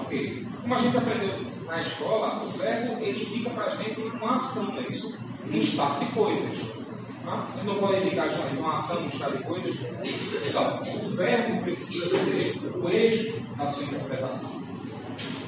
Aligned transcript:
porque, 0.00 0.46
como 0.62 0.74
a 0.74 0.78
gente 0.78 0.96
aprendeu 0.96 1.46
na 1.66 1.80
escola, 1.80 2.42
o 2.44 2.48
verbo 2.48 3.02
ele 3.02 3.24
indica 3.24 3.50
para 3.50 3.66
a 3.66 3.70
gente 3.70 4.00
uma 4.00 4.36
ação, 4.36 4.74
é 4.78 4.90
isso? 4.90 5.14
Um 5.50 5.58
estado 5.58 6.04
de 6.04 6.12
coisas. 6.12 6.72
Tá? 7.24 7.48
Ele 7.56 7.66
não 7.66 7.76
pode 7.76 8.02
indicar 8.02 8.28
justamente 8.28 8.58
uma 8.58 8.72
ação, 8.72 9.02
um 9.02 9.08
estado 9.08 9.38
de 9.38 9.44
coisas. 9.44 9.76
Então, 10.46 10.76
o 10.76 11.08
verbo 11.10 11.62
precisa 11.62 12.18
ser 12.18 12.58
o 12.74 12.88
eixo 12.88 13.40
da 13.56 13.66
sua 13.66 13.84
interpretação. 13.84 14.62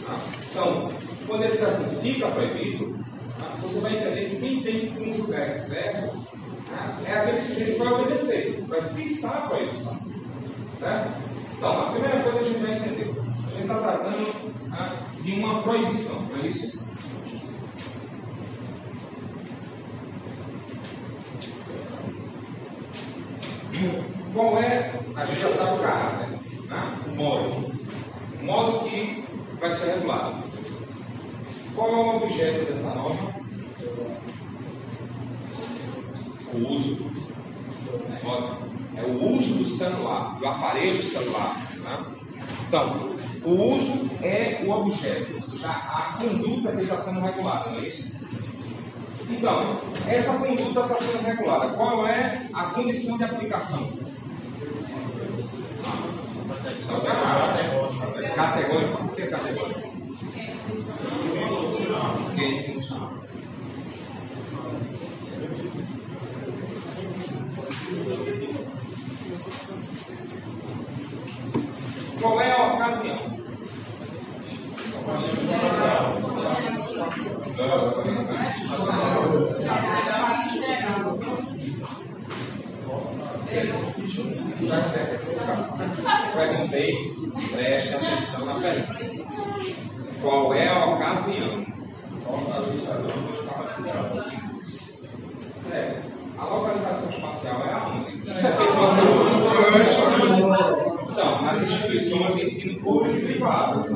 Tá? 0.07 0.18
Então, 0.50 0.93
quando 1.27 1.43
ele 1.45 1.52
diz 1.52 1.62
assim, 1.62 2.00
fica 2.00 2.30
proibido, 2.30 2.96
tá? 3.39 3.57
você 3.61 3.80
vai 3.80 3.96
entender 3.96 4.30
que 4.30 4.36
quem 4.36 4.62
tem 4.62 4.80
que 4.80 5.05
conjugar 5.05 5.43
esse 5.43 5.71
verbo 5.71 6.25
tá? 6.71 6.98
é 7.07 7.12
aquele 7.12 7.39
sujeito 7.39 7.73
que 7.73 7.78
vai 7.78 7.92
obedecer, 7.92 8.64
vai 8.69 8.83
fixar 8.83 9.36
a 9.36 9.48
proibição. 9.48 9.98
Certo? 10.78 11.12
Então, 11.56 11.80
a 11.80 11.91
primeira 11.91 12.20
coisa 12.20 12.41
a 12.41 12.45
gente 12.45 12.59
vai 12.61 12.77
entender. 12.77 13.13
Gente 13.54 13.62
está 13.62 13.78
tratando 13.78 15.22
de 15.22 15.32
uma 15.32 15.62
proibição, 15.62 16.22
não 16.22 16.38
é 16.40 16.46
isso? 16.46 16.76
Qual 24.34 24.58
é, 24.58 25.00
a 25.14 25.24
gente 25.24 25.40
já 25.40 25.48
sabe 25.48 25.78
o 25.78 25.82
caráter, 25.82 26.30
né? 26.66 26.98
o 27.06 27.14
modo, 27.14 27.72
o 28.40 28.44
modo 28.44 28.90
que 28.90 29.24
vai 29.60 29.70
ser 29.70 29.94
regulado. 29.94 30.42
Qual 31.77 31.88
é 31.88 31.96
o 31.96 32.16
objeto 32.16 32.66
dessa 32.66 32.92
norma? 32.92 33.34
O 36.52 36.72
uso. 36.72 37.12
É 38.96 39.02
o 39.02 39.36
uso 39.36 39.55
do 39.55 39.66
celular, 39.66 40.39
do 40.41 40.46
aparelho 40.48 41.02
celular. 41.02 41.56
Né? 41.77 42.14
Então, 42.69 43.17
o 43.45 43.50
uso 43.50 44.11
é 44.23 44.62
o 44.64 44.70
objeto, 44.70 45.37
ou 45.37 45.42
seja, 45.42 45.69
a 45.69 46.17
conduta 46.19 46.73
que 46.73 46.83
está 46.83 46.98
sendo 46.98 47.20
regulada, 47.20 47.70
não 47.70 47.78
é 47.78 47.83
isso? 47.83 48.12
Então, 49.28 49.81
essa 50.06 50.39
conduta 50.39 50.81
está 50.81 50.98
sendo 50.98 51.25
regulada. 51.25 51.75
Qual 51.75 52.06
é 52.06 52.48
a 52.53 52.64
condição 52.67 53.17
de 53.17 53.25
aplicação? 53.25 53.92
Categórico. 58.34 58.98
Por 58.98 59.14
que 59.14 59.27
categórico? 59.27 59.95
Porque 62.25 62.45
é 62.45 62.75
Qual 72.25 72.41
é 72.41 72.53
a 72.53 72.72
ocasião? 72.72 73.19
Perguntei, 86.34 87.14
preste 87.52 87.95
atenção 87.95 88.47
na 88.47 88.55
pergunta. 88.55 89.05
Qual 90.22 90.55
é 90.55 90.67
a 90.67 90.86
ocasião? 90.86 91.67
Certo. 95.56 96.14
A 96.39 96.45
localização 96.47 97.11
espacial 97.11 97.62
é 97.67 97.72
aonde? 97.75 98.30
Isso 98.30 98.47
é 98.47 98.50
feito 98.50 98.72
Então, 101.11 101.42
nas 101.42 101.54
instituições 101.65 102.34
de 102.34 102.43
ensino 102.43 102.81
público 102.81 103.19
e 103.19 103.23
privado. 103.23 103.86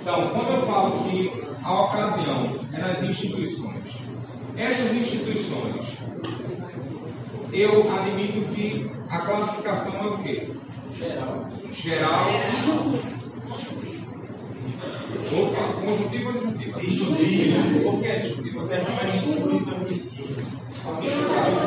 Então, 0.00 0.30
quando 0.30 0.50
eu 0.52 0.66
falo 0.66 1.10
que 1.10 1.32
a 1.62 1.82
ocasião 1.82 2.56
é 2.72 2.80
nas 2.80 3.02
instituições, 3.02 3.94
essas 4.56 4.92
instituições, 4.92 5.86
eu 7.52 7.92
admito 7.92 8.54
que 8.54 8.90
a 9.08 9.18
classificação 9.18 10.04
é 10.04 10.06
o 10.06 10.18
quê? 10.18 10.48
Geral. 10.96 11.48
Geral. 11.72 12.26
Opa, 15.32 15.72
conjuntivo 15.80 16.28
ou 16.28 16.32
disjuntiva? 16.34 16.80
Disjuntiva. 16.80 17.80
Por 17.82 18.00
que 18.00 18.06
é 18.06 18.18
disjuntiva? 18.18 18.74
Essa 18.74 18.90
é 18.90 18.92
uma 18.92 19.04
instituição. 19.14 19.80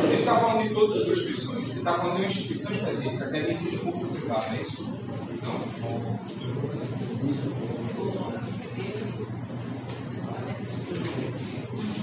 Ele 0.04 0.20
está 0.20 0.36
falando 0.36 0.68
de 0.68 0.74
todas 0.74 0.96
as 0.96 1.08
instituições. 1.08 1.70
Ele 1.70 1.80
está 1.80 1.94
falando 1.94 2.16
de 2.16 2.22
uma 2.22 2.28
instituição 2.28 2.74
específica, 2.74 3.30
que 3.30 3.38
é 3.38 3.42
de 3.42 3.52
ensino 3.52 3.80
público 3.80 4.16
privado, 4.16 4.46
não 4.48 4.54
é 4.54 4.60
isso? 4.60 4.84
Não. 5.42 6.20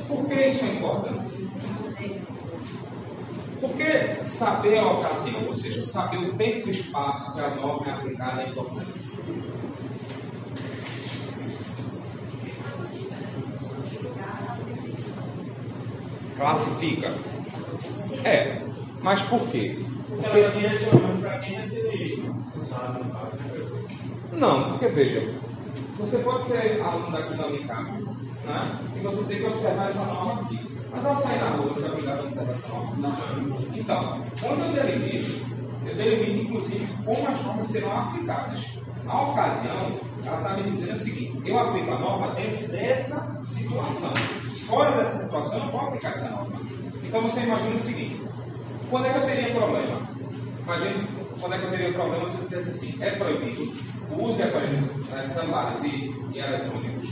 Por 0.08 0.28
que 0.28 0.34
isso 0.46 0.64
é 0.64 0.68
importante? 0.68 1.50
Porque 3.60 4.24
saber 4.24 4.78
a 4.78 4.86
ocasião, 4.92 5.46
ou 5.46 5.52
seja, 5.52 5.82
saber 5.82 6.16
o 6.18 6.36
tempo 6.36 6.66
e 6.66 6.70
o 6.70 6.70
espaço 6.70 7.34
que 7.34 7.40
a 7.40 7.54
norma 7.54 7.86
é 7.88 7.90
aplicada 7.92 8.42
é 8.42 8.48
importante. 8.48 8.92
Classifica. 16.40 17.12
É, 18.24 18.62
mas 19.02 19.20
por 19.20 19.46
quê? 19.48 19.84
Porque 20.08 20.26
ela 20.26 20.38
está 20.38 20.58
direcionando 20.58 21.20
para 21.20 21.38
quem 21.38 21.56
receber, 21.56 22.32
sabe, 22.62 23.04
no 23.04 23.10
caso, 23.10 23.36
né? 23.36 24.08
Não, 24.32 24.70
porque 24.70 24.88
veja, 24.88 25.34
você 25.98 26.18
pode 26.20 26.44
ser 26.44 26.80
aluno 26.80 27.12
daqui 27.12 27.36
da 27.36 27.46
Unicamp, 27.46 27.90
né? 28.46 28.78
E 28.96 29.00
você 29.00 29.24
tem 29.24 29.38
que 29.40 29.46
observar 29.48 29.86
essa 29.86 30.02
norma 30.06 30.40
aqui. 30.40 30.66
Mas 30.90 31.04
ao 31.04 31.14
sair 31.14 31.38
na 31.40 31.50
rua, 31.50 31.68
você 31.68 31.86
é 31.86 31.90
obrigado 31.90 32.20
a 32.20 32.22
observar 32.22 32.52
essa 32.52 32.68
norma? 32.68 32.96
Não. 32.96 33.76
Então, 33.76 34.22
quando 34.40 34.60
eu 34.64 34.82
delimito, 34.82 35.46
eu 35.86 35.94
delimito 35.94 36.46
inclusive 36.46 36.88
como 37.04 37.28
as 37.28 37.44
normas 37.44 37.66
serão 37.66 37.92
aplicadas. 37.98 38.64
Na 39.04 39.28
ocasião, 39.28 40.00
ela 40.24 40.38
está 40.38 40.56
me 40.56 40.70
dizendo 40.70 40.92
o 40.92 40.96
seguinte: 40.96 41.42
eu 41.44 41.58
aplico 41.58 41.92
a 41.92 41.98
norma 41.98 42.28
dentro 42.28 42.66
dessa 42.68 43.42
situação. 43.44 44.14
Fora 44.70 44.92
dessa 44.92 45.18
situação, 45.18 45.58
eu 45.58 45.64
não 45.64 45.72
vou 45.72 45.80
aplicar 45.80 46.10
essa 46.10 46.28
norma. 46.28 46.60
Então 47.02 47.22
você 47.22 47.40
imagina 47.40 47.74
o 47.74 47.78
seguinte: 47.78 48.22
quando 48.88 49.06
é 49.06 49.10
que 49.10 49.18
eu 49.18 49.26
teria 49.26 49.52
problema? 49.52 50.00
Imagine 50.62 51.08
quando 51.40 51.54
é 51.54 51.58
que 51.58 51.64
eu 51.64 51.70
teria 51.70 51.92
problema 51.92 52.24
se 52.24 52.36
eu 52.36 52.42
dissesse 52.42 52.70
assim: 52.70 53.02
é 53.02 53.10
proibido 53.10 53.74
o 54.12 54.22
uso 54.22 54.36
de 54.36 54.44
aparelhos 54.44 54.86
né, 55.08 55.24
celulares 55.24 55.82
e, 55.82 56.14
e 56.32 56.38
eletrônicos 56.38 57.10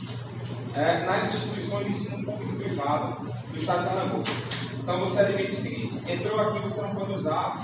é, 0.76 1.04
nas 1.04 1.34
instituições 1.34 1.84
de 1.84 1.90
ensino 1.90 2.24
público 2.24 2.54
e 2.54 2.64
privado 2.64 3.26
do 3.26 3.58
Estado 3.58 3.82
de 3.82 3.88
Pernambuco. 3.88 4.30
Então 4.78 5.00
você 5.00 5.20
admite 5.20 5.50
o 5.50 5.56
seguinte: 5.56 6.12
entrou 6.12 6.40
aqui, 6.40 6.60
você 6.60 6.80
não 6.80 6.94
pode 6.94 7.12
usar, 7.12 7.56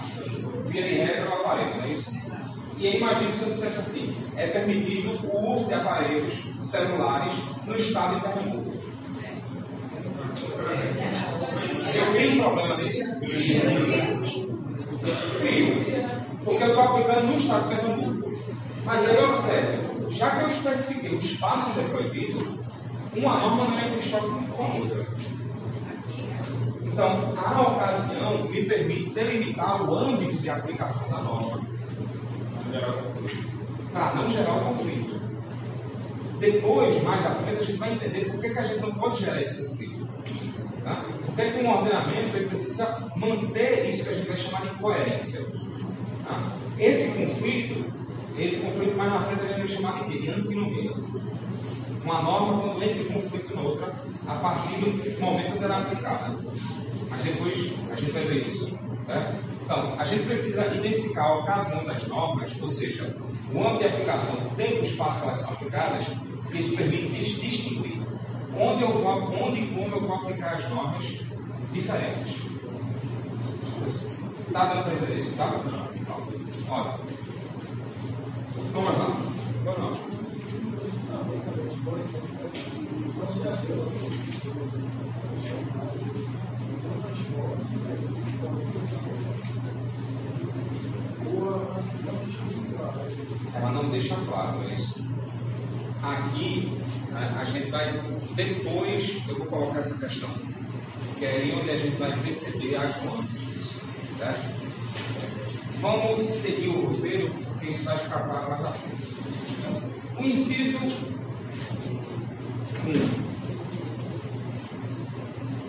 via 0.66 0.82
de 0.82 0.94
regra, 0.94 1.30
o 1.30 1.34
aparelho, 1.34 1.76
não 1.76 1.84
é 1.84 1.92
isso? 1.92 2.12
E 2.78 2.88
aí 2.88 2.96
imagine 2.96 3.32
se 3.32 3.44
eu 3.44 3.50
dissesse 3.50 3.78
assim: 3.78 4.16
é 4.34 4.48
permitido 4.48 5.24
o 5.32 5.54
uso 5.54 5.66
de 5.66 5.74
aparelhos 5.74 6.34
celulares 6.60 7.32
no 7.64 7.76
Estado 7.76 8.16
de 8.16 8.22
Pernambuco. 8.22 8.93
Eu 11.94 12.32
um 12.32 12.42
problema 12.42 12.76
nisso? 12.76 13.20
Crio. 15.40 15.84
Porque 16.44 16.62
eu 16.62 16.68
estou 16.68 16.82
aplicando 16.82 17.26
no 17.26 17.36
Estado 17.36 17.68
de 17.68 17.76
Pernambuco. 17.76 18.32
Mas 18.84 19.08
aí 19.08 19.24
observe, 19.24 20.10
já 20.10 20.30
que 20.30 20.42
eu 20.42 20.48
especifiquei 20.48 21.10
o 21.10 21.18
espaço 21.18 21.70
onde 21.70 21.80
é 21.80 21.88
proibido, 21.88 22.64
uma 23.16 23.38
norma 23.38 23.64
não 23.64 23.78
entra 23.78 23.96
em 23.96 24.02
choque 24.02 24.46
com 24.50 24.62
a 24.62 24.74
outra. 24.76 25.06
Então, 26.82 27.34
a 27.36 27.62
ocasião 27.62 28.44
me 28.48 28.64
permite 28.64 29.10
delimitar 29.10 29.82
o 29.82 29.94
âmbito 29.94 30.36
de 30.36 30.50
aplicação 30.50 31.10
da 31.10 31.22
norma. 31.22 31.60
Para 33.92 34.14
não 34.14 34.28
gerar 34.28 34.56
o 34.56 34.74
conflito. 34.74 35.20
Depois, 36.38 37.02
mais 37.02 37.24
à 37.24 37.30
frente, 37.30 37.58
a 37.58 37.62
gente 37.64 37.78
vai 37.78 37.92
entender 37.94 38.30
por 38.30 38.40
que 38.40 38.58
a 38.58 38.62
gente 38.62 38.80
não 38.80 38.94
pode 38.94 39.20
gerar 39.20 39.40
esse 39.40 39.66
conflito. 39.66 39.83
Tá? 40.84 41.02
Porque 41.24 41.50
com 41.50 41.64
o 41.64 41.78
ordenamento 41.78 42.36
ele 42.36 42.46
precisa 42.46 43.10
manter 43.16 43.88
isso 43.88 44.04
que 44.04 44.10
a 44.10 44.12
gente 44.12 44.28
vai 44.28 44.36
chamar 44.36 44.66
de 44.66 44.74
coerência. 44.76 45.42
Tá? 46.26 46.52
Esse 46.78 47.08
conflito, 47.18 47.92
esse 48.36 48.60
conflito 48.60 48.96
mais 48.96 49.12
na 49.12 49.22
frente 49.22 49.42
a 49.42 49.46
gente 49.46 49.58
vai 49.58 49.68
chamar 49.68 50.08
de, 50.08 50.20
de 50.20 50.28
antinomia 50.28 50.90
uma 52.04 52.20
norma 52.20 52.62
quando 52.62 52.82
entra 52.82 53.02
em 53.02 53.06
conflito 53.06 53.54
na 53.56 53.62
outra, 53.62 53.94
a 54.26 54.34
partir 54.34 54.76
do 54.76 55.20
momento 55.20 55.56
que 55.56 55.64
ela 55.64 55.78
é 55.78 55.80
aplicada. 55.80 56.36
Mas 57.08 57.22
depois 57.22 57.72
a 57.90 57.94
gente 57.94 58.12
vai 58.12 58.24
ver 58.24 58.46
isso. 58.46 58.78
Né? 59.08 59.40
Então, 59.62 59.98
a 59.98 60.04
gente 60.04 60.26
precisa 60.26 60.66
identificar 60.74 61.24
a 61.24 61.38
ocasião 61.38 61.82
das 61.86 62.06
normas, 62.06 62.52
ou 62.60 62.68
seja, 62.68 63.16
o 63.54 63.58
âmbito 63.58 63.78
de 63.78 63.86
aplicação, 63.86 64.34
o 64.46 64.54
tempo 64.54 64.74
e 64.74 64.80
o 64.80 64.84
espaço 64.84 65.20
que 65.20 65.26
elas 65.28 65.38
são 65.38 65.52
aplicadas, 65.54 66.04
isso 66.52 66.76
permite 66.76 67.40
distinguir 67.40 68.04
onde, 68.58 68.82
eu 68.82 68.92
vou, 68.92 69.46
onde 69.46 69.60
e 69.60 69.66
como 69.68 69.96
eu 69.96 70.00
vou 70.00 70.16
aplicar 70.16 70.54
as 70.54 70.68
normas 70.70 71.04
diferentes. 71.72 72.42
Está 74.46 74.66
dando 74.66 74.84
para 74.84 74.94
entender 74.94 75.20
isso? 75.20 75.36
Tá? 75.36 75.46
Ótimo. 76.70 77.04
Vamos 78.72 78.98
lá. 78.98 79.06
Boa 79.64 79.78
noite. 79.78 80.00
Ela 93.54 93.70
não 93.72 93.90
deixa 93.90 94.14
claro 94.26 94.62
é 94.68 94.74
isso. 94.74 95.04
Aqui, 96.04 96.70
a, 97.14 97.44
gente 97.46 97.70
vai, 97.70 97.98
depois, 98.34 99.22
eu 99.26 99.36
vou 99.36 99.46
colocar 99.46 99.78
essa 99.78 99.98
questão, 100.06 100.28
que 101.18 101.24
é 101.24 101.30
aí 101.30 101.58
onde 101.58 101.70
a 101.70 101.76
gente 101.76 101.96
vai 101.96 102.14
perceber 102.20 102.76
as 102.76 103.02
nuances 103.02 103.40
disso. 103.40 103.80
Certo? 104.18 104.44
Vamos 105.80 106.26
seguir 106.26 106.68
o 106.68 106.88
roteiro, 106.88 107.30
porque 107.30 107.70
isso 107.70 107.84
vai 107.84 107.96
ficar 107.96 108.20
claro 108.20 108.50
mais 108.50 108.64
à 108.66 108.72
frente. 108.72 109.14
O 110.18 110.22
inciso 110.22 110.76
1. 110.76 111.14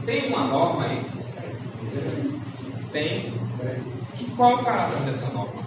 Tem 0.05 0.27
uma 0.27 0.47
norma 0.47 0.85
aí? 0.85 1.09
Tem. 2.91 3.33
Qual 4.35 4.51
é 4.51 4.55
o 4.55 4.65
caráter 4.65 4.99
dessa 5.05 5.31
norma? 5.31 5.63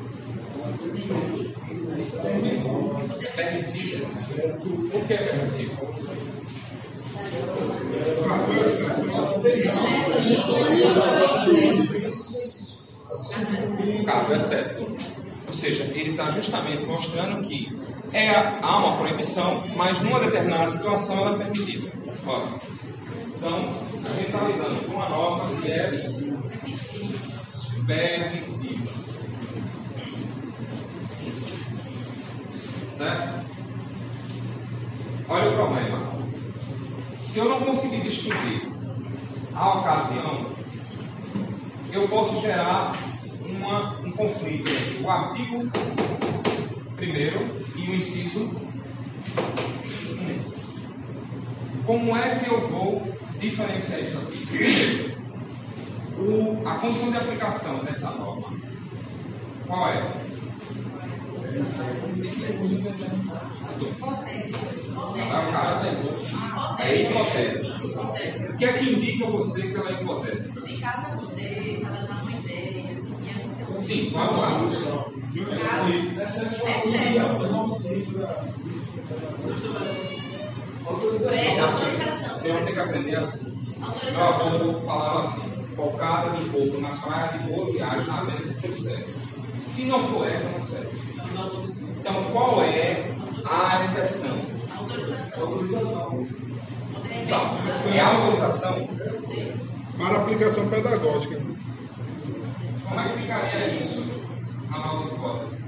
Permissível. 3.35 4.07
Por 4.91 5.05
que 5.05 5.15
é 5.15 5.17
permissível? 5.17 5.89
O 14.01 14.05
caso 14.05 14.33
é 14.33 14.39
certo. 14.39 14.97
Ou 15.47 15.53
seja, 15.53 15.85
ele 15.85 16.11
está 16.11 16.29
justamente 16.29 16.85
mostrando 16.85 17.47
que 17.47 17.75
é, 18.13 18.29
há 18.31 18.79
uma 18.79 18.99
proibição, 18.99 19.65
mas 19.77 19.99
numa 20.01 20.21
determinada 20.21 20.67
situação 20.67 21.19
ela 21.19 21.35
é 21.35 21.39
permitida. 21.39 21.91
Ó, 22.27 22.49
então, 23.37 23.73
a 24.05 24.15
gente 24.17 24.27
está 24.27 24.45
lidando 24.45 24.85
com 24.87 24.93
uma 24.93 25.09
norma 25.09 25.61
que 25.61 25.71
é 25.71 25.91
permissível. 27.87 28.98
Certo? 32.99 33.47
Olha 35.29 35.51
o 35.51 35.55
problema. 35.55 36.19
Se 37.17 37.39
eu 37.39 37.49
não 37.49 37.61
conseguir 37.61 38.01
distinguir 38.01 38.73
a 39.55 39.79
ocasião, 39.79 40.51
eu 41.93 42.09
posso 42.09 42.41
gerar 42.41 42.97
uma, 43.49 44.01
um 44.01 44.11
conflito 44.11 44.69
entre 44.69 45.05
o 45.05 45.09
artigo 45.09 45.71
primeiro 46.97 47.65
e 47.77 47.89
o 47.89 47.95
inciso 47.95 48.51
1. 48.51 48.59
Como 51.87 52.17
é 52.17 52.41
que 52.41 52.51
eu 52.51 52.67
vou 52.67 53.17
diferenciar 53.39 54.01
isso 54.01 54.19
aqui? 54.19 55.15
O, 56.19 56.67
a 56.67 56.75
condição 56.79 57.13
de 57.13 57.17
aplicação 57.17 57.85
dessa 57.85 58.11
norma, 58.11 58.53
qual 59.69 59.89
é? 59.89 60.38
É 66.81 67.03
hipotético. 67.03 68.53
O 68.53 68.57
que 68.57 68.65
é 68.65 68.73
que 68.73 68.91
indica 68.91 69.27
você 69.27 69.63
que 69.69 69.77
ela 69.77 69.91
é 69.91 70.03
hipotética? 70.03 70.53
Se 70.61 70.77
caso 70.79 71.07
aconteça, 71.07 71.87
ela 71.87 72.07
dá 72.07 72.23
uma 72.23 72.33
ideia, 72.33 72.97
assim, 72.97 73.29
é 73.29 73.83
Sim, 73.83 74.11
vamos 74.13 74.41
lá. 74.41 74.59
Você 82.37 82.53
vai 82.53 82.65
ter 82.65 82.73
que 82.73 82.81
aprender 82.81 83.17
assim. 83.17 83.59
Meu 84.11 84.25
avô 84.25 84.81
falava 84.87 85.19
assim: 85.21 85.65
focada 85.77 86.37
de 86.37 86.49
pouco 86.49 86.81
na 86.81 86.91
praia 86.91 87.39
de 87.39 87.49
boa 87.49 87.71
viagem 87.71 88.07
na 88.07 88.21
América 88.21 88.47
do 88.47 88.53
seu 88.53 88.75
serve. 88.75 89.15
Se 89.59 89.85
não 89.85 90.09
for 90.09 90.27
essa, 90.27 90.51
não 90.57 90.65
serve. 90.65 90.98
Então, 92.01 92.25
qual 92.33 92.63
é 92.63 93.15
a 93.45 93.79
exceção? 93.79 94.37
Então, 97.23 97.41
é 97.95 98.01
a 98.01 98.09
autorização? 98.09 98.89
Para 99.99 100.17
aplicação 100.17 100.69
pedagógica. 100.69 101.37
Como 102.89 103.01
é 103.01 103.09
que 103.09 103.19
ficaria 103.21 103.79
isso 103.79 104.05
na 104.71 104.79
nossa 104.79 105.15
hipótese? 105.15 105.65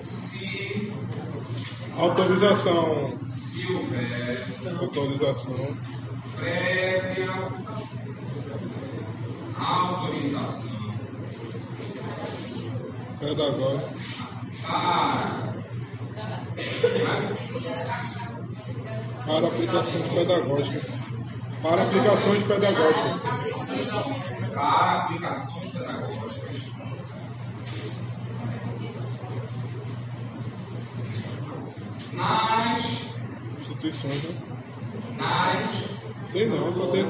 Se, 0.00 0.92
Autorização. 1.98 3.14
se 3.30 3.72
houver 3.72 4.46
Autorização. 4.80 5.76
prévia 6.36 7.32
autorização 9.58 10.75
Pedagógica. 13.18 13.94
para 14.62 15.26
Para 19.26 19.46
aplicações 19.46 20.08
pedagógicas. 20.08 20.82
Para 21.62 21.82
aplicações 21.82 22.42
pedagógicas. 22.42 23.22
para 24.54 25.02
aplicações 25.02 25.72
pedagógicas. 25.72 26.36
Nas, 32.12 32.84
Instituições, 33.60 34.22
né? 34.22 34.34
nas 35.18 36.32
Tem 36.32 36.48
não, 36.48 36.72
só 36.72 36.86
tem. 36.86 37.04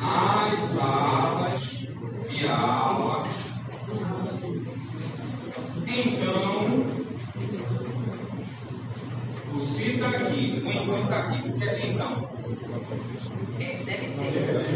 Nas 0.00 0.58
salas 0.58 1.62
de 2.30 2.46
aula. 2.46 3.28
Então, 5.86 6.36
o 9.54 9.60
cita 9.60 10.06
aqui, 10.06 10.62
o 10.64 10.70
enquanto 10.70 11.12
aqui, 11.12 11.42
porque 11.42 11.64
é 11.64 11.88
então. 11.88 12.30
Deve 13.58 14.08
ser. 14.08 14.30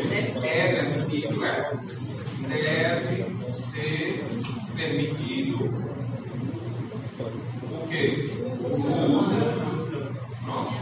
Deve 0.08 0.40
ser. 0.40 0.46
É 0.48 0.82
permitido, 0.82 1.36
né? 1.36 1.78
Deve 2.48 3.44
ser 3.48 4.24
permitido 4.74 5.92
o 7.72 7.88
quê? 7.88 8.30
Pronto. 10.44 10.72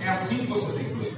É 0.00 0.08
assim 0.08 0.38
que 0.38 0.46
você 0.46 0.72
tem 0.72 0.84
que 0.84 0.94
ler. 0.94 1.16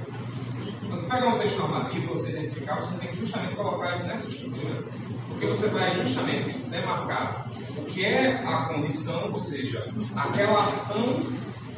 Quando 0.87 0.99
você 0.99 1.09
pegar 1.09 1.27
um 1.27 1.39
texto 1.39 1.57
normativo, 1.59 2.07
você 2.07 2.31
identificar, 2.31 2.75
você 2.75 2.99
tem 2.99 3.09
que 3.09 3.17
justamente 3.17 3.55
colocar 3.55 3.95
ele 3.95 4.03
nessa 4.03 4.27
estrutura. 4.27 4.83
Porque 5.29 5.47
você 5.47 5.67
vai 5.69 5.93
justamente 5.95 6.57
demarcar 6.69 7.49
o 7.77 7.85
que 7.85 8.05
é 8.05 8.43
a 8.45 8.65
condição, 8.65 9.31
ou 9.31 9.39
seja, 9.39 9.83
aquela 10.15 10.61
ação 10.61 11.23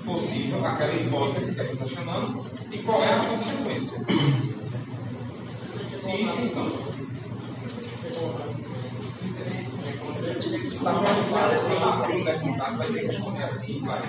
possível, 0.03 0.65
aquela 0.65 0.93
hipótese 0.93 1.55
que 1.55 1.61
a 1.61 1.63
gente 1.63 1.83
está 1.83 1.87
chamando, 1.87 2.45
e 2.71 2.77
qual 2.79 3.03
é 3.03 3.13
a 3.13 3.19
consequência. 3.25 3.99
Se, 5.87 6.21
então. 6.21 6.79
Tá 10.35 10.93
preocupado 10.99 11.53
assim, 11.53 11.75
ah, 11.81 12.03
quando 12.05 12.23
perguntar, 12.25 12.77
vai 12.77 12.87
ter 12.87 13.07
responder 13.07 13.43
assim, 13.43 13.81
vai. 13.85 14.01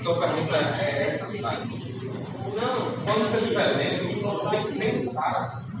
Então 0.00 0.14
a 0.14 0.18
pergunta 0.18 0.56
é 0.56 1.06
essa, 1.06 1.26
vai. 1.42 1.66
Não, 1.66 2.92
quando 3.04 3.18
você 3.18 3.36
estiver 3.38 3.76
lendo, 3.76 4.22
você 4.22 4.48
tem 4.48 4.62
que 4.62 4.78
pensar 4.78 5.40
assim. 5.40 5.74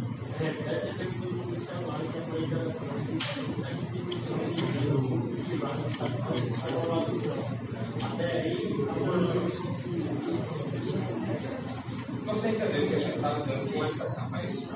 Você 12.26 12.48
entendeu 12.48 12.88
que 12.88 12.94
a 12.94 12.98
gente 12.98 13.16
está 13.16 13.32
lidando 13.32 13.72
com 13.72 13.78
uma 13.78 13.86
exceção, 13.88 14.36
é 14.36 14.44
isso? 14.44 14.70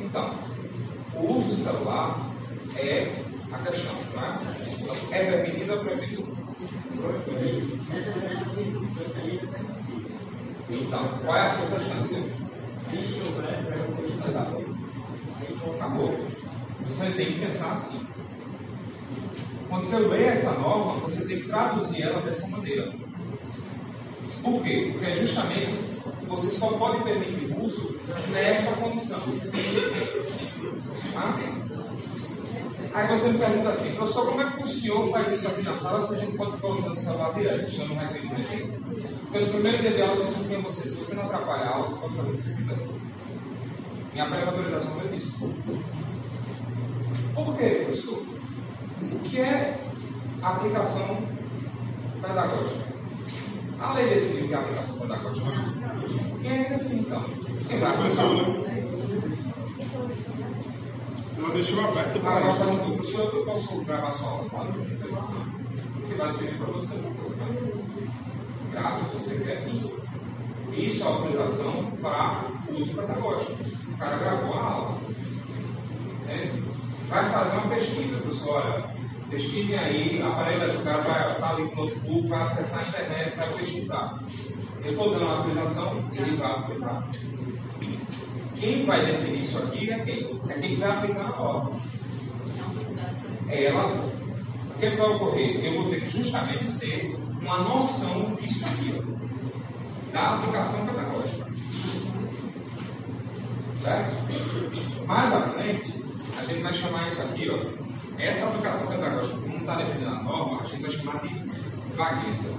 Então, 0.00 0.38
o 1.16 1.38
uso 1.38 1.48
do 1.48 1.54
celular 1.54 2.30
é 2.76 3.22
a 3.52 3.58
questão, 3.58 3.94
não 4.14 4.24
é? 4.24 5.24
Permitido 5.24 5.72
ou 5.72 5.78
proibido? 5.80 6.24
Então, 10.70 11.18
qual 11.24 11.36
é 11.36 11.42
a 11.42 11.48
circunstância? 11.48 12.18
Exato. 14.26 14.64
Acabou. 15.76 16.18
Você 16.84 17.10
tem 17.10 17.34
que 17.34 17.40
pensar 17.40 17.72
assim. 17.72 18.00
Quando 19.68 19.82
você 19.82 19.98
lê 19.98 20.24
essa 20.24 20.52
norma, 20.58 21.00
você 21.00 21.26
tem 21.26 21.40
que 21.40 21.48
traduzir 21.48 22.02
ela 22.02 22.20
dessa 22.22 22.48
maneira. 22.48 22.92
Por 24.42 24.62
quê? 24.62 24.90
Porque 24.92 25.06
é 25.06 25.14
justamente 25.14 25.66
você 26.26 26.50
só 26.50 26.68
pode 26.78 27.02
permitir 27.02 27.53
nessa 28.30 28.76
condição. 28.76 29.20
Aí 32.94 33.08
você 33.08 33.28
me 33.28 33.38
pergunta 33.38 33.68
assim, 33.70 33.94
professor, 33.94 34.26
como 34.26 34.40
é 34.40 34.50
que 34.50 34.62
o 34.62 34.68
senhor 34.68 35.10
faz 35.10 35.32
isso 35.32 35.48
aqui 35.48 35.62
na 35.62 35.74
sala 35.74 36.00
se 36.00 36.14
a 36.14 36.18
gente 36.18 36.36
pode 36.36 36.52
ficar 36.52 36.68
usando 36.68 36.92
o 36.92 36.96
celular 36.96 37.34
direto? 37.34 37.68
O 37.68 37.88
não 37.88 37.96
vai 37.96 38.04
acreditar 38.04 38.38
nisso? 38.38 39.32
Pelo 39.32 39.46
primeiro 39.48 39.78
dia 39.78 39.90
de 39.90 40.02
aula, 40.02 40.14
eu 40.14 40.22
disse 40.22 40.36
assim 40.36 40.56
a 40.56 40.60
você, 40.60 40.88
se 40.88 40.94
você 40.94 41.14
não 41.16 41.24
atrapalhar 41.24 41.70
a 41.70 41.74
aula, 41.74 41.86
você 41.88 42.00
pode 42.00 42.14
fazer 42.14 42.30
o 42.30 42.32
que 42.34 42.40
você 42.40 42.54
quiser. 42.54 42.78
Minha 44.12 44.26
prévia 44.26 44.46
autorização 44.46 44.92
foi 44.92 45.16
isso. 45.16 45.36
Por 47.34 47.56
quê, 47.56 47.82
professor? 47.84 48.22
O 49.02 49.18
que 49.24 49.40
é 49.40 49.80
aplicação 50.40 51.26
pedagógica? 52.22 52.93
A 53.84 53.92
lei 53.92 54.08
definiu 54.08 54.44
o 54.44 54.48
que 54.48 54.54
é 54.54 54.56
aplicação 54.56 54.98
pedagógica. 54.98 55.46
Quem 56.40 56.50
é 56.50 56.64
que 56.64 56.72
define 56.74 57.00
então? 57.00 57.24
Quem 57.68 57.80
vai 57.80 57.90
aplicar? 57.90 58.24
Ela 61.36 61.50
deixou 61.52 61.84
aberto 61.84 62.20
para 62.20 62.30
Agora 62.30 62.52
isso. 62.52 62.64
perguntou, 62.64 62.96
professor, 62.96 63.34
eu 63.34 63.44
posso 63.44 63.84
gravar 63.84 64.10
sua 64.12 64.28
aula? 64.30 64.48
Se 66.06 66.14
vai 66.14 66.30
ser 66.30 66.54
para 66.56 66.66
você. 66.68 66.96
Grava 68.72 69.04
se 69.04 69.14
você 69.16 69.44
quer. 69.44 69.66
Isso 70.72 71.02
é 71.02 71.06
autorização 71.06 71.90
para 72.00 72.44
uso 72.72 72.94
pedagógico. 72.94 73.52
O 73.92 73.98
cara 73.98 74.16
gravou 74.16 74.54
a 74.54 74.62
aula. 74.64 74.98
É. 76.30 76.50
Vai 77.06 77.30
fazer 77.30 77.56
uma 77.58 77.68
pesquisa, 77.68 78.16
professor, 78.16 78.64
olha, 78.64 78.93
pesquisem 79.34 79.76
aí, 79.76 80.22
a 80.22 80.30
parede 80.30 80.76
do 80.76 80.84
cara 80.84 81.02
vai 81.02 81.32
estar 81.32 81.50
ali 81.50 81.68
com 81.70 81.80
o 81.80 81.84
notebook, 81.86 82.28
vai 82.28 82.42
acessar 82.42 82.84
a 82.84 82.88
internet, 82.88 83.36
vai 83.36 83.48
pesquisar. 83.54 84.22
Eu 84.84 84.90
estou 84.92 85.10
dando 85.10 85.26
a 85.26 85.36
autorização, 85.38 86.04
ele 86.12 86.36
vai 86.36 86.50
autorizar. 86.50 87.08
Quem 88.54 88.84
vai 88.84 89.04
definir 89.04 89.42
isso 89.42 89.58
aqui 89.58 89.90
é 89.90 89.98
quem? 90.04 90.40
É 90.48 90.54
quem 90.54 90.76
vai 90.76 90.90
aplicar 90.90 91.20
a 91.20 91.36
norma. 91.36 91.80
É 93.48 93.64
ela. 93.64 94.04
O 94.70 94.78
que 94.78 94.90
vai 94.90 95.08
ocorrer? 95.08 95.64
Eu 95.64 95.82
vou 95.82 95.90
ter 95.90 96.02
que 96.02 96.10
justamente 96.10 96.78
ter 96.78 97.16
uma 97.40 97.58
noção 97.58 98.36
disso 98.36 98.64
aqui, 98.64 98.94
ó, 98.96 100.12
da 100.12 100.36
aplicação 100.36 100.86
pedagógica. 100.86 101.44
Certo? 103.82 105.06
Mais 105.06 105.32
à 105.32 105.40
frente, 105.40 106.04
a 106.38 106.44
gente 106.44 106.62
vai 106.62 106.72
chamar 106.72 107.06
isso 107.06 107.20
aqui, 107.22 107.50
ó, 107.50 107.83
essa 108.18 108.46
aplicação 108.46 108.88
pedagógica, 108.88 109.36
como 109.38 109.56
está 109.56 109.76
definida 109.76 110.10
na 110.10 110.22
norma, 110.22 110.62
a 110.62 110.66
gente 110.66 110.82
vai 110.82 110.90
chamar 110.90 111.22
de 111.22 111.34
vagueza. 111.94 112.54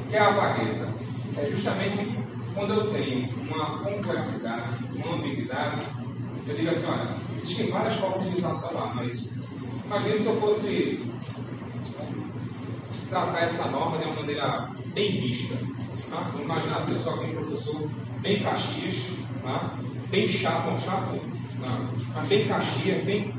O 0.00 0.08
que 0.08 0.16
é 0.16 0.20
a 0.20 0.30
vagueza? 0.30 0.94
É 1.36 1.44
justamente 1.44 2.18
quando 2.54 2.72
eu 2.72 2.92
tenho 2.92 3.28
uma 3.42 3.78
complexidade, 3.80 4.84
uma 4.94 5.16
ambiguidade, 5.16 5.86
eu 6.46 6.54
digo 6.54 6.70
assim, 6.70 6.86
olha, 6.86 7.16
existem 7.36 7.70
várias 7.70 7.94
formas 7.96 8.28
de 8.30 8.36
usar 8.36 8.50
o 8.50 8.54
celular, 8.54 8.94
mas 8.94 9.30
imagine 9.84 10.18
se 10.18 10.26
eu 10.26 10.40
fosse 10.40 11.06
tratar 13.08 13.42
essa 13.42 13.68
norma 13.68 13.98
de 13.98 14.04
uma 14.04 14.14
maneira 14.16 14.70
bem 14.94 15.10
rígida. 15.10 15.56
Tá? 16.10 16.20
Vamos 16.32 16.42
imaginar 16.42 16.80
se 16.80 16.92
eu 16.92 16.98
sou 16.98 17.14
aquele 17.14 17.34
professor 17.34 17.90
bem 18.20 18.42
caxias, 18.42 18.96
tá? 19.42 19.76
Bem 20.10 20.28
chato, 20.28 20.80
chato, 20.80 21.20
não, 21.58 21.88
mas 22.14 22.26
bem 22.26 22.46
caxias, 22.46 23.04
bem. 23.04 23.34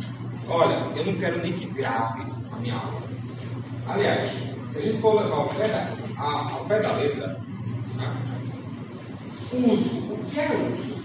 Olha, 0.49 0.75
eu 0.95 1.05
não 1.05 1.15
quero 1.15 1.41
nem 1.41 1.53
que 1.53 1.65
grave 1.67 2.21
a 2.51 2.55
minha 2.57 2.75
aula. 2.75 3.03
Aliás, 3.87 4.31
se 4.69 4.79
a 4.79 4.81
gente 4.81 5.01
for 5.01 5.21
levar 5.21 5.35
ao 5.35 5.49
pé 5.49 5.67
da, 5.67 6.21
ao 6.21 6.65
pé 6.65 6.79
da 6.79 6.93
letra, 6.93 7.39
né? 7.95 8.27
uso, 9.53 10.13
o 10.13 10.25
que 10.29 10.39
é 10.39 10.49
uso? 10.49 10.97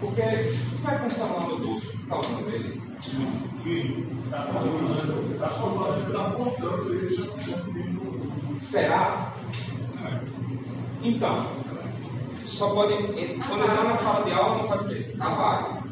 Porque 0.00 0.42
se 0.42 0.70
tu 0.70 0.82
vai 0.82 1.06
o 1.06 1.10
celular 1.10 1.48
no 1.48 1.58
bolso, 1.58 1.92
tá 2.08 2.20
usando 2.20 2.50
ele? 2.50 2.82
Sim. 3.00 4.06
Está 4.24 4.42
falando, 4.42 5.32
está 5.32 5.48
falando, 5.48 6.02
está 6.02 6.26
apontando, 6.26 6.94
ele 6.94 7.14
já 7.14 7.26
se. 7.30 7.54
Será? 8.58 9.32
Então, 11.02 11.46
só 12.46 12.70
pode. 12.70 12.94
Quando 12.94 13.62
entrar 13.62 13.84
na 13.84 13.94
sala 13.94 14.24
de 14.24 14.32
aula, 14.32 14.58
não 14.58 14.68
pode 14.68 14.94
ter. 14.94 15.16
Tá 15.16 15.28
vago. 15.28 15.84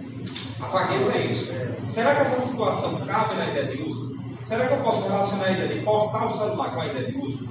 A 0.61 0.67
vagueza 0.67 1.13
é 1.13 1.27
isso. 1.27 1.53
Será 1.87 2.15
que 2.15 2.21
essa 2.21 2.41
situação 2.41 3.01
cabe 3.01 3.35
na 3.35 3.49
ideia 3.49 3.67
de 3.67 3.83
uso? 3.83 4.17
Será 4.43 4.67
que 4.67 4.75
eu 4.75 4.79
posso 4.79 5.09
relacionar 5.09 5.47
a 5.47 5.53
ideia 5.53 5.69
de 5.69 5.81
portar 5.83 6.27
o 6.27 6.31
celular 6.31 6.75
com 6.75 6.81
a 6.81 6.87
ideia 6.87 7.11
de 7.11 7.19
uso? 7.19 7.49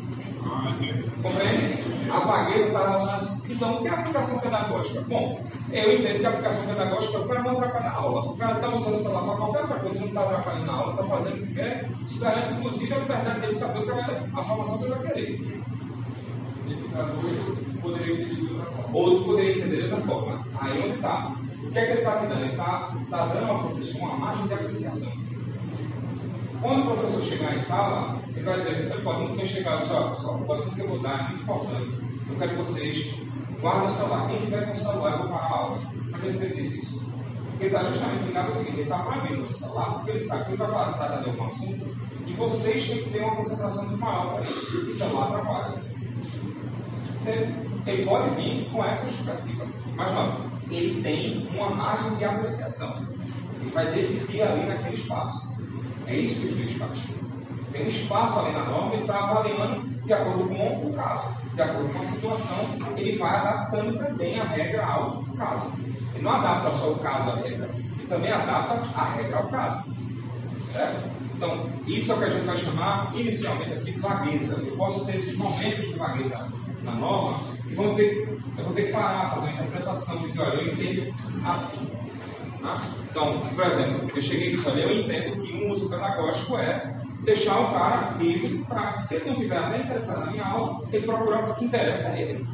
Compreende? 1.22 2.10
A 2.12 2.20
vagueza 2.20 2.68
está 2.68 2.80
relacionada. 2.80 3.42
Então, 3.50 3.76
o 3.76 3.82
que 3.82 3.88
é 3.88 3.92
aplicação 3.92 4.40
pedagógica? 4.40 5.02
Bom, 5.02 5.46
eu 5.72 6.00
entendo 6.00 6.20
que 6.20 6.26
a 6.26 6.30
aplicação 6.30 6.68
pedagógica 6.68 7.18
é 7.18 7.20
o 7.20 7.28
cara 7.28 7.44
não 7.44 7.52
atrapalha 7.52 7.90
a 7.90 7.94
aula. 7.94 8.32
O 8.32 8.38
cara 8.38 8.56
está 8.56 8.76
usando 8.76 8.96
o 8.96 9.00
celular 9.00 9.24
para 9.24 9.36
qualquer 9.36 9.62
outra 9.62 9.80
coisa, 9.80 10.00
não 10.00 10.08
está 10.08 10.22
atrapalhando 10.22 10.72
a 10.72 10.74
aula, 10.74 10.92
está 10.94 11.04
fazendo 11.04 11.36
o 11.36 11.48
que 11.48 11.54
quer. 11.54 11.90
Garante, 12.20 12.54
inclusive, 12.54 12.94
a 12.94 12.98
liberdade 12.98 13.40
dele 13.42 13.56
saber 13.56 13.80
o 13.80 13.82
que 13.84 13.92
vai, 13.92 14.30
a 14.34 14.44
formação 14.44 14.78
que 14.78 14.84
ele 14.86 14.94
vai 14.94 15.08
querer. 15.08 15.64
Nesse 16.66 16.88
caso, 16.90 17.12
poderia 17.82 18.14
entender 18.14 18.36
de 18.36 18.54
outra 18.54 18.72
forma. 18.72 18.98
Outro 18.98 19.26
poderia 19.26 19.58
entender 19.58 19.76
de 19.76 19.84
outra 19.84 19.98
forma. 19.98 20.48
Aí 20.60 20.80
onde 20.80 20.96
está? 20.96 21.36
O 21.64 21.72
que 21.72 21.80
é 21.80 21.86
que 21.86 21.92
ele 21.92 22.00
está 22.00 22.18
te 22.18 22.28
dando? 22.28 22.42
Ele 22.42 22.52
está 22.52 22.98
tá 23.10 23.26
dando 23.28 23.52
ao 23.52 23.60
professor 23.60 23.98
uma 24.02 24.18
margem 24.18 24.48
de 24.48 24.54
apreciação. 24.54 25.12
Quando 26.62 26.82
o 26.82 26.86
professor 26.96 27.24
chegar 27.24 27.56
em 27.56 27.58
sala, 27.58 28.22
ele 28.36 28.46
vai 28.46 28.58
dizer, 28.58 28.92
ele 28.92 29.02
pode 29.02 29.20
não 29.24 29.36
ter 29.36 29.48
chegado 29.48 29.86
só, 29.88 30.14
só 30.14 30.38
o 30.38 30.52
assunto 30.52 30.76
que 30.76 30.82
eu 30.82 30.90
vou 30.90 31.00
dar 31.02 31.20
é 31.20 31.24
muito 31.30 31.44
importante. 31.44 31.92
Eu 32.30 32.36
quero 32.38 32.52
que 32.52 32.58
vocês 32.58 33.16
guardem 33.60 33.88
o 33.88 33.90
celular. 33.90 34.28
Quem 34.30 34.40
tiver 34.42 34.66
com 34.68 34.72
o 34.74 34.76
celular, 34.76 35.12
eu 35.12 35.18
vou 35.20 35.30
parar 35.30 35.46
a 35.46 35.58
aula. 35.58 35.82
Para 36.12 36.20
que 36.20 36.32
você 36.32 36.48
diz 36.48 36.84
isso? 36.84 37.12
Ele 37.60 37.68
está 37.68 37.84
justamente 37.84 38.24
ligado 38.26 38.46
ao 38.46 38.52
seguinte, 38.52 38.74
ele 38.74 38.82
está 38.84 39.00
proibindo 39.00 39.44
o 39.44 39.50
celular, 39.50 39.94
porque 39.94 40.12
ele 40.12 40.20
sabe 40.20 40.46
que 40.46 40.52
ele 40.52 40.58
vai 40.58 40.68
falar, 40.68 40.94
tratar 40.94 41.18
de 41.22 41.30
algum 41.30 41.44
assunto, 41.44 41.96
e 42.26 42.34
vocês 42.34 42.88
têm 42.88 43.04
que 43.04 43.10
ter 43.12 43.24
uma 43.24 43.36
concentração 43.36 43.86
muito 43.86 44.00
maior 44.00 44.34
para 44.34 44.50
isso. 44.50 44.88
E 44.88 44.92
celular 44.92 45.28
atrapalha. 45.28 45.82
Ele, 47.26 47.71
ele 47.86 48.06
pode 48.06 48.36
vir 48.36 48.70
com 48.72 48.84
essa 48.84 49.06
justificativa. 49.08 49.66
Mas 49.96 50.14
note, 50.14 50.38
ele 50.70 51.02
tem 51.02 51.48
uma 51.54 51.70
margem 51.70 52.16
de 52.16 52.26
apreciação. 52.26 53.08
Ele 53.60 53.72
vai 53.72 53.92
decidir 53.92 54.42
ali 54.42 54.66
naquele 54.66 54.96
espaço. 54.96 55.52
É 56.08 56.16
isso 56.16 56.42
que 56.42 56.48
o 56.48 56.52
juiz 56.52 56.74
faz. 56.78 57.00
Tem 57.72 57.84
um 57.84 57.88
espaço 57.88 58.40
ali 58.40 58.52
na 58.52 58.66
norma, 58.66 58.94
ele 58.94 59.04
está 59.04 59.20
avaliando 59.20 59.88
de 60.06 60.14
acordo 60.14 60.46
com 60.46 60.90
o 60.90 60.94
caso. 60.94 61.36
De 61.54 61.62
acordo 61.62 61.94
com 61.94 62.00
a 62.00 62.06
situação, 62.06 62.58
ele 62.98 63.18
vai 63.18 63.36
adaptando 63.36 63.98
também 63.98 64.40
a 64.40 64.44
regra 64.44 64.86
ao 64.86 65.24
caso. 65.38 65.72
Ele 66.14 66.24
não 66.24 66.32
adapta 66.32 66.72
só 66.72 66.92
o 66.92 67.00
caso 67.00 67.32
à 67.32 67.36
regra, 67.36 67.70
ele 67.74 68.08
também 68.08 68.32
adapta 68.32 68.80
a 68.96 69.06
regra 69.14 69.38
ao 69.38 69.48
caso. 69.48 69.84
Certo? 70.74 71.12
Então, 71.36 71.70
isso 71.88 72.12
é 72.12 72.16
o 72.16 72.18
que 72.20 72.24
a 72.26 72.30
gente 72.30 72.46
vai 72.46 72.58
chamar 72.58 73.12
inicialmente 73.16 73.74
aqui 73.74 73.92
de 73.92 74.00
vagueza. 74.00 74.62
Eu 74.64 74.78
posso 74.78 75.06
ter 75.06 75.16
esses 75.16 75.36
momentos 75.38 75.88
de 75.88 75.98
vagueza 75.98 76.48
na 76.84 76.96
norma 76.96 77.40
e 77.68 77.74
vou 77.74 77.96
ter, 77.96 78.28
eu 78.58 78.64
vou 78.66 78.74
ter 78.74 78.88
que 78.88 78.92
parar, 78.92 79.32
fazer 79.32 79.52
uma 79.52 79.62
interpretação, 79.62 80.18
dizer, 80.20 80.42
olha, 80.42 80.62
eu 80.62 80.74
entendo 80.74 81.14
assim. 81.46 81.90
Tá? 82.62 82.80
Então, 83.10 83.40
por 83.56 83.66
exemplo, 83.66 84.12
eu 84.16 84.22
cheguei 84.22 84.52
disse, 84.52 84.68
olha, 84.70 84.82
eu 84.82 85.00
entendo 85.00 85.42
que 85.42 85.54
um 85.54 85.72
uso 85.72 85.90
pedagógico 85.90 86.58
é 86.58 87.02
deixar 87.24 87.60
o 87.60 87.72
cara 87.72 88.16
livre 88.20 88.66
para, 88.68 88.98
se 89.00 89.16
ele 89.16 89.26
não 89.26 89.34
estiver 89.34 89.70
nem 89.70 89.82
interessado 89.82 90.26
na 90.26 90.32
minha 90.32 90.46
aula, 90.46 90.86
ele 90.92 91.06
procurar 91.06 91.50
o 91.50 91.56
que 91.56 91.66
interessa 91.66 92.10
a 92.10 92.20
ele. 92.20 92.46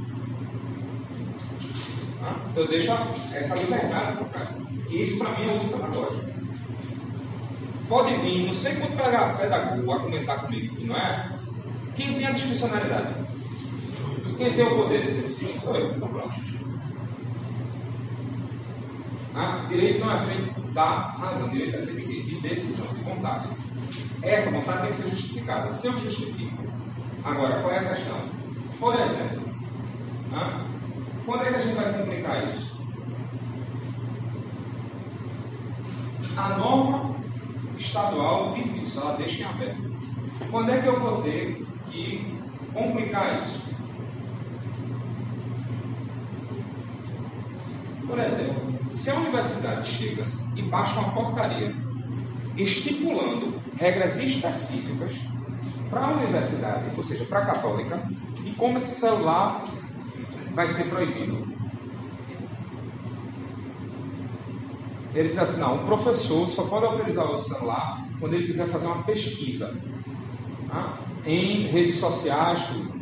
Tá? 2.20 2.36
Então, 2.52 2.64
eu 2.64 2.70
deixo 2.70 2.92
essa 3.34 3.56
liberdade 3.56 4.18
para 4.18 4.24
o 4.24 4.30
cara. 4.30 4.50
E 4.90 5.02
isso, 5.02 5.18
para 5.18 5.32
mim, 5.32 5.46
é 5.48 5.52
uso 5.52 5.70
pedagógico. 5.70 6.28
Pode 7.90 8.14
vir, 8.16 8.48
não 8.48 8.54
sei 8.54 8.76
quanto 8.76 8.98
pedagogo 9.38 9.92
a 9.92 10.00
comentar 10.00 10.42
comigo 10.42 10.76
que 10.76 10.86
não 10.86 10.96
é. 10.96 11.32
Quem 11.96 12.14
tem 12.14 12.28
a 12.28 12.32
discricionariedade? 12.32 13.16
Quem 14.38 14.54
tem 14.54 14.66
o 14.66 14.76
poder 14.76 15.06
de 15.06 15.22
decidir 15.22 15.60
sou 15.62 15.76
eu. 15.76 15.96
Ah, 19.34 19.66
direito 19.68 20.00
não 20.00 20.14
é 20.14 20.20
feito 20.20 20.62
da 20.74 21.12
razão, 21.12 21.50
direito 21.50 21.76
é 21.76 21.82
feito 21.82 22.26
de 22.26 22.42
decisão, 22.42 22.88
de 22.94 23.04
vontade. 23.04 23.50
Essa 24.22 24.52
vontade 24.52 24.82
tem 24.82 24.90
que 24.90 24.96
ser 24.96 25.10
justificada. 25.10 25.70
Se 25.70 25.88
eu 25.88 25.98
justifico. 26.00 26.64
Agora, 27.24 27.62
qual 27.62 27.74
é 27.74 27.80
a 27.80 27.90
questão? 27.90 28.18
Por 28.80 28.96
exemplo, 28.96 29.42
quando 31.26 31.42
é 31.42 31.50
que 31.50 31.56
a 31.56 31.60
gente 31.60 31.76
vai 31.76 31.94
complicar 31.94 32.48
isso? 32.48 32.78
A 36.38 36.58
norma 36.58 37.16
estadual 37.78 38.54
diz 38.54 38.76
isso, 38.76 39.00
ela 39.00 39.18
deixa 39.18 39.42
em 39.42 39.46
aberto. 39.46 39.92
Quando 40.52 40.72
é 40.72 40.80
que 40.80 40.88
eu 40.88 41.00
vou 41.00 41.22
ter 41.24 41.66
que 41.90 42.40
complicar 42.74 43.42
isso? 43.42 43.77
Por 48.08 48.20
exemplo, 48.20 48.92
se 48.92 49.10
a 49.10 49.16
universidade 49.16 49.88
chega 49.88 50.26
e 50.56 50.62
baixa 50.64 51.00
uma 51.00 51.12
portaria 51.12 51.76
estipulando 52.56 53.62
regras 53.76 54.18
específicas 54.18 55.14
para 55.90 56.06
a 56.06 56.12
universidade, 56.12 56.86
ou 56.96 57.04
seja, 57.04 57.26
para 57.26 57.40
a 57.40 57.46
católica, 57.46 58.02
de 58.44 58.52
como 58.56 58.78
esse 58.78 58.96
celular 58.96 59.64
vai 60.54 60.68
ser 60.68 60.86
proibido. 60.86 61.48
Ele 65.14 65.30
diz 65.30 65.40
assim: 65.40 65.60
não, 65.60 65.78
o 65.78 65.86
professor 65.86 66.48
só 66.48 66.64
pode 66.64 66.86
autorizar 66.86 67.30
o 67.32 67.38
celular 67.38 68.08
quando 68.20 68.34
ele 68.34 68.48
quiser 68.48 68.68
fazer 68.68 68.88
uma 68.88 69.04
pesquisa 69.04 69.80
tá? 70.68 71.00
em 71.26 71.68
redes 71.68 71.96
sociais. 71.96 72.64
Tudo. 72.66 72.98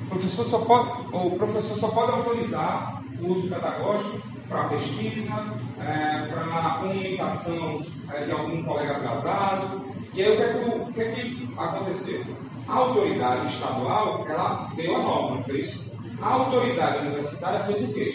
professor, 0.11 0.45
só 0.45 0.59
pode, 0.59 0.89
o 1.13 1.31
professor 1.31 1.77
só 1.77 1.87
pode 1.89 2.11
autorizar 2.11 3.01
o 3.19 3.31
uso 3.31 3.47
pedagógico 3.47 4.21
para 4.47 4.65
pesquisa, 4.65 5.31
é, 5.79 6.27
para 6.27 6.79
comunicação 6.81 7.81
é, 8.11 8.25
de 8.25 8.31
algum 8.31 8.63
colega 8.63 8.97
atrasado. 8.97 9.81
E 10.13 10.21
aí 10.21 10.33
o 10.33 10.37
que, 10.37 10.43
é 10.43 10.53
que, 10.53 10.69
o 10.69 10.93
que, 10.93 11.01
é 11.01 11.11
que 11.11 11.53
aconteceu? 11.57 12.25
A 12.67 12.75
autoridade 12.75 13.47
estadual, 13.47 14.25
ela 14.27 14.69
deu 14.75 14.95
a 14.95 14.99
norma, 14.99 15.37
não 15.37 15.43
foi 15.43 15.59
isso? 15.61 15.91
A 16.21 16.27
autoridade 16.33 17.07
universitária 17.07 17.61
fez 17.61 17.81
o 17.81 17.93
quê? 17.93 18.13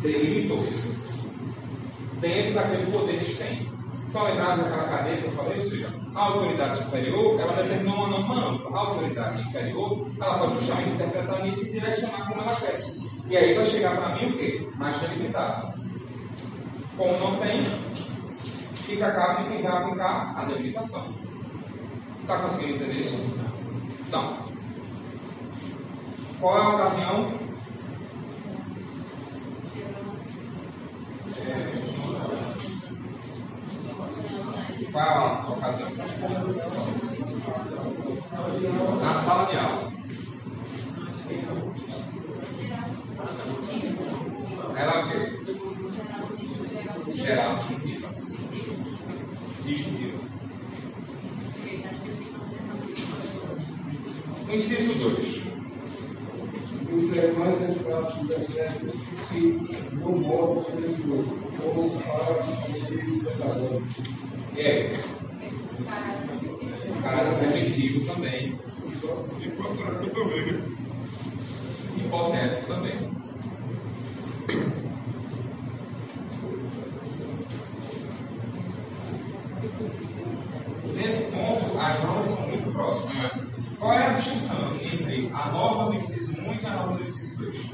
Delimitou. 0.00 0.58
Dentro 2.20 2.54
daquele 2.54 2.92
poder 2.92 3.18
que 3.18 3.34
tem. 3.36 3.70
Então, 4.08 4.24
lembraram 4.24 4.64
daquela 4.64 4.88
cadeia 4.88 5.16
que 5.16 5.24
eu 5.24 5.32
falei? 5.32 5.58
Ou 5.58 5.62
seja, 5.62 5.94
a 6.14 6.20
autoridade 6.20 6.78
superior, 6.78 7.40
ela 7.40 7.52
determinou 7.52 7.94
uma 7.94 8.08
norma 8.08 8.48
ampla. 8.48 8.76
A 8.76 8.80
autoridade 8.80 9.42
inferior, 9.42 10.10
ela 10.20 10.38
pode 10.38 10.54
justamente 10.54 10.90
interpretar 10.90 11.46
isso 11.46 11.66
e 11.66 11.72
direcionar 11.72 12.28
como 12.28 12.42
ela 12.42 12.56
quer. 12.56 12.80
E 13.28 13.36
aí 13.36 13.54
vai 13.54 13.64
chegar 13.64 13.96
para 13.96 14.16
mim 14.16 14.30
o 14.30 14.36
quê? 14.36 14.68
Mais 14.76 14.98
delimitado. 14.98 15.80
Como 16.96 17.18
não 17.18 17.36
tem, 17.36 17.64
fica 18.82 19.06
a 19.06 19.12
cargo 19.12 19.44
de 19.44 19.50
quem 19.50 19.62
vai 19.62 19.72
aplicar 19.72 20.34
a 20.36 20.44
delimitação. 20.44 21.14
Está 22.20 22.38
conseguindo 22.40 22.74
entender 22.74 23.00
isso? 23.00 23.16
Então, 24.08 24.38
qual 26.40 26.58
é 26.58 26.62
a 26.62 26.68
ocasião? 26.70 27.39
Qual 34.92 35.06
é 35.06 35.52
ocasião? 35.52 35.88
Na 39.00 39.14
sala 39.14 39.50
de 39.50 39.56
aula. 39.56 39.92
Ela 44.76 44.92
é 44.92 45.04
o 45.04 45.08
quê? 45.08 45.20
Geral, 47.14 47.56
disjuntiva. 47.56 48.08
Disjuntiva. 49.64 50.18
Inciso 54.50 54.94
2. 54.94 55.39
Os 56.92 57.02
demais 57.12 57.70
espaços 57.70 58.30
excetos 58.30 58.92
se 59.28 59.40
no 59.92 60.18
modo 60.18 60.60
silencioso, 60.64 61.38
ou 61.64 61.90
para 62.00 62.32
o 62.32 63.20
pedagógico. 63.24 63.82
É. 64.56 64.92
Caráter 67.02 67.38
permissivo 67.38 68.06
também. 68.06 68.58
Hipotético 69.40 70.10
também. 70.10 70.62
Hipotético 71.96 72.66
também. 72.66 73.10
Nesse 80.94 81.32
ponto, 81.32 81.78
as 81.78 82.02
normas 82.02 82.30
são 82.30 82.48
muito 82.48 82.72
próximas. 82.72 83.32
Qual 83.78 83.92
é 83.92 84.06
a 84.06 84.12
distinção 84.14 84.76
entre 84.76 85.30
a 85.32 85.50
norma 85.52 85.84
do 85.86 85.94
inciso 85.94 86.29
1 86.50 86.54
e 86.54 86.66
a 86.66 86.70
norma 86.70 86.96
do 86.96 87.02
inciso 87.02 87.38
2? 87.38 87.70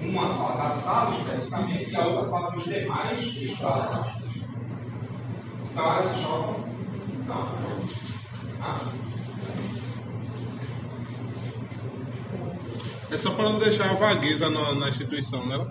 Uma 0.00 0.34
fala 0.34 0.62
da 0.62 0.70
sala 0.70 1.10
especificamente 1.10 1.90
e 1.90 1.96
a 1.96 2.06
outra 2.06 2.30
fala 2.30 2.50
dos 2.52 2.64
demais 2.64 3.20
espaços. 3.20 4.24
Então 5.70 5.84
elas 5.84 6.04
se 6.04 6.22
chocam? 6.22 6.68
Não. 7.26 7.48
Ah. 8.60 8.80
É 13.10 13.16
só 13.16 13.30
para 13.30 13.48
não 13.48 13.58
deixar 13.58 13.90
a 13.90 13.94
vagueza 13.94 14.50
na, 14.50 14.74
na 14.74 14.88
instituição, 14.88 15.46
né? 15.46 15.66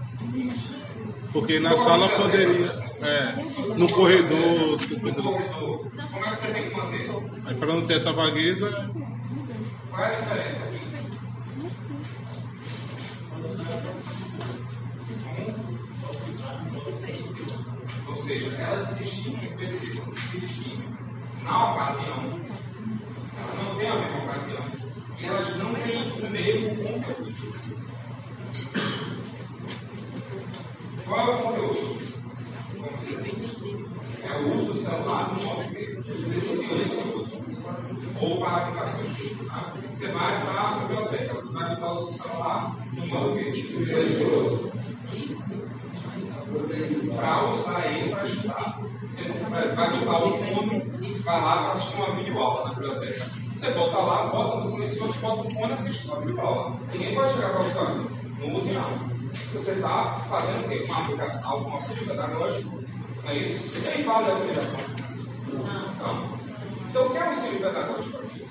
Porque 1.31 1.59
na 1.59 1.75
sala 1.77 2.09
poderia. 2.09 2.87
É, 2.99 3.35
no 3.77 3.87
corredor. 3.91 4.79
No 4.89 5.23
corredor, 5.23 5.91
como 6.11 6.25
é 6.25 6.29
que 6.31 6.35
você 6.35 6.51
tem 6.51 6.69
que 6.69 6.75
manter? 6.75 7.09
Aí 7.45 7.55
para 7.55 7.67
não 7.67 7.85
ter 7.85 7.97
essa 7.97 8.11
vagueza, 8.11 8.89
Qual 9.97 10.07
é 10.07 10.15
a 10.15 10.19
diferença 10.19 10.65
aqui? 10.65 10.79
Ou 18.07 18.15
seja, 18.15 18.55
elas 18.61 18.83
se 18.83 19.03
distinguem, 19.03 19.57
percebam, 19.57 20.15
se 20.15 20.39
distinguem 20.39 20.87
na 21.41 21.73
ocasião, 21.73 22.39
ela 23.39 23.63
não 23.63 23.75
tem 23.79 23.89
a 23.89 23.95
mesma 23.95 24.23
ocasião, 24.23 24.65
e 25.17 25.25
elas 25.25 25.57
não 25.57 25.73
têm 25.73 26.11
o 26.11 26.29
mesmo 26.29 26.75
conteúdo. 26.75 27.35
Qual 31.07 31.19
é 31.19 31.33
o 31.33 31.41
conteúdo? 31.41 31.97
Como 32.71 32.91
você 32.91 33.23
disse, 33.23 33.85
é 34.21 34.31
o 34.37 34.55
uso 34.57 34.65
do 34.65 34.73
celular 34.75 35.33
no 35.33 35.43
modo 35.43 35.63
silencioso 35.73 37.26
ou 38.19 38.39
para 38.39 38.57
aplicações. 38.57 39.11
Tá? 39.47 39.73
Você 39.91 40.07
vai 40.07 40.45
para 40.45 40.61
a 40.61 40.79
biblioteca, 40.79 41.33
você 41.33 41.53
vai 41.53 41.75
botar 41.75 41.89
o 41.89 41.93
seu 41.93 42.23
celular 42.23 42.75
no 42.93 43.07
modo 43.07 43.31
silencioso. 43.31 44.71
Para 47.15 47.49
usar 47.49 47.91
ele 47.91 48.09
para 48.09 48.23
estudar. 48.23 48.79
Você 49.01 49.23
vai 49.23 49.99
botar 49.99 50.23
o 50.23 50.31
fone, 50.31 51.19
vai 51.23 51.41
lá 51.41 51.57
para 51.57 51.67
assistir 51.69 51.95
uma 51.97 52.11
videoaula 52.11 52.69
na 52.69 52.73
biblioteca. 52.75 53.25
Você 53.55 53.71
bota 53.71 53.97
lá, 53.97 54.27
bota 54.27 54.55
no 54.55 54.61
silencioso, 54.61 55.13
bota 55.19 55.41
o 55.41 55.51
fone 55.51 55.69
e 55.69 55.73
assiste 55.73 56.07
uma 56.07 56.19
videoaula. 56.19 56.79
Ninguém 56.91 57.15
pode 57.15 57.33
chegar 57.33 57.49
para 57.49 57.63
você, 57.63 57.79
não 58.39 58.55
use 58.55 58.71
não. 58.71 59.17
Você 59.53 59.71
está 59.71 60.25
fazendo 60.29 60.65
o 60.65 60.69
quê? 60.69 60.83
Uma 60.85 61.03
aplicação, 61.03 61.51
algum 61.51 61.71
auxílio 61.71 62.07
pedagógico? 62.07 62.83
Não 63.23 63.31
é 63.31 63.37
isso? 63.39 63.81
Quem 63.81 64.03
fala 64.03 64.27
da 64.27 64.35
utilização? 64.35 64.79
Não. 65.99 66.46
Então, 66.97 67.09
o 67.09 67.11
que 67.11 67.17
é 67.19 67.27
auxílio 67.27 67.59
pedagógico 67.59 68.17
aqui? 68.17 68.43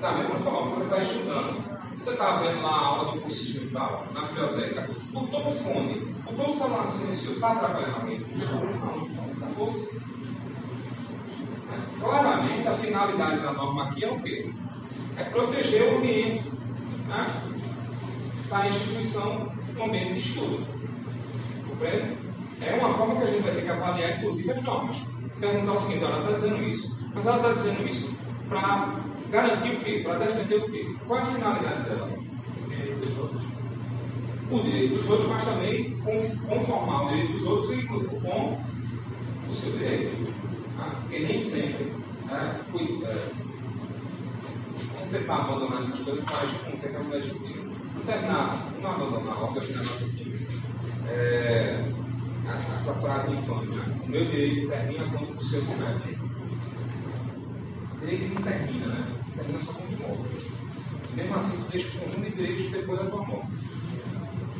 Da 0.00 0.12
mesma 0.12 0.36
forma, 0.36 0.70
você 0.70 0.84
está 0.84 0.98
estudando. 0.98 1.64
Você 1.98 2.10
está 2.10 2.36
vendo 2.36 2.62
lá 2.62 2.70
a 2.70 2.86
aula 2.86 3.12
do 3.12 3.20
cursinho 3.20 3.64
e 3.64 3.70
tal, 3.70 4.06
na 4.12 4.20
biblioteca. 4.20 4.88
Botou 5.10 5.48
o 5.48 5.52
fone, 5.52 6.06
botou 6.24 6.50
o 6.50 6.54
celular 6.54 6.88
silencioso, 6.88 7.32
está 7.32 7.50
atrapalhando 7.50 7.96
alguém? 7.96 8.20
Não, 8.36 8.64
não, 8.64 9.08
não. 9.08 9.54
Claramente, 11.98 12.68
a 12.68 12.72
finalidade 12.74 13.40
da 13.40 13.52
norma 13.52 13.88
aqui 13.88 14.04
é 14.04 14.10
o 14.12 14.20
quê? 14.20 14.52
É 15.16 15.24
proteger 15.24 15.94
o 15.94 15.98
ambiente 15.98 16.48
né? 17.08 17.26
da 18.48 18.68
instituição 18.68 19.52
no 19.74 19.84
ambiente 19.84 20.12
de 20.12 20.28
estudo. 20.28 20.64
Compreende? 21.68 22.18
É 22.60 22.74
uma 22.74 22.94
forma 22.94 23.16
que 23.16 23.24
a 23.24 23.26
gente 23.26 23.42
vai 23.42 23.52
ter 23.52 23.62
que 23.62 23.70
avaliar, 23.70 24.18
inclusive, 24.18 24.52
as 24.52 24.62
normas. 24.62 25.13
Perguntar 25.40 25.72
o 25.72 25.76
seguinte, 25.76 26.04
ela 26.04 26.20
está 26.20 26.32
dizendo 26.32 26.62
isso, 26.62 26.98
mas 27.14 27.26
ela 27.26 27.36
está 27.36 27.52
dizendo 27.52 27.88
isso 27.88 28.16
para 28.48 29.00
garantir 29.30 29.74
o 29.74 29.80
quê? 29.80 30.00
Para 30.04 30.18
defender 30.18 30.56
o 30.56 30.70
quê? 30.70 30.94
Qual 31.06 31.18
é 31.18 31.22
a 31.22 31.26
finalidade 31.26 31.84
dela? 31.84 32.10
O 34.50 34.60
direito 34.60 34.94
dos 34.96 35.10
outros, 35.10 35.28
mas 35.28 35.44
também 35.44 35.96
conformar 36.46 37.04
o 37.04 37.08
direito 37.08 37.32
dos 37.32 37.44
outros 37.44 37.84
com 37.86 38.58
o 39.48 39.52
seu 39.52 39.72
direito. 39.72 40.32
Tá? 40.76 41.00
Porque 41.00 41.18
nem 41.18 41.38
sempre. 41.38 41.84
Né? 42.26 42.60
É, 42.74 43.30
vamos 44.94 45.10
tentar 45.10 45.36
abandonar 45.36 45.78
essas 45.78 45.98
coisas, 46.00 46.24
não 46.64 46.78
tem 46.78 46.92
que 46.92 46.98
mudar 46.98 47.18
discutir. 47.20 47.64
Não 47.94 48.02
terminar, 48.04 48.72
não 48.80 48.90
abandonar, 48.90 49.42
óbvio, 49.42 49.62
assim, 49.62 49.80
assim. 50.02 50.46
É, 51.08 51.90
essa 52.46 52.94
frase 52.94 53.32
infame, 53.32 53.74
né? 53.74 54.00
O 54.04 54.10
meu 54.10 54.26
direito 54.26 54.68
termina 54.68 55.08
quando 55.10 55.36
o 55.36 55.44
seu 55.44 55.62
começa. 55.64 56.08
O 56.10 58.00
direito 58.00 58.34
não 58.34 58.42
termina, 58.42 58.86
né? 58.86 59.16
Termina 59.34 59.58
só 59.60 59.72
quando 59.72 59.98
morre. 60.00 60.28
Mesmo 61.14 61.34
assim, 61.34 61.56
tu 61.62 61.70
deixa 61.70 61.88
o 61.88 62.00
conjunto 62.00 62.22
de 62.22 62.36
direitos 62.36 62.70
depois 62.70 62.98
da 63.00 63.06
tua 63.06 63.24
morte. 63.24 63.48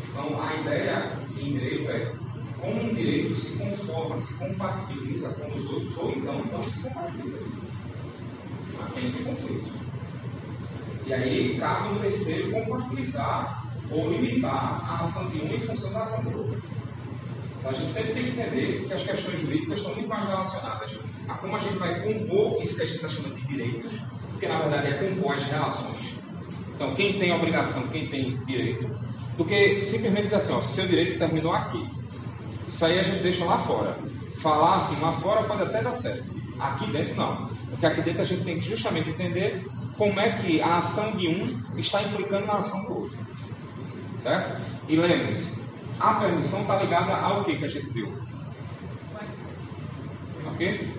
Então, 0.09 0.43
a 0.43 0.55
ideia 0.55 1.19
em 1.37 1.53
direito 1.53 1.91
é 1.91 2.15
como 2.59 2.83
um 2.83 2.95
direito 2.95 3.37
se 3.37 3.59
conforma, 3.59 4.17
se 4.17 4.35
compatibiliza 4.35 5.35
com 5.35 5.55
os 5.55 5.67
outros, 5.67 5.97
ou 5.99 6.13
então 6.13 6.45
não 6.45 6.63
se 6.63 6.81
compatibiliza. 6.81 7.39
Entre 8.97 9.25
conflito. 9.25 9.71
E 11.07 11.13
aí, 11.13 11.59
cabe 11.59 11.89
um 11.89 11.99
terceiro 11.99 12.51
compatibilizar 12.53 13.65
ou 13.91 14.11
limitar 14.11 14.81
a 14.89 15.01
ação 15.01 15.29
de 15.29 15.43
um 15.43 15.53
em 15.53 15.61
função 15.61 15.93
da 15.93 16.03
ação 16.03 16.25
do 16.25 16.39
outro. 16.39 16.74
Então 17.65 17.73
a 17.73 17.81
gente 17.81 17.93
sempre 17.93 18.13
tem 18.13 18.25
que 18.25 18.31
entender 18.39 18.85
que 18.87 18.93
as 18.93 19.03
questões 19.03 19.41
jurídicas 19.41 19.79
estão 19.79 19.95
muito 19.95 20.07
mais 20.07 20.27
relacionadas 20.27 20.99
a 21.27 21.33
como 21.33 21.57
a 21.57 21.59
gente 21.59 21.79
vai 21.79 21.99
compor 22.03 22.61
isso 22.61 22.77
que 22.77 22.83
a 22.83 22.85
gente 22.85 22.97
está 22.97 23.09
chamando 23.09 23.37
de 23.37 23.47
direitos, 23.47 23.95
porque 24.29 24.47
na 24.47 24.59
verdade 24.59 24.89
é 24.89 25.09
compor 25.09 25.35
as 25.35 25.45
relações. 25.45 26.13
Então 26.75 26.95
quem 26.95 27.19
tem 27.19 27.33
obrigação, 27.33 27.89
quem 27.89 28.07
tem 28.09 28.37
direito, 28.45 28.87
do 29.39 29.47
que 29.47 29.81
simplesmente 29.81 30.25
dizer 30.25 30.37
assim, 30.37 30.53
ó, 30.53 30.61
seu 30.61 30.87
direito 30.87 31.19
terminou 31.19 31.55
aqui. 31.55 31.89
Isso 32.69 32.85
aí 32.85 32.99
a 32.99 33.03
gente 33.03 33.23
deixa 33.23 33.47
lá 33.47 33.57
fora. 33.57 33.97
Falar 34.43 34.77
assim, 34.77 35.01
lá 35.01 35.13
fora 35.13 35.43
pode 35.45 35.63
até 35.63 35.83
dar 35.83 35.95
certo. 35.95 36.23
Aqui 36.61 36.87
dentro 36.89 37.15
não. 37.15 37.49
Porque 37.71 37.87
aqui 37.87 38.03
dentro 38.03 38.21
a 38.21 38.27
gente 38.27 38.45
tem 38.45 38.59
que 38.59 38.69
justamente 38.69 39.09
entender 39.09 39.67
como 39.97 40.21
é 40.21 40.33
que 40.33 40.61
a 40.61 40.77
ação 40.77 41.13
de 41.13 41.29
um 41.29 41.79
está 41.79 42.03
implicando 42.03 42.45
na 42.45 42.59
ação 42.59 42.85
do 42.85 43.05
outro. 43.05 43.19
Certo? 44.23 44.61
E 44.87 44.97
lembre-se, 44.97 45.64
a 46.01 46.15
permissão 46.15 46.63
está 46.63 46.77
ligada 46.83 47.15
ao 47.15 47.45
que 47.45 47.57
que 47.57 47.65
a 47.65 47.69
gente 47.69 47.91
viu? 47.91 48.13
Ok? 50.47 50.95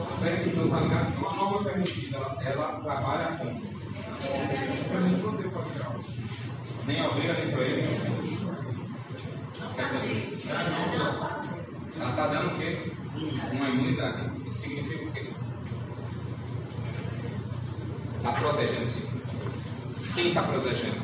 A 0.00 0.20
permissão 0.22 0.64
está 0.64 0.80
ligada 0.80 1.06
a 1.06 1.18
uma 1.18 1.34
norma 1.34 1.64
permissiva. 1.64 2.18
Ela, 2.18 2.42
ela 2.42 2.80
trabalha 2.80 3.36
com. 3.38 3.74
Nem 6.86 7.02
obriga, 7.02 7.34
nem 7.34 7.50
proíbe. 7.50 7.88
Ela 11.96 12.10
está 12.10 12.26
dando 12.26 12.54
o 12.54 12.58
quê? 12.58 12.92
Uma 13.52 13.68
imunidade. 13.68 14.30
Isso 14.46 14.58
significa 14.58 15.04
o 15.04 15.12
quê? 15.12 15.30
Está 18.16 18.32
protegendo 18.32 18.86
sim. 18.86 19.23
Quem 20.14 20.28
está 20.28 20.44
protegendo? 20.44 21.02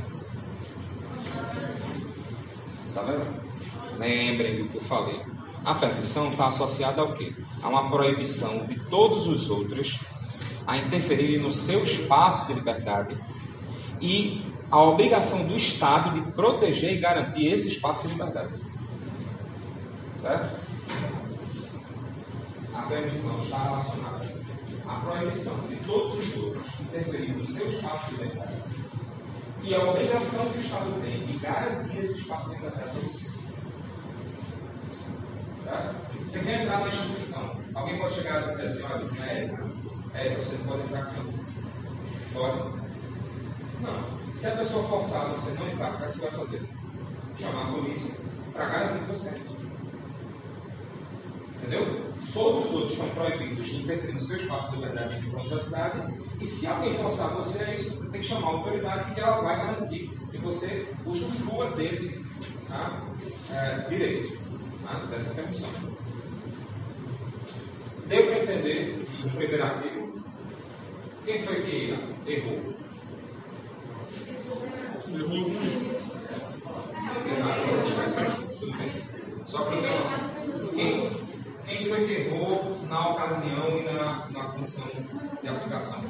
Está 2.89 3.03
vendo? 3.03 3.27
Lembrem 3.99 4.63
do 4.63 4.69
que 4.69 4.77
eu 4.77 4.83
falei. 4.83 5.21
A 5.65 5.75
permissão 5.75 6.31
está 6.31 6.47
associada 6.47 7.01
ao 7.01 7.15
quê? 7.15 7.35
A 7.61 7.69
uma 7.69 7.91
proibição 7.91 8.67
de 8.67 8.79
todos 8.89 9.27
os 9.27 9.51
outros 9.51 9.99
a 10.65 10.79
interferirem 10.79 11.41
no 11.41 11.51
seu 11.51 11.83
espaço 11.83 12.47
de 12.47 12.55
liberdade 12.55 13.19
e 14.01 14.45
a 14.71 14.81
obrigação 14.81 15.45
do 15.45 15.57
Estado 15.57 16.13
de 16.15 16.33
proteger 16.33 16.97
e 16.97 17.01
garantir 17.01 17.49
esse 17.49 17.67
espaço 17.67 18.03
de 18.03 18.09
liberdade. 18.15 18.55
Certo? 20.21 20.61
A 22.73 22.83
permissão 22.83 23.43
está 23.43 23.65
relacionada 23.65 24.33
à 24.87 24.95
proibição 25.01 25.59
de 25.69 25.77
todos 25.77 26.15
os 26.15 26.37
outros 26.37 26.67
interferir 26.81 27.33
no 27.33 27.45
seu 27.45 27.69
espaço 27.69 28.07
de 28.07 28.23
liberdade 28.23 28.55
e 29.63 29.75
a 29.75 29.83
obrigação 29.83 30.49
que 30.51 30.59
o 30.59 30.61
Estado 30.61 31.01
tem 31.03 31.19
de 31.19 31.39
garantir 31.39 31.99
esse 31.99 32.21
espaço 32.21 32.49
de 32.49 32.57
liberdade 32.57 32.91
para 32.91 33.01
você. 33.01 33.31
Quer 36.39 36.63
entrar 36.63 36.81
na 36.81 36.89
instituição, 36.89 37.61
alguém 37.75 37.99
pode 37.99 38.15
chegar 38.15 38.43
e 38.43 38.47
dizer 38.47 38.65
assim, 38.65 38.83
olha, 38.85 39.05
é, 39.25 39.51
é, 40.15 40.35
você 40.35 40.57
não 40.57 40.65
pode 40.65 40.83
entrar 40.83 41.03
aqui. 41.03 41.21
Pode? 42.33 42.59
Não. 43.81 44.35
Se 44.35 44.47
a 44.47 44.57
pessoa 44.57 44.89
forçar 44.89 45.29
você 45.29 45.51
não 45.59 45.69
entrar, 45.71 45.95
o 45.95 45.99
que 45.99 46.13
você 46.13 46.21
vai 46.21 46.31
fazer? 46.31 46.69
Chamar 47.39 47.69
a 47.69 47.73
polícia 47.73 48.17
para 48.53 48.69
garantir 48.69 49.05
você. 49.05 49.50
Entendeu? 51.71 52.11
Todos 52.33 52.67
os 52.67 52.73
outros 52.73 52.93
estão 52.93 53.09
proibidos 53.11 53.65
de 53.65 53.77
interferir 53.77 54.15
no 54.15 54.21
seu 54.21 54.39
espaço 54.39 54.71
de 54.71 54.77
liberdade 54.77 55.21
de 55.21 55.31
privacidade. 55.31 56.15
E 56.41 56.45
se 56.45 56.67
alguém 56.67 56.95
forçar 56.95 57.31
você 57.37 57.63
a 57.63 57.73
isso, 57.73 57.91
você 57.91 58.11
tem 58.11 58.21
que 58.21 58.27
chamar 58.27 58.49
a 58.49 58.51
autoridade 58.51 59.15
que 59.15 59.21
ela 59.21 59.41
vai 59.41 59.57
garantir 59.57 60.11
que 60.33 60.39
você 60.39 60.89
usufrua 61.07 61.71
desse 61.71 62.27
tá? 62.67 63.07
é, 63.53 63.89
direito, 63.89 64.37
tá? 64.83 64.95
dessa 65.11 65.33
permissão. 65.33 65.71
Deu 68.09 68.27
para 68.27 68.43
entender 68.43 69.07
no 69.23 69.31
primeiro 69.31 69.63
artigo? 69.63 70.25
Quem 71.25 71.43
foi 71.43 71.63
que 71.63 71.97
errou? 72.27 72.75
Só 79.47 79.65
para 79.65 79.83
ter 79.83 79.99
noção. 79.99 80.71
Quem, 80.75 81.30
quem 81.71 81.89
foi 81.89 82.07
que 82.07 82.13
errou 82.13 82.79
na 82.89 83.11
ocasião 83.11 83.79
e 83.79 83.83
na, 83.83 84.29
na 84.31 84.45
condição 84.51 84.85
de 85.41 85.49
aplicação? 85.49 86.03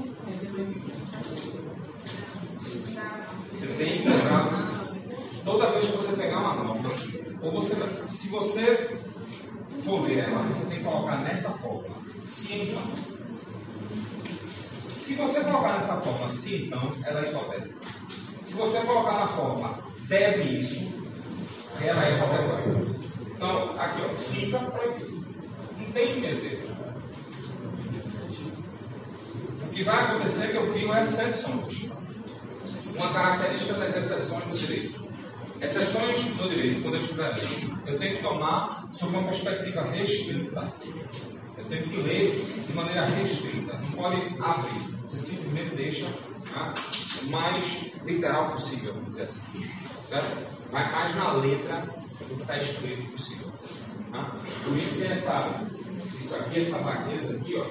Você 3.53 3.67
tem 3.77 4.03
que 4.03 4.09
lembrar 4.09 4.47
o 4.47 4.51
seguinte: 4.51 5.43
toda 5.45 5.73
vez 5.73 5.85
que 5.85 5.93
você 5.93 6.17
pegar 6.17 6.39
uma 6.39 6.55
norma, 6.55 6.91
ou 7.43 7.53
você, 7.53 7.77
se 8.09 8.29
você 8.31 8.99
for 9.85 10.03
ler 10.03 10.19
ela, 10.19 10.43
você 10.45 10.67
tem 10.67 10.79
que 10.79 10.85
colocar 10.85 11.19
nessa 11.19 11.51
forma. 11.51 11.97
Se 12.23 12.55
então. 12.55 12.83
Se 14.89 15.15
você 15.15 15.45
colocar 15.45 15.75
nessa 15.75 16.01
forma, 16.01 16.29
se 16.29 16.67
então, 16.67 16.93
ela 17.05 17.27
é 17.27 17.31
hipotética. 17.31 17.75
Se 18.43 18.55
você 18.55 18.81
colocar 18.81 19.13
na 19.13 19.29
forma 19.29 19.83
deve 20.09 20.59
isso, 20.59 20.89
ela 21.81 22.05
é 22.05 22.19
qualquer 22.19 22.47
Então, 23.35 23.81
aqui, 23.81 24.03
ó, 24.03 24.15
fica 24.15 24.59
proibido. 24.59 25.30
Tem 25.93 26.21
medo 26.21 26.71
O 29.63 29.69
que 29.71 29.83
vai 29.83 30.05
acontecer 30.05 30.45
é 30.45 30.49
que 30.49 30.57
eu 30.57 30.73
crio 30.73 30.97
exceções. 30.97 31.89
Uma 32.95 33.13
característica 33.13 33.75
das 33.75 33.97
exceções 33.97 34.45
do 34.45 34.57
direito. 34.57 35.01
Exceções 35.61 36.25
no 36.37 36.49
direito, 36.49 36.83
quando 36.83 36.95
eu 36.95 37.01
estiver 37.01 37.35
lendo, 37.35 37.89
eu 37.89 37.99
tenho 37.99 38.17
que 38.17 38.23
tomar 38.23 38.89
sob 38.93 39.17
uma 39.17 39.25
perspectiva 39.25 39.83
restrita. 39.83 40.73
Eu 41.59 41.65
tenho 41.67 41.83
que 41.85 41.97
ler 41.97 42.65
de 42.67 42.73
maneira 42.73 43.07
restrita. 43.07 43.79
Não 43.79 43.93
pode 43.93 44.17
abrir. 44.41 44.97
Você 45.03 45.19
simplesmente 45.19 45.77
deixa 45.77 46.07
tá? 46.53 46.73
o 47.23 47.31
mais 47.31 47.65
literal 48.05 48.53
possível, 48.53 48.95
vamos 48.95 49.11
dizer 49.11 49.25
assim. 49.25 49.71
Certo? 50.09 50.71
Vai 50.71 50.91
mais 50.93 51.15
na 51.15 51.33
letra 51.33 51.81
do 51.81 52.37
que 52.37 52.43
está 52.43 52.57
escrito 52.57 53.11
possível. 53.13 53.53
Tá? 54.11 54.37
Por 54.65 54.77
isso 54.77 54.97
que 54.99 55.05
essa, 55.05 55.63
isso 56.19 56.35
aqui, 56.35 56.61
essa 56.61 56.79
vagueza 56.79 57.35
aqui, 57.35 57.57
ó, 57.57 57.67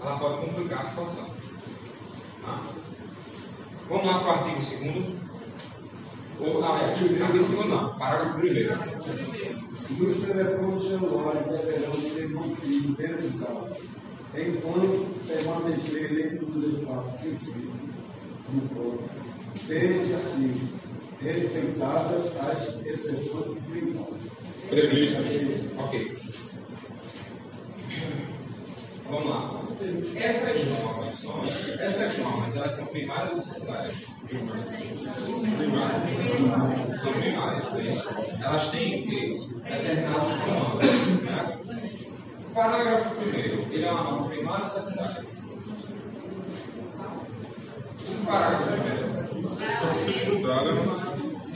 ela 0.00 0.18
pode 0.18 0.46
complicar 0.46 0.80
a 0.80 0.84
situação. 0.84 1.30
Tá? 2.42 2.62
Vamos 3.88 4.06
lá 4.06 4.18
para 4.18 4.28
o 4.28 4.30
artigo 4.30 4.92
2 4.92 5.28
ou, 6.40 6.64
aliás, 6.64 6.90
artigo 6.90 7.14
2 7.14 7.68
não, 7.68 7.98
parágrafo 7.98 8.38
1 8.38 8.44
e 9.90 10.02
os 10.02 10.16
telefones 10.16 10.82
celulares 10.82 11.46
deverão 11.46 11.92
ser 11.94 12.28
mantidos 12.28 12.96
dentro 12.96 13.28
do 13.28 13.38
carro, 13.38 13.68
enquanto 14.34 15.26
permanecer 15.26 16.14
dentro 16.14 16.46
dos 16.46 16.78
espaços 16.78 17.12
restritos 17.22 17.78
no 18.52 18.68
corpo, 18.68 19.04
desde 19.66 20.14
assim, 20.14 20.68
respeitadas 21.20 22.26
as 22.36 22.86
exceções 22.86 23.58
primárias. 23.64 24.28
Previsto. 24.68 25.16
Ok. 25.78 26.18
Vamos 29.10 29.30
lá. 29.30 29.67
Essas 30.16 30.64
normas, 30.66 31.24
essas 31.78 32.18
normas, 32.18 32.56
elas 32.56 32.72
são 32.72 32.86
primárias 32.88 33.32
ou 33.32 33.38
secundárias? 33.38 33.94
Primárias. 34.26 34.66
São 36.96 37.12
primárias, 37.12 37.74
é 37.76 37.82
isso. 37.82 38.08
Elas 38.42 38.70
têm 38.72 39.06
que 39.06 39.48
determinados 39.62 40.32
comandos. 40.32 41.22
Né? 41.22 41.58
O 42.48 42.54
parágrafo 42.54 43.14
primeiro, 43.14 43.66
ele 43.70 43.84
é 43.84 43.90
uma 43.92 44.02
norma 44.02 44.28
primária 44.28 44.64
ou 44.64 44.70
secundária? 44.70 45.24
O 48.08 48.26
parágrafo 48.26 48.72
primeiro. 48.72 49.06
São 49.78 49.94
secundárias. 49.94 50.78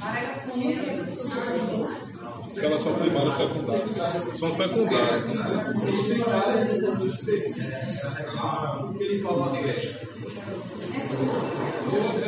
Parágrafo 0.01 0.51
primeiro. 0.53 2.02
Se 2.47 2.65
elas 2.65 2.83
são 2.83 2.95
primárias 2.95 3.39
ou 3.41 3.49
secundárias. 3.49 4.39
São 4.39 4.49
secundárias. 4.55 5.25
O 8.83 8.95
que 8.95 9.03
ele 9.05 9.23
falou 9.23 9.51
na 9.51 9.59
igreja? 9.61 10.01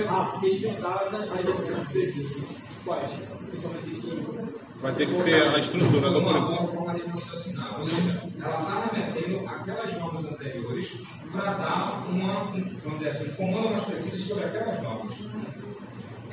Ah, 0.08 0.38
respeitada 0.40 1.18
as 1.18 1.40
exceções 1.40 1.88
previstas. 1.88 2.42
Quais? 2.84 3.10
Principalmente 3.48 3.92
isso. 3.92 4.64
Vai 4.82 4.94
ter 4.94 5.06
que 5.06 5.22
ter 5.22 5.42
a 5.42 5.58
estrutura 5.58 6.10
do 6.10 6.20
seja, 7.82 8.30
ela 8.38 8.60
está 8.60 8.90
remetendo 8.92 9.48
aquelas 9.48 9.92
normas 9.98 10.24
anteriores 10.24 10.92
para 11.32 11.52
dar 11.54 12.06
uma, 12.08 12.42
um, 12.50 12.76
vamos 12.84 12.98
dizer 12.98 13.08
assim, 13.08 13.34
comando 13.34 13.70
mais 13.70 13.82
preciso 13.82 14.28
sobre 14.28 14.44
aquelas 14.44 14.82
normas. 14.82 15.14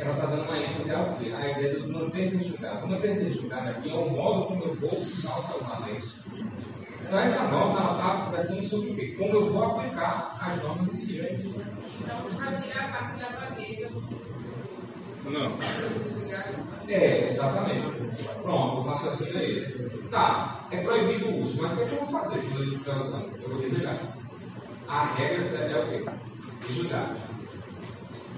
Ela 0.02 0.14
está 0.14 0.26
dando 0.26 0.44
uma 0.46 0.58
ênfase 0.58 0.92
ao 0.92 1.14
quê? 1.14 1.32
A 1.32 1.52
ideia 1.52 1.80
do 1.80 1.94
manter 1.94 2.36
desligado. 2.36 2.86
O 2.86 2.90
manter 2.90 3.24
desligado 3.24 3.70
aqui 3.70 3.92
é 3.92 3.94
o 3.94 4.10
modo 4.10 4.46
como 4.46 4.64
eu 4.64 4.74
vou 4.74 5.00
usar 5.00 5.36
o 5.36 5.42
celular, 5.42 5.80
não 5.80 5.88
é 5.90 5.92
isso? 5.92 6.24
Então 7.06 7.20
essa 7.20 7.44
norma 7.44 7.80
ela 7.80 7.92
está 7.92 8.26
conversando 8.26 8.66
sobre 8.66 8.90
o 8.90 8.96
quê? 8.96 9.16
Como 9.16 9.32
eu 9.32 9.54
vou 9.54 9.64
aplicar 9.64 10.40
as 10.42 10.64
normas 10.64 10.92
em 10.92 10.96
si. 10.96 11.20
Então, 11.20 12.18
para 12.36 12.48
a 12.50 12.92
parte 12.92 13.20
da 13.20 13.40
vagueza, 13.40 13.90
Não. 15.26 15.58
É, 16.88 17.28
exatamente. 17.28 17.92
Pronto, 18.42 18.78
o 18.78 18.82
raciocínio 18.82 19.38
é 19.38 19.52
esse. 19.52 19.88
Tá, 20.10 20.68
é 20.72 20.82
proibido 20.82 21.28
o 21.28 21.42
uso, 21.42 21.62
mas 21.62 21.74
o 21.74 21.76
que, 21.76 21.84
é 21.84 21.86
que 21.86 21.94
eu 21.94 22.06
vou 22.06 22.20
fazer 22.20 22.42
quando 22.42 22.64
ele 22.64 22.74
estiver 22.74 22.98
usando? 22.98 23.36
Eu 23.40 23.50
vou 23.50 23.62
desligar. 23.62 24.00
A 24.88 25.06
regra 25.14 25.38
é 25.38 25.80
o 25.80 25.90
quê? 25.90 26.12
Desligar. 26.68 27.16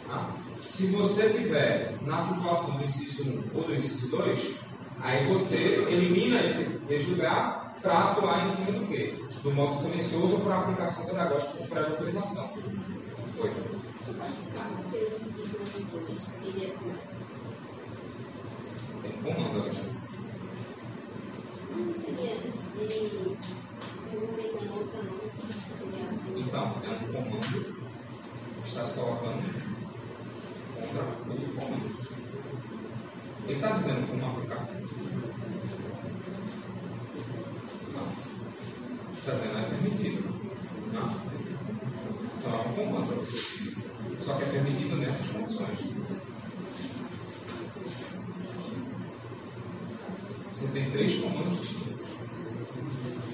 Tá? 0.10 0.30
Se 0.64 0.88
você 0.88 1.30
tiver 1.30 1.94
na 2.02 2.18
situação 2.20 2.78
do 2.78 2.86
inciso 2.86 3.24
1 3.24 3.44
ou 3.54 3.66
do 3.66 3.74
inciso 3.74 4.10
2, 4.10 4.56
aí 5.02 5.28
você 5.28 5.86
elimina 5.90 6.40
esse 6.40 6.64
desligar 6.88 7.76
para 7.82 8.12
atuar 8.12 8.42
em 8.42 8.46
cima 8.46 8.80
do 8.80 8.88
quê? 8.88 9.14
Do 9.44 9.52
modo 9.52 9.74
silencioso 9.74 10.36
ou 10.36 10.40
para 10.40 10.60
aplicação 10.60 11.06
pedagógica 11.06 11.52
com 11.58 11.68
pré-autorização. 11.68 12.54
Oi. 13.40 13.52
Tem 19.02 19.12
comando 19.22 19.64
ali. 19.64 19.94
Então, 26.38 26.82
é 26.84 26.90
um 26.90 27.14
comando 27.14 27.84
que 28.62 28.68
está 28.68 28.84
se 28.86 28.94
colocando. 28.94 29.63
Ele 33.46 33.56
está 33.56 33.72
dizendo 33.72 34.08
como 34.08 34.26
aplicar. 34.26 34.68
Não. 37.94 38.08
Está 39.12 39.32
dizendo 39.34 39.58
é 39.58 39.70
permitido. 39.70 40.24
Não. 40.94 41.16
Então 42.38 42.54
é 42.54 42.58
um 42.68 42.74
comando 42.74 43.26
seguir. 43.26 43.76
Só 44.20 44.36
que 44.36 44.44
é 44.44 44.50
permitido 44.50 44.96
nessas 44.98 45.28
condições. 45.28 45.80
Você 50.52 50.68
tem 50.68 50.92
três 50.92 51.16
comandos 51.16 51.60
distintos. 51.60 52.08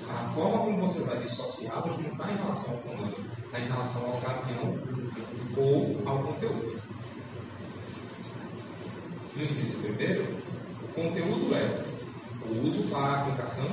A 0.09 0.23
forma 0.29 0.59
como 0.59 0.79
você 0.79 1.01
vai 1.03 1.19
dissociá-los 1.19 1.97
não 1.97 2.11
está 2.11 2.31
em 2.31 2.37
relação 2.37 2.75
ao 2.75 2.81
comando, 2.81 3.17
está 3.45 3.59
em 3.59 3.67
relação 3.67 4.05
à 4.05 4.17
ocasião 4.17 4.79
ou 5.57 6.01
ao 6.07 6.23
conteúdo. 6.23 6.81
No 9.39 9.45
inciso 9.45 9.77
primeiro, 9.77 10.35
o 10.83 10.93
conteúdo 10.93 11.55
é 11.55 11.85
o 12.45 12.67
uso 12.67 12.83
para 12.89 13.21
aplicação 13.21 13.69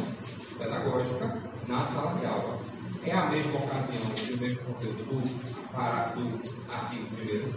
pedagógica 0.56 1.42
na 1.66 1.82
sala 1.82 2.20
de 2.20 2.26
aula. 2.26 2.60
É 3.04 3.10
a 3.10 3.26
mesma 3.26 3.58
ocasião 3.58 4.00
e 4.28 4.34
o 4.34 4.38
mesmo 4.38 4.62
conteúdo 4.62 5.02
do, 5.02 5.72
para, 5.72 6.14
do 6.14 6.40
artigo 6.70 7.06
primeiro? 7.16 7.52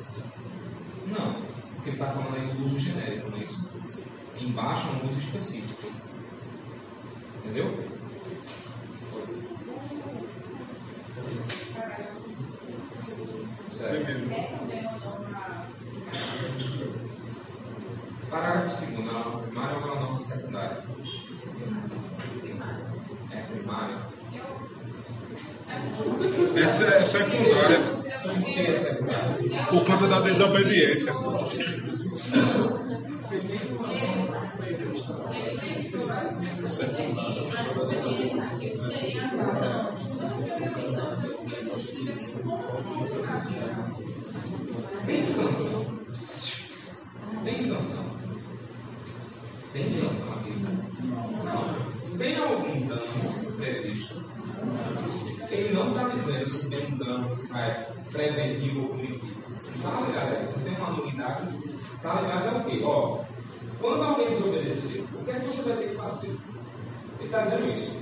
Não, 1.05 1.33
porque 1.75 1.91
ele 1.91 2.01
está 2.01 2.07
falando 2.07 2.35
aí 2.35 2.47
do 2.47 2.63
uso 2.63 2.79
genérico, 2.79 3.29
não 3.29 3.37
é 3.37 3.43
isso? 3.43 3.69
Embaixo 4.39 4.87
é 4.87 4.91
um 4.91 5.07
uso 5.07 5.19
específico. 5.19 5.91
Entendeu? 7.45 7.71
Certo. 13.77 14.05
Primeiro. 14.05 14.33
Essa 14.33 14.65
mesma 14.65 14.97
norma 14.97 15.29
Parágrafo 18.29 18.85
2 18.85 18.99
a 18.99 19.11
norma 19.11 19.39
primária 19.41 19.77
ou 19.77 19.91
a 19.91 19.95
norma 19.99 20.19
secundária? 20.19 20.83
É 23.31 23.41
primária. 23.41 23.97
Essa 26.55 26.83
é 26.85 27.05
secundária 27.05 27.79
Por 28.23 28.43
que 28.43 28.59
é 28.59 28.73
secundária? 28.73 29.65
por 29.69 29.85
conta 29.85 30.07
da 30.07 30.19
desobediência. 30.21 31.13
Tem 45.05 45.23
sanção. 45.23 45.98
Tem 47.43 47.59
sanção. 47.59 48.05
Tem 49.73 49.89
sanção 49.89 50.33
aqui. 50.33 50.51
Não. 51.43 52.17
Tem 52.17 52.37
algum 52.37 52.87
dano 52.87 53.53
previsto? 53.55 54.23
Ele 55.49 55.73
não 55.73 55.89
está 55.89 56.09
dizendo 56.09 56.49
se 56.49 56.69
tem 56.69 56.93
um 56.93 56.97
dano 56.97 57.39
é, 57.55 57.91
preventivo 58.11 58.81
ou 58.81 58.89
punitivo. 58.89 59.41
Tá 59.81 60.01
ligado 60.01 60.35
a 60.35 60.39
isso? 60.41 60.59
Tem 60.59 60.75
uma 60.75 60.91
nulidade. 60.91 61.47
Tá 62.01 62.21
ligado 62.21 62.47
é 62.47 62.59
o 62.59 62.63
quê? 62.65 62.81
Ó, 62.83 63.23
quando 63.79 64.03
alguém 64.03 64.29
desobedecer, 64.29 65.03
o 65.13 65.23
que 65.23 65.31
é 65.31 65.39
que 65.39 65.45
você 65.45 65.69
vai 65.69 65.77
ter 65.77 65.89
que 65.89 65.95
fazer? 65.95 66.37
Ele 67.19 67.25
está 67.25 67.41
dizendo 67.41 67.73
isso. 67.73 67.99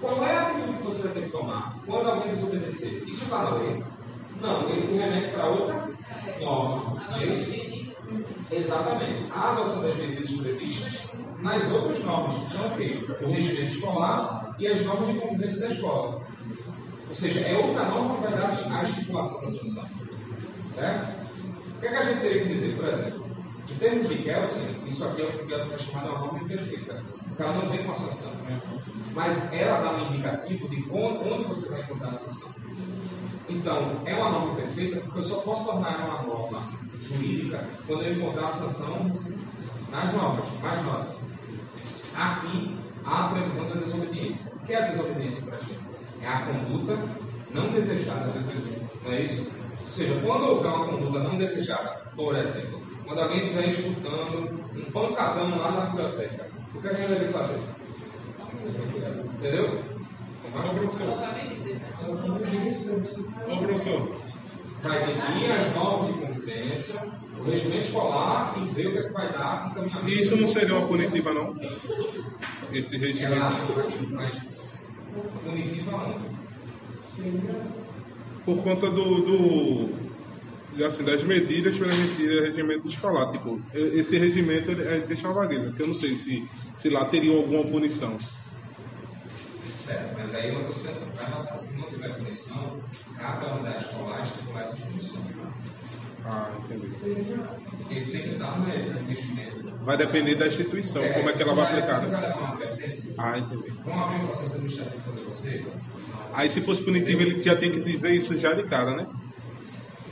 Qual 0.00 0.24
é 0.24 0.36
a 0.36 0.42
atitude 0.42 0.76
que 0.78 0.82
você 0.82 1.02
vai 1.02 1.12
ter 1.12 1.22
que 1.24 1.30
tomar 1.30 1.76
quando 1.84 2.08
alguém 2.08 2.30
desobedecer? 2.30 3.02
Isso 3.06 3.24
está 3.24 3.42
na 3.42 3.50
lei? 3.56 3.82
Não, 4.40 4.68
ele 4.68 4.86
te 4.86 4.94
remete 4.94 5.32
para 5.32 5.46
outra 5.46 5.88
norma. 6.40 7.02
É 7.20 7.24
isso? 7.24 7.67
Exatamente. 8.50 9.30
A 9.32 9.52
adoção 9.52 9.82
das 9.82 9.96
medidas 9.96 10.30
previstas 10.30 11.08
nas 11.40 11.70
outras 11.70 12.00
normas, 12.00 12.36
que 12.36 12.46
são 12.46 12.66
o 12.66 12.76
quê? 12.76 13.06
O 13.22 13.30
regimento 13.30 13.74
escolar 13.74 14.56
e 14.58 14.66
as 14.66 14.80
normas 14.82 15.08
de 15.08 15.14
convivência 15.14 15.60
da 15.60 15.74
escola. 15.74 16.26
Ou 17.08 17.14
seja, 17.14 17.40
é 17.40 17.56
outra 17.56 17.84
norma 17.84 18.16
que 18.16 18.22
vai 18.22 18.32
dar 18.32 18.78
a 18.78 18.82
estipulação 18.82 19.40
da 19.40 19.48
sanção. 19.48 19.88
Certo? 20.74 21.18
O 21.76 21.80
que, 21.80 21.86
é 21.86 21.90
que 21.90 21.96
a 21.96 22.02
gente 22.02 22.20
teria 22.20 22.42
que 22.42 22.48
dizer, 22.48 22.76
por 22.76 22.88
exemplo? 22.88 23.28
Em 23.70 23.74
termos 23.74 24.08
de 24.08 24.16
Kelsen, 24.16 24.76
isso 24.86 25.04
aqui 25.04 25.22
é 25.22 25.24
o 25.26 25.32
que 25.32 25.46
Kelsen 25.46 25.68
vai 25.68 25.78
chamar 25.78 26.02
de 26.02 26.08
uma 26.08 26.18
norma 26.18 26.38
imperfeita. 26.42 27.04
O 27.30 27.34
cara 27.36 27.52
não 27.52 27.68
vem 27.68 27.84
com 27.84 27.92
a 27.92 27.94
sanção. 27.94 28.32
Mas 29.14 29.52
ela 29.52 29.80
dá 29.80 29.96
um 29.96 30.06
indicativo 30.06 30.68
de 30.68 30.84
onde 30.90 31.44
você 31.44 31.68
vai 31.70 31.82
encontrar 31.82 32.08
a 32.08 32.14
sanção. 32.14 32.52
Então, 33.48 34.02
é 34.04 34.14
uma 34.14 34.30
norma 34.30 34.56
perfeita 34.56 35.00
porque 35.00 35.18
eu 35.18 35.22
só 35.22 35.36
posso 35.36 35.64
tornar 35.64 35.98
uma 35.98 36.22
norma 36.22 36.87
jurídica 37.08 37.66
quando 37.86 38.04
eu 38.04 38.12
encontrar 38.12 38.48
a 38.48 38.50
sanção 38.50 39.18
nas 39.90 40.12
normas, 40.12 40.44
mais 40.60 40.84
normas. 40.84 41.16
Aqui, 42.14 42.76
há 43.04 43.26
a 43.26 43.28
previsão 43.30 43.68
da 43.68 43.76
desobediência. 43.76 44.54
O 44.56 44.66
que 44.66 44.72
é 44.72 44.84
a 44.84 44.88
desobediência 44.88 45.46
para 45.46 45.56
a 45.56 45.60
gente? 45.60 45.80
É 46.20 46.28
a 46.28 46.42
conduta 46.42 46.98
não 47.52 47.72
desejada 47.72 48.26
do 48.26 48.44
presidente. 48.44 48.86
Não 49.04 49.12
é 49.12 49.22
isso? 49.22 49.50
Ou 49.84 49.90
seja, 49.90 50.20
quando 50.20 50.44
houver 50.44 50.68
uma 50.68 50.86
conduta 50.86 51.20
não 51.20 51.36
desejada, 51.38 52.10
por 52.14 52.36
exemplo, 52.36 52.82
quando 53.06 53.20
alguém 53.20 53.42
estiver 53.42 53.68
escutando 53.68 54.60
um 54.76 54.90
pancadão 54.92 55.56
lá 55.56 55.70
na 55.70 55.86
biblioteca, 55.86 56.48
o 56.74 56.80
que 56.80 56.88
a 56.88 56.92
gente 56.92 57.08
deve 57.08 57.32
fazer? 57.32 57.60
Entendeu? 59.38 59.82
Ô, 60.44 60.74
professor. 60.74 61.08
Ô, 63.48 63.56
professor. 63.58 64.27
Vai 64.82 65.06
definir 65.06 65.52
as 65.52 65.74
normas 65.74 66.06
de 66.06 66.20
convivência, 66.20 67.00
o 67.38 67.42
regimento 67.42 67.86
escolar 67.86 68.54
e 68.58 68.68
ver 68.68 68.86
o 68.88 68.92
que, 68.92 68.98
é 68.98 69.02
que 69.04 69.12
vai 69.12 69.32
dar 69.32 69.74
com 69.74 69.80
encaminhamento. 69.80 70.08
E 70.08 70.20
isso 70.20 70.36
não 70.36 70.48
seria 70.48 70.74
uma 70.74 70.86
punitiva, 70.86 71.32
não? 71.32 71.56
Esse 72.72 72.96
Ela 72.96 73.06
regimento. 73.06 74.10
mas 74.12 74.34
punitiva 75.44 75.96
onde? 75.96 76.38
Por 78.44 78.62
conta 78.62 78.88
do. 78.90 79.20
do 79.22 80.08
assim, 80.84 81.02
das 81.02 81.22
medidas 81.24 81.76
para 81.76 81.88
emitir 81.88 82.42
regimento 82.42 82.88
escolar. 82.88 83.30
Tipo, 83.30 83.60
esse 83.74 84.16
regimento 84.16 84.70
ele, 84.70 84.82
é, 84.82 85.00
deixa 85.00 85.26
uma 85.26 85.34
vagueza, 85.34 85.72
que 85.72 85.82
eu 85.82 85.88
não 85.88 85.94
sei 85.94 86.14
se, 86.14 86.48
se 86.76 86.88
lá 86.88 87.04
teria 87.06 87.36
alguma 87.36 87.64
punição. 87.64 88.16
Certo, 89.88 90.14
mas 90.18 90.34
aí 90.34 90.50
você 90.66 90.88
vai 91.16 91.30
notar, 91.30 91.56
se 91.56 91.78
não 91.78 91.88
tiver 91.88 92.14
punição, 92.14 92.78
cada 93.16 93.54
unidade 93.54 93.84
escolar 93.84 94.20
estipular 94.20 94.62
essas 94.62 94.78
punições. 94.80 95.24
Ah, 96.26 96.50
entendi. 96.58 96.86
Isso 97.90 98.12
tem 98.12 98.22
que 98.22 98.28
estar 98.32 98.58
no 98.58 98.66
regimento. 98.66 99.74
Vai 99.82 99.96
depender 99.96 100.34
da 100.34 100.46
instituição, 100.46 101.02
como 101.14 101.30
é 101.30 101.32
que 101.32 101.42
ela 101.42 101.54
vai 101.54 101.64
aplicar. 101.64 101.96
Você 101.96 102.06
vai 102.10 102.20
né? 102.20 102.26
levar 102.28 102.38
uma? 102.38 102.58
Ah, 103.16 103.38
entendi. 103.38 103.70
Vamos 103.82 104.02
abrir 104.04 104.16
um 104.16 104.26
processo 104.26 104.54
administrativo 104.56 105.02
contra 105.04 105.24
você? 105.24 105.66
Aí 106.34 106.50
se 106.50 106.60
fosse 106.60 106.82
punitivo, 106.82 107.22
ele 107.22 107.42
já 107.42 107.56
tem 107.56 107.72
que 107.72 107.80
dizer 107.80 108.12
isso 108.12 108.38
já 108.38 108.52
de 108.52 108.64
cara, 108.64 108.94
né? 108.94 109.06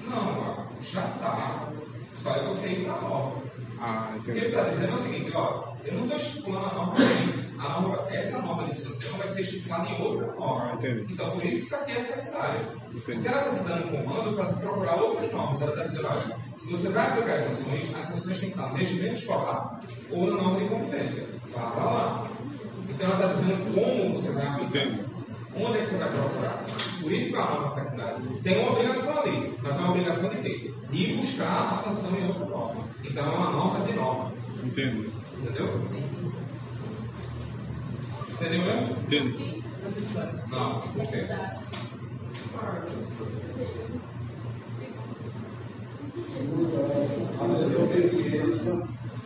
Não, 0.09 0.69
já 0.81 1.05
está. 1.05 1.69
Só 2.17 2.35
é 2.35 2.45
você 2.47 2.69
ir 2.69 2.85
para 2.85 2.95
a 2.95 3.01
norma. 3.03 3.43
Ah, 3.79 4.15
O 4.17 4.23
que 4.23 4.31
ele 4.31 4.39
entendi. 4.39 4.57
está 4.57 4.71
dizendo 4.71 4.93
é 4.93 4.95
o 4.95 4.99
seguinte, 4.99 5.33
ó, 5.35 5.75
eu 5.85 5.95
não 5.95 6.05
estou 6.05 6.17
estipulando 6.17 6.65
a 6.65 6.73
norma 6.73 6.95
aqui. 6.95 7.36
A 7.59 7.81
norma, 7.81 7.99
essa 8.11 8.40
norma 8.42 8.64
de 8.64 8.75
sanção 8.75 9.19
vai 9.19 9.27
ser 9.27 9.42
estipulada 9.42 9.88
em 9.88 10.03
outra 10.03 10.33
norma. 10.35 10.71
Ah, 10.71 10.75
entendi. 10.75 11.12
Então, 11.12 11.31
por 11.31 11.45
isso 11.45 11.59
que 11.59 11.64
isso 11.64 11.77
aqui 11.77 11.92
é 11.92 11.99
secundário. 12.01 12.61
Entendi. 12.95 13.01
Porque 13.01 13.29
ela 13.29 13.40
está 13.40 13.51
te 13.51 13.64
dando 13.64 13.87
um 13.87 14.03
comando 14.03 14.37
para 14.37 14.45
procurar 14.55 14.97
outras 14.97 15.33
normas. 15.33 15.61
Ela 15.61 15.71
está 15.73 15.85
dizendo, 15.85 16.09
olha, 16.09 16.37
se 16.57 16.71
você 16.71 16.88
vai 16.90 17.07
aplicar 17.07 17.33
as 17.33 17.40
sanções, 17.40 17.95
as 17.95 18.05
sanções 18.05 18.38
têm 18.38 18.51
que 18.51 18.59
estar 18.59 18.71
no 18.71 18.77
regimento 18.77 19.14
escolar 19.14 19.81
ou 20.11 20.27
na 20.27 20.42
norma 20.42 20.61
de 20.61 20.69
convivência. 20.69 21.27
Vá 21.55 21.71
para 21.71 21.85
lá. 21.85 22.31
Então, 22.88 23.07
ela 23.07 23.16
está 23.16 23.29
dizendo 23.29 23.75
como 23.75 24.16
você 24.16 24.33
vai 24.33 24.47
aplicar. 24.47 24.87
Entendi. 24.87 25.16
Onde 25.59 25.79
é 25.79 25.81
que 25.81 25.87
você 25.87 25.97
vai 25.97 26.11
procurar? 26.11 26.62
Por 27.01 27.12
isso 27.12 27.31
que 27.31 27.35
é 27.35 27.38
uma 27.38 27.51
norma 27.51 27.69
secundária. 27.69 28.21
Tem 28.42 28.61
uma 28.61 28.73
obrigação 28.73 29.19
ali, 29.23 29.59
mas 29.62 29.77
é 29.77 29.79
uma 29.79 29.90
obrigação 29.90 30.29
de 30.29 30.37
quê? 30.37 30.75
De 30.90 31.14
buscar 31.14 31.71
a 31.71 31.75
sanção 31.75 32.19
em 32.19 32.29
outra 32.29 32.45
norma. 32.45 32.85
Então 33.03 33.25
é 33.25 33.35
uma 33.35 33.51
norma 33.51 33.87
de 33.87 33.95
norma. 33.95 34.33
Entendi. 34.62 35.11
Entendeu? 35.38 35.87
Entendeu 38.37 38.64
mesmo? 38.66 38.96
Entendi. 39.01 39.64
Não, 40.51 40.81
por 40.81 41.07
quê? 41.07 41.27
Segundo, 46.35 46.77
a 47.40 47.46
desobediência 47.46 48.83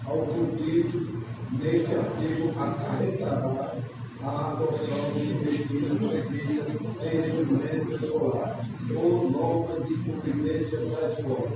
ao 0.06 0.18
cultivo 0.26 1.24
neste 1.50 1.92
artigo 1.92 2.52
acarretará 2.56 3.74
a 4.22 4.50
adoção 4.52 5.12
de 5.16 5.34
medidas 5.34 5.98
previstas 5.98 6.80
em 7.02 7.20
regimento 7.20 8.04
escolar 8.04 8.64
ou 8.94 9.28
normas 9.28 9.88
de 9.88 9.94
convivência 9.96 10.78
da 10.86 11.08
escola. 11.08 11.50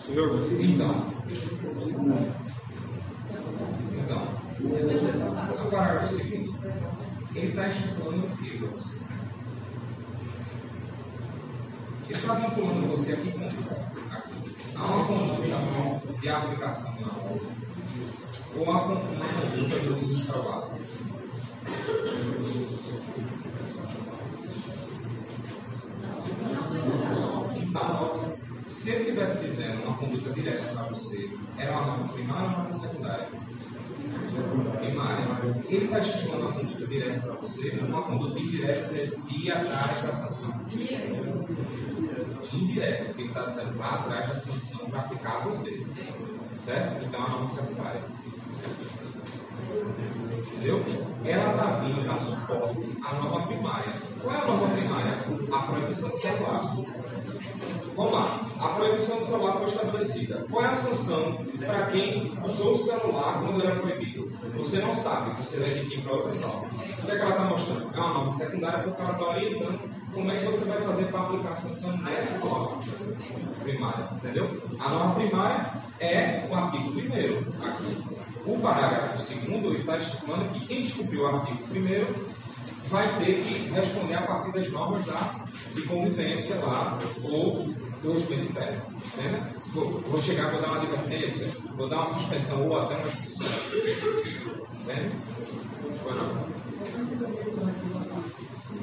Senhor, 0.00 0.40
Então, 0.58 1.06
então, 3.92 4.43
o 4.60 5.70
parágrafo 5.70 6.14
seguinte, 6.14 6.54
ele 7.34 7.48
está 7.48 7.68
estipulando 7.68 8.26
o 8.26 8.36
que 8.36 8.58
para 8.58 8.68
você? 8.68 8.96
Ele 12.04 12.12
está 12.12 12.34
vinculando 12.34 12.88
você 12.88 13.12
aqui 13.14 13.32
com 13.32 13.44
aqui. 13.44 13.56
Há 14.76 14.86
uma 14.86 15.06
conduta 15.06 16.20
de 16.20 16.28
aplicação 16.28 17.00
na 17.00 17.08
obra, 17.08 17.48
ou 18.56 18.70
há 18.70 18.82
uma 18.84 19.00
conduta 19.00 19.78
do 19.80 20.00
uso 20.00 20.16
celular. 20.16 20.68
Então, 27.56 28.36
se 28.66 28.90
ele 28.90 29.00
estivesse 29.00 29.38
dizendo 29.38 29.84
uma 29.84 29.96
conduta 29.96 30.30
direta 30.30 30.72
para 30.72 30.82
você, 30.84 31.30
era 31.56 31.72
uma 31.72 31.86
norma 31.86 32.12
primária 32.12 32.42
ou 32.42 32.48
uma 32.48 32.58
norma 32.58 32.72
secundária? 32.72 33.28
Primária. 34.78 35.24
Ele 35.68 35.84
está 35.86 35.98
estipulando 35.98 36.46
uma 36.46 36.52
conduta 36.52 36.86
direta 36.86 37.20
para 37.20 37.34
você, 37.34 37.70
uma 37.80 38.02
conduta 38.02 38.38
indireta 38.38 38.94
de 38.94 39.46
ir 39.46 39.52
atrás 39.52 40.02
da 40.02 40.10
sanção. 40.10 40.60
Indireta, 42.52 43.04
porque 43.06 43.22
ele 43.22 43.28
está 43.28 43.46
dizendo 43.46 43.74
vá 43.76 43.90
atrás 43.94 44.28
da 44.28 44.34
sanção 44.34 44.90
para 44.90 45.00
aplicar 45.00 45.36
a 45.36 45.44
você. 45.44 45.86
Certo? 46.60 47.04
Então 47.04 47.24
é 47.24 47.36
uma 47.36 47.48
secundária. 47.48 48.02
Entendeu? 50.52 50.84
Ela 51.24 51.50
está 51.52 51.64
vindo 51.80 52.06
dar 52.06 52.18
suporte 52.18 52.98
à 53.04 53.14
norma 53.14 53.46
primária. 53.46 53.92
Qual 54.22 54.34
é 54.34 54.38
a 54.38 54.46
norma 54.46 54.68
primária? 54.68 55.24
A 55.52 55.58
proibição 55.62 56.08
de 56.10 56.18
celular. 56.18 56.76
Vamos 57.96 58.12
lá. 58.12 58.46
A 58.60 58.68
proibição 58.70 59.16
do 59.16 59.22
celular 59.22 59.56
foi 59.58 59.66
estabelecida. 59.66 60.46
Qual 60.50 60.64
é 60.64 60.68
a 60.68 60.74
sanção 60.74 61.44
para 61.58 61.86
quem 61.86 62.36
usou 62.44 62.72
o 62.72 62.78
celular 62.78 63.40
quando 63.40 63.62
era 63.62 63.76
proibido? 63.76 64.32
Você 64.56 64.80
não 64.80 64.94
sabe, 64.94 65.36
você 65.36 65.58
vai 65.58 65.70
vir 65.70 66.02
para 66.02 66.12
outra 66.12 66.34
norma. 66.34 66.68
O 66.68 67.06
que, 67.06 67.10
é 67.10 67.16
que 67.16 67.22
ela 67.22 67.30
está 67.30 67.44
mostrando? 67.44 67.90
É 67.94 67.98
uma 67.98 68.14
norma 68.14 68.30
secundária 68.30 68.84
porque 68.84 69.02
ela 69.02 69.12
está 69.12 69.28
orientando 69.28 69.80
como 70.12 70.30
é 70.30 70.38
que 70.38 70.44
você 70.44 70.64
vai 70.64 70.80
fazer 70.82 71.04
para 71.06 71.20
aplicar 71.20 71.50
a 71.50 71.54
sanção 71.54 71.96
nessa 71.98 72.38
norma 72.38 72.82
primária. 73.62 74.08
Entendeu? 74.12 74.62
A 74.78 74.88
norma 74.88 75.14
primária 75.14 75.72
é 76.00 76.46
o 76.50 76.54
artigo 76.54 76.90
1 76.90 77.66
aqui. 77.66 78.23
O 78.46 78.58
parágrafo 78.58 79.16
2 79.42 79.80
está 79.80 79.96
estipulando 79.96 80.52
que 80.52 80.66
quem 80.66 80.82
descobriu 80.82 81.22
o 81.22 81.26
artigo 81.26 81.64
1 81.70 82.88
vai 82.88 83.18
ter 83.18 83.42
que 83.42 83.70
responder 83.70 84.14
a 84.14 84.22
partir 84.22 84.52
das 84.52 84.70
normas 84.70 85.04
da, 85.06 85.44
de 85.72 85.82
convivência 85.82 86.56
lá, 86.56 86.98
ou 87.22 87.74
do 88.02 88.12
respeito 88.12 88.44
interno. 88.44 88.82
Né? 89.16 89.54
Vou, 89.72 90.00
vou 90.02 90.20
chegar, 90.20 90.50
vou 90.50 90.60
dar 90.60 90.68
uma 90.68 90.82
advertência, 90.82 91.48
vou 91.74 91.88
dar 91.88 91.96
uma 91.96 92.06
suspensão 92.06 92.68
ou 92.68 92.80
até 92.80 92.96
uma 92.96 93.06
expulsão. 93.06 93.48
Né? 94.86 95.10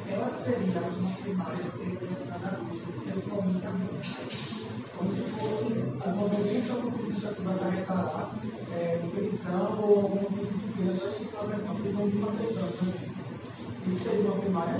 Ela 0.09 0.29
seria 0.43 0.81
uma 0.81 1.11
primária 1.17 1.63
pessoalmente 3.05 3.65
a. 3.67 4.70
Como 4.97 5.13
se 5.13 5.21
fosse 5.21 6.07
a 6.07 6.11
desobediência 6.11 6.73
ao 6.73 6.81
constitucional 6.81 7.35
que 7.35 7.41
vai 7.41 7.55
acarretar 7.55 8.35
é, 8.73 9.01
prisão 9.13 9.81
ou 9.81 10.01
algum 10.03 10.25
tipo 10.25 10.57
de 10.59 10.73
pena 10.73 10.93
já 10.93 11.09
estipulada 11.09 11.59
com 11.59 11.71
a 11.71 11.75
prisão 11.75 12.09
de 12.09 12.17
uma 12.17 12.31
pessoa. 12.31 12.69
Então, 12.73 12.89
assim, 12.89 13.11
isso 13.87 14.03
seria 14.03 14.21
uma 14.21 14.41
primária? 14.41 14.77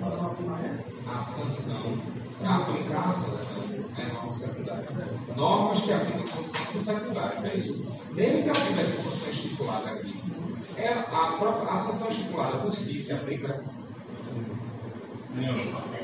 Para 0.00 0.14
uma 0.16 0.30
primária? 0.30 0.84
A 1.06 1.20
sanção, 1.20 1.98
aplicar 2.44 3.08
a 3.08 3.10
sanção 3.10 3.64
é 3.96 4.12
norma 4.12 4.30
secundária. 4.30 4.88
Normas 5.36 5.82
que 5.82 5.92
aplicam 5.92 6.22
a 6.22 6.26
sanção 6.26 6.66
são 6.66 6.80
secundárias, 6.80 7.42
não 7.42 7.50
é 7.50 7.56
isso? 7.56 7.86
Mesmo 8.12 8.42
que 8.42 8.48
ela 8.48 8.66
tivesse 8.66 8.96
sanção 8.96 9.30
estipulada 9.30 9.90
aqui, 9.90 10.20
é 10.76 10.88
a, 10.88 11.36
própria, 11.38 11.70
a 11.70 11.76
sanção 11.76 12.08
estipulada 12.08 12.58
por 12.58 12.74
si 12.74 13.02
se 13.02 13.12
aplica 13.12 13.62
Não 15.34 15.94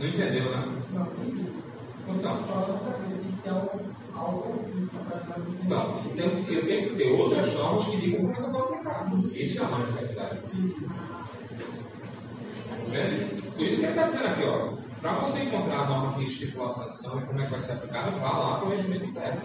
entendeu, 0.00 0.50
né? 0.50 0.82
Não, 0.92 1.06
entendi. 1.06 1.52
Então, 2.08 2.44
só 2.44 2.66
não 2.68 2.78
tem 3.08 3.32
que 3.32 3.42
ter 3.42 3.50
algo, 3.50 4.66
então 5.64 6.00
eu, 6.04 6.16
tenho, 6.16 6.48
eu 6.48 6.66
tenho 6.66 6.88
que 6.88 6.96
ter 6.96 7.10
outras 7.12 7.52
normas 7.52 7.84
que 7.86 7.96
digam 7.98 8.20
como 8.20 8.32
é 8.32 8.34
que 8.34 8.42
eu 8.42 8.52
vou 8.52 8.62
aplicar. 8.62 9.12
Isso 9.34 9.60
é 9.60 9.64
a 9.64 9.68
norma 9.68 9.86
secundária. 9.86 10.42
Tá 12.68 12.76
vendo? 12.88 13.52
Por 13.52 13.66
isso 13.66 13.80
que 13.80 13.86
ele 13.86 13.92
está 13.92 14.06
dizendo 14.06 14.26
aqui, 14.26 14.44
ó. 14.44 14.76
Para 15.00 15.12
você 15.18 15.42
encontrar 15.44 15.80
a 15.80 15.88
norma 15.88 16.14
que 16.14 16.24
estipula 16.24 16.66
a 16.66 16.70
sanção 16.70 17.20
e 17.20 17.26
como 17.26 17.40
é 17.40 17.44
que 17.44 17.50
vai 17.50 17.60
ser 17.60 17.72
aplicada, 17.72 18.10
vá 18.12 18.38
lá 18.38 18.56
para 18.58 18.66
o 18.66 18.70
regimento 18.70 19.04
interno. 19.04 19.40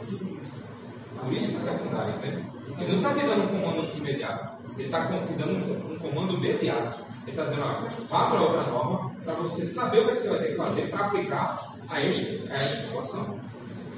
Por 1.19 1.33
isso 1.33 1.49
que 1.49 1.55
é 1.55 1.59
secundário, 1.59 2.15
entende? 2.15 2.45
Ele 2.79 2.91
não 2.93 2.97
está 2.97 3.13
te 3.13 3.25
dando 3.25 3.43
um 3.43 3.61
comando 3.61 3.97
imediato. 3.97 4.61
Ele 4.77 4.85
está 4.85 5.05
te 5.05 5.33
dando 5.33 5.51
um, 5.51 5.93
um 5.93 5.99
comando 5.99 6.33
imediato. 6.35 7.03
Ele 7.27 7.31
está 7.31 7.43
dizendo, 7.43 7.61
ó, 7.63 7.89
vá 8.07 8.31
para 8.31 8.41
outra 8.41 8.63
norma 8.63 9.11
para 9.23 9.33
você 9.35 9.65
saber 9.65 9.99
o 9.99 10.07
que 10.09 10.15
você 10.15 10.29
vai 10.29 10.39
ter 10.39 10.47
que 10.49 10.55
fazer 10.55 10.89
para 10.89 11.05
aplicar 11.05 11.75
a, 11.89 12.01
esta 12.01 12.57
situação. 12.57 13.39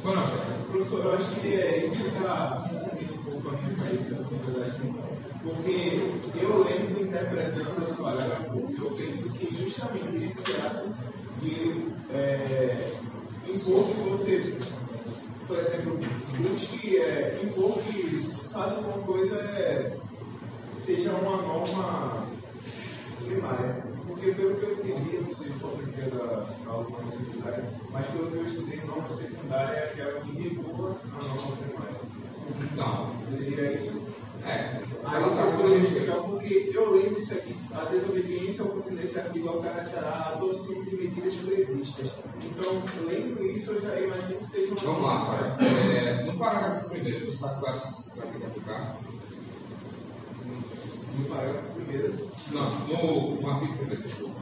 Foi 0.02 0.16
não, 0.16 0.26
Jorge? 0.28 0.44
Professor, 0.70 1.06
eu 1.06 1.14
acho 1.14 1.30
que 1.40 1.54
é 1.54 1.86
isso 1.86 1.96
que 1.96 2.18
está 2.18 2.70
um 2.70 3.24
pouco 3.24 3.50
a 3.50 3.52
minha 3.54 3.76
cabeça, 3.76 4.14
essa 4.14 4.24
consideração. 4.26 4.96
Porque 5.44 6.00
eu 6.42 6.64
lembro 6.64 7.04
interpretando 7.04 7.84
esse 7.84 7.96
parágrafo, 7.96 8.74
eu 8.78 8.92
penso 8.92 9.30
que 9.32 9.56
justamente 9.56 10.26
esse 10.26 10.62
ato 10.62 10.94
de 11.42 11.94
é, 12.14 12.94
impor 13.48 13.86
que 13.88 14.10
você, 14.10 14.58
por 15.48 15.58
exemplo, 15.58 16.00
busque, 16.38 16.98
é, 16.98 17.40
impor 17.44 17.78
que 17.80 18.30
faça 18.52 18.80
uma 18.82 19.00
coisa, 19.00 19.36
é, 19.36 19.98
seja 20.76 21.12
uma 21.12 21.42
norma 21.42 22.23
primária. 23.26 23.84
Porque 24.08 24.32
pelo 24.32 24.56
que 24.56 24.64
eu 24.66 24.74
entendi, 24.74 25.18
não 25.22 25.30
sei 25.30 25.52
qual 25.60 25.74
é 25.74 26.04
a 26.04 26.66
norma 26.66 27.12
secundária, 27.12 27.64
mas 27.92 28.08
pelo 28.08 28.32
que 28.32 28.38
eu 28.38 28.46
estudei, 28.46 28.82
norma 28.86 29.10
secundária 29.10 29.78
é 29.78 29.84
aquela 29.86 30.22
que 30.22 30.32
regula 30.42 30.98
a 31.04 31.24
norma 31.26 31.58
primária. 31.58 32.02
Então, 32.72 33.14
Seria 33.28 33.74
isso? 33.74 34.06
é. 34.46 34.84
Aí 35.06 35.30
só 35.30 35.48
para 35.48 35.58
por 35.58 35.78
explicar, 35.78 36.16
porque 36.16 36.72
eu 36.74 36.94
lembro 36.94 37.20
isso 37.20 37.34
aqui, 37.34 37.56
a 37.74 37.86
desobediência 37.86 38.64
ao 38.64 38.72
cumprir 38.72 38.98
desse 38.98 39.20
artigo 39.20 39.50
alcançará 39.50 40.08
a 40.10 40.30
adoção 40.36 40.84
de 40.86 40.96
medidas 40.96 41.34
previstas. 41.36 42.12
Então, 42.42 42.82
lendo 43.06 43.44
isso, 43.46 43.72
eu 43.72 43.82
já 43.82 44.00
imagino 44.00 44.40
que 44.40 44.50
seja 44.50 44.72
uma. 44.72 44.82
Vamos 44.82 45.04
lá, 45.04 45.26
Fábio. 45.26 45.68
É, 45.96 46.24
no 46.24 46.38
parágrafo 46.38 46.90
primeiro, 46.90 47.26
você 47.26 47.38
sabe 47.38 47.60
qual 47.60 47.68
é 47.68 47.76
a 47.76 47.78
sanção 47.78 48.14
que 48.14 48.20
vai 48.20 48.28
ter 48.32 48.40
que 48.40 48.46
aplicar? 48.46 48.98
No 51.18 51.26
parágrafo 51.26 51.72
primeiro, 51.76 52.30
Não, 52.52 52.70
no, 52.72 53.50
artigo 53.50 53.78
primeiro, 53.78 54.02
desculpa. 54.04 54.40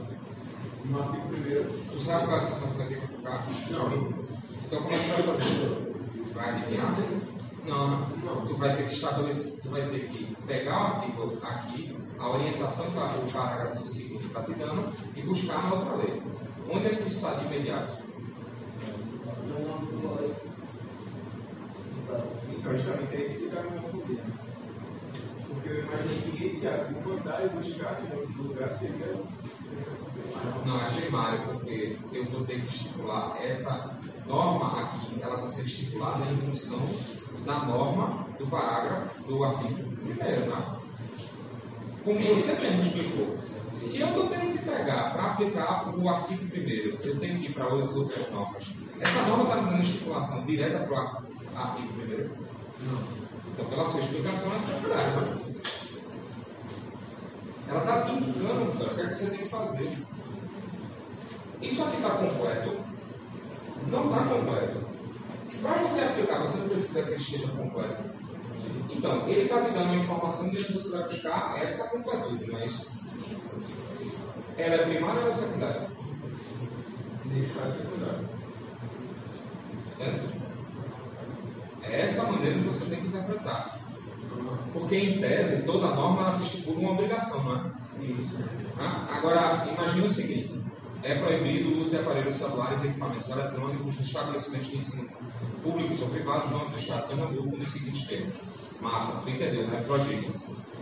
no 0.86 1.02
artigo 1.02 1.28
primeiro. 1.28 1.70
Tu 1.92 2.00
sabe 2.00 2.24
qual 2.24 2.36
é 2.36 2.40
a 2.40 2.40
sanção 2.40 2.70
que 2.72 2.78
vai 2.78 2.88
ter 2.88 2.98
que 2.98 3.04
aplicar? 3.04 3.46
Não. 3.70 4.12
Então 4.66 4.82
como 4.82 4.94
é 4.94 4.98
que 4.98 5.08
vai 5.08 5.22
fazer? 5.22 5.92
Vai 6.34 6.50
adivinhar? 6.50 6.96
Não, 7.66 8.00
não. 8.24 8.46
Tu 8.46 8.56
vai 8.56 8.76
ter 8.76 8.86
que 8.86 8.92
estabelecer, 8.92 9.60
tu 9.62 9.68
vai 9.68 9.88
ter 9.90 10.08
que 10.08 10.36
pegar 10.46 10.80
o 10.80 10.86
artigo 10.96 11.38
aqui, 11.42 11.96
a 12.18 12.30
orientação 12.30 12.86
que 12.86 12.98
o 12.98 13.32
parágrafo 13.32 13.86
seguinte 13.86 14.26
está 14.26 14.42
te 14.42 14.54
dando 14.54 14.92
e 15.14 15.22
buscar 15.22 15.62
na 15.64 15.74
outra 15.74 15.94
lei. 15.96 16.22
Onde 16.70 16.86
é 16.86 16.96
que 16.96 17.02
isso 17.02 17.16
está 17.16 17.34
de 17.34 17.46
imediato? 17.46 18.02
Então, 22.50 22.72
justamente 22.72 23.16
é 23.16 23.22
isso 23.22 23.38
que 23.38 23.44
está 23.46 23.62
me 23.62 23.80
confundindo. 23.80 24.41
Porque 25.62 25.78
eu 25.78 25.86
que 25.86 26.66
ato 26.66 26.92
mandar 27.06 27.42
e 27.44 28.70
seria. 28.70 29.22
Não, 30.66 30.80
é 30.80 30.90
primário, 30.90 31.42
porque 31.44 31.98
eu 32.12 32.24
vou 32.26 32.44
ter 32.44 32.60
que 32.60 32.68
estipular 32.68 33.36
essa 33.40 33.96
norma 34.26 34.80
aqui, 34.80 35.20
ela 35.20 35.36
está 35.36 35.46
sendo 35.46 35.66
estipulada 35.66 36.24
em 36.30 36.36
função 36.38 36.80
da 37.44 37.64
norma 37.64 38.26
do 38.38 38.46
parágrafo 38.48 39.22
do 39.24 39.44
artigo 39.44 39.96
primeiro, 39.96 40.50
tá? 40.50 40.78
como 42.04 42.18
você 42.18 42.52
mesmo 42.60 42.82
explicou, 42.82 43.38
se 43.72 44.00
eu 44.00 44.08
estou 44.08 44.28
tendo 44.28 44.52
que 44.52 44.64
pegar 44.64 45.12
para 45.12 45.32
aplicar 45.32 45.94
o 45.94 46.08
artigo 46.08 46.46
primeiro, 46.48 46.98
eu 47.02 47.18
tenho 47.18 47.38
que 47.38 47.46
ir 47.46 47.54
para 47.54 47.68
outras 47.68 47.96
outras 47.96 48.30
normas. 48.30 48.64
Essa 49.00 49.22
norma 49.22 49.44
está 49.44 49.62
me 49.62 49.70
dando 49.70 49.82
estipulação 49.82 50.44
direta 50.44 50.80
para 50.80 51.22
o 51.22 51.56
artigo 51.56 51.92
primeiro? 51.94 52.30
Não. 52.80 53.31
Então, 53.52 53.66
pela 53.66 53.86
sua 53.86 54.00
explicação, 54.00 54.52
é 54.52 54.80
verdade. 54.80 55.42
Ela 57.68 57.80
está 57.80 58.02
te 58.02 58.12
indicando 58.12 58.64
o 58.64 58.94
que, 58.94 59.00
é 59.00 59.06
que 59.06 59.14
você 59.14 59.30
tem 59.30 59.38
que 59.38 59.48
fazer. 59.48 59.98
Isso 61.60 61.82
aqui 61.82 61.96
está 61.96 62.10
completo? 62.10 62.76
Não 63.90 64.10
está 64.10 64.24
completo. 64.24 64.92
Para 65.60 65.86
você 65.86 66.00
aplicar, 66.00 66.38
você 66.38 66.58
não 66.58 66.68
precisa 66.68 67.02
que 67.02 67.10
ele 67.10 67.16
esteja 67.20 67.48
completo. 67.48 68.02
Então, 68.90 69.28
ele 69.28 69.42
está 69.42 69.60
te 69.62 69.70
dando 69.70 69.92
uma 69.92 69.96
informação 69.96 70.50
de 70.50 70.56
onde 70.56 70.72
você 70.72 70.96
vai 70.96 71.04
buscar 71.04 71.62
essa 71.62 71.88
completude, 71.88 72.50
não 72.50 72.58
é 72.58 72.64
isso? 72.64 72.90
Ela 74.56 74.74
é 74.74 74.86
primária 74.86 75.22
ou 75.22 75.28
é 75.28 75.32
secundária? 75.32 75.88
Nesse 77.26 77.54
caso, 77.54 77.78
secundário. 77.78 78.28
Entende? 79.92 80.42
É 82.12 82.14
essa 82.14 82.30
maneira 82.30 82.58
que 82.58 82.64
você 82.66 82.84
tem 82.84 83.00
que 83.00 83.06
interpretar. 83.06 83.80
Porque, 84.74 84.96
em 84.96 85.18
tese, 85.18 85.62
toda 85.64 85.94
norma 85.94 86.38
estipula 86.42 86.78
uma 86.78 86.92
obrigação, 86.92 87.42
não 87.42 87.56
é? 87.56 88.04
Isso. 88.04 88.44
Ah, 88.78 89.06
Agora, 89.16 89.66
imagine 89.72 90.04
o 90.04 90.08
seguinte: 90.10 90.60
é 91.02 91.14
proibido 91.14 91.70
o 91.70 91.80
uso 91.80 91.90
de 91.90 91.96
aparelhos 91.96 92.34
celulares 92.34 92.84
e 92.84 92.88
equipamentos 92.88 93.30
eletrônicos 93.30 93.86
nos 93.86 94.00
estabelecimentos 94.00 94.68
de 94.68 94.76
ensino 94.76 95.08
públicos 95.62 96.02
ou 96.02 96.08
privados 96.08 96.50
no 96.50 96.56
âmbito 96.56 96.72
do 96.72 96.78
Estado 96.78 97.02
de 97.02 97.14
Pernambuco 97.14 97.56
nos 97.56 97.68
seguintes 97.68 98.06
termos. 98.06 98.34
Massa, 98.80 99.20
tu 99.22 99.30
entendeu, 99.30 99.68
né? 99.68 99.82
Proibido. 99.86 100.34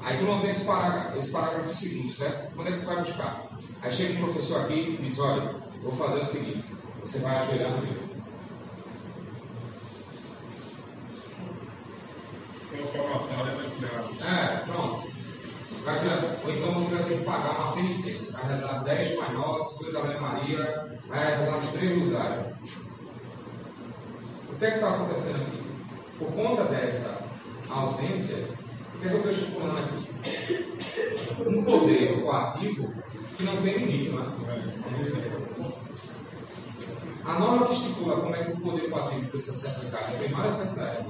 Aí 0.03 0.19
tu 0.19 0.25
não 0.25 0.41
tem 0.41 0.51
esse 0.51 0.65
parágrafo, 0.65 1.17
esse 1.17 1.31
parágrafo 1.31 1.75
seguinte, 1.75 2.13
certo? 2.15 2.55
Quando 2.57 2.69
é 2.69 2.73
que 2.73 2.81
tu 2.81 2.87
vai 2.87 2.99
buscar? 2.99 3.47
Aí 3.83 3.93
chega 3.93 4.15
um 4.15 4.25
professor 4.25 4.63
aqui 4.63 4.97
e 4.99 5.03
diz: 5.03 5.19
olha, 5.21 5.55
vou 5.83 5.93
fazer 5.93 6.21
o 6.21 6.25
seguinte: 6.25 6.75
você 7.01 7.21
vai 7.21 7.37
ajoelhar 7.37 7.71
no 7.71 7.85
livro. 7.85 8.11
É 12.73 12.83
o 12.83 12.87
palmatório, 12.87 13.59
né? 13.59 13.70
que 13.70 13.70
é 13.87 14.57
pronto. 14.67 15.11
Vai 15.85 15.99
ver- 15.99 16.39
Ou 16.45 16.53
então 16.53 16.75
você 16.75 16.95
vai 16.97 17.05
ter 17.09 17.19
que 17.19 17.25
pagar 17.25 17.59
uma 17.59 17.73
penitência. 17.73 18.33
Vai 18.33 18.49
rezar 18.49 18.85
10 18.85 19.19
Pai 19.19 19.33
Nosso, 19.33 19.79
depois 19.79 19.97
Ave 19.97 20.21
Maria, 20.21 20.99
vai 21.09 21.37
rezar 21.37 21.57
uns 21.57 21.69
3 21.69 21.99
rosários. 21.99 22.47
O 24.51 24.57
que 24.59 24.65
é 24.67 24.71
que 24.71 24.77
está 24.77 24.91
acontecendo 24.91 25.37
aqui? 25.43 25.61
Por 26.19 26.33
conta 26.33 26.65
dessa 26.65 27.25
ausência, 27.71 28.47
o 28.95 28.99
que 28.99 29.07
é 29.07 29.09
que 29.09 29.15
eu 29.15 29.19
estou 29.19 29.31
estipulando 29.33 29.79
aqui? 29.79 31.49
Um 31.49 31.65
poder 31.65 32.21
coativo 32.23 32.93
que 33.39 33.45
não 33.45 33.57
tem 33.63 33.79
limite, 33.79 34.11
né? 34.11 34.25
A 37.25 37.39
norma 37.39 37.67
que 37.67 37.73
estipula 37.73 38.21
como 38.21 38.37
é 38.37 38.45
que 38.45 38.53
o 38.53 38.61
poder 38.61 38.91
coativo 38.91 39.27
precisa 39.31 39.55
ser 39.55 39.69
aplicado 39.69 40.15
é 40.15 40.19
primária 40.19 40.47
ou 40.47 40.53
secundária? 40.53 41.07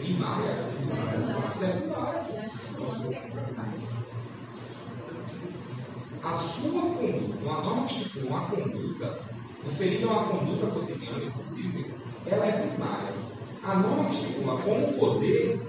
Primária? 0.00 0.56
Secundária. 1.50 2.24
A 6.22 6.34
sua 6.34 6.82
conduta, 6.82 7.38
uma 7.42 7.60
norma 7.60 7.86
estipula 7.86 8.26
uma 8.26 8.46
conduta, 8.46 9.18
referida 9.64 10.06
a 10.06 10.10
uma 10.10 10.38
conduta 10.38 10.66
cotidiana, 10.68 11.24
inclusive, 11.24 11.94
ela 12.26 12.46
é 12.46 12.66
primária. 12.66 13.12
A 13.62 13.74
norma 13.74 14.04
que 14.06 14.14
estipula 14.14 14.58
como 14.62 14.92
poder 14.94 15.60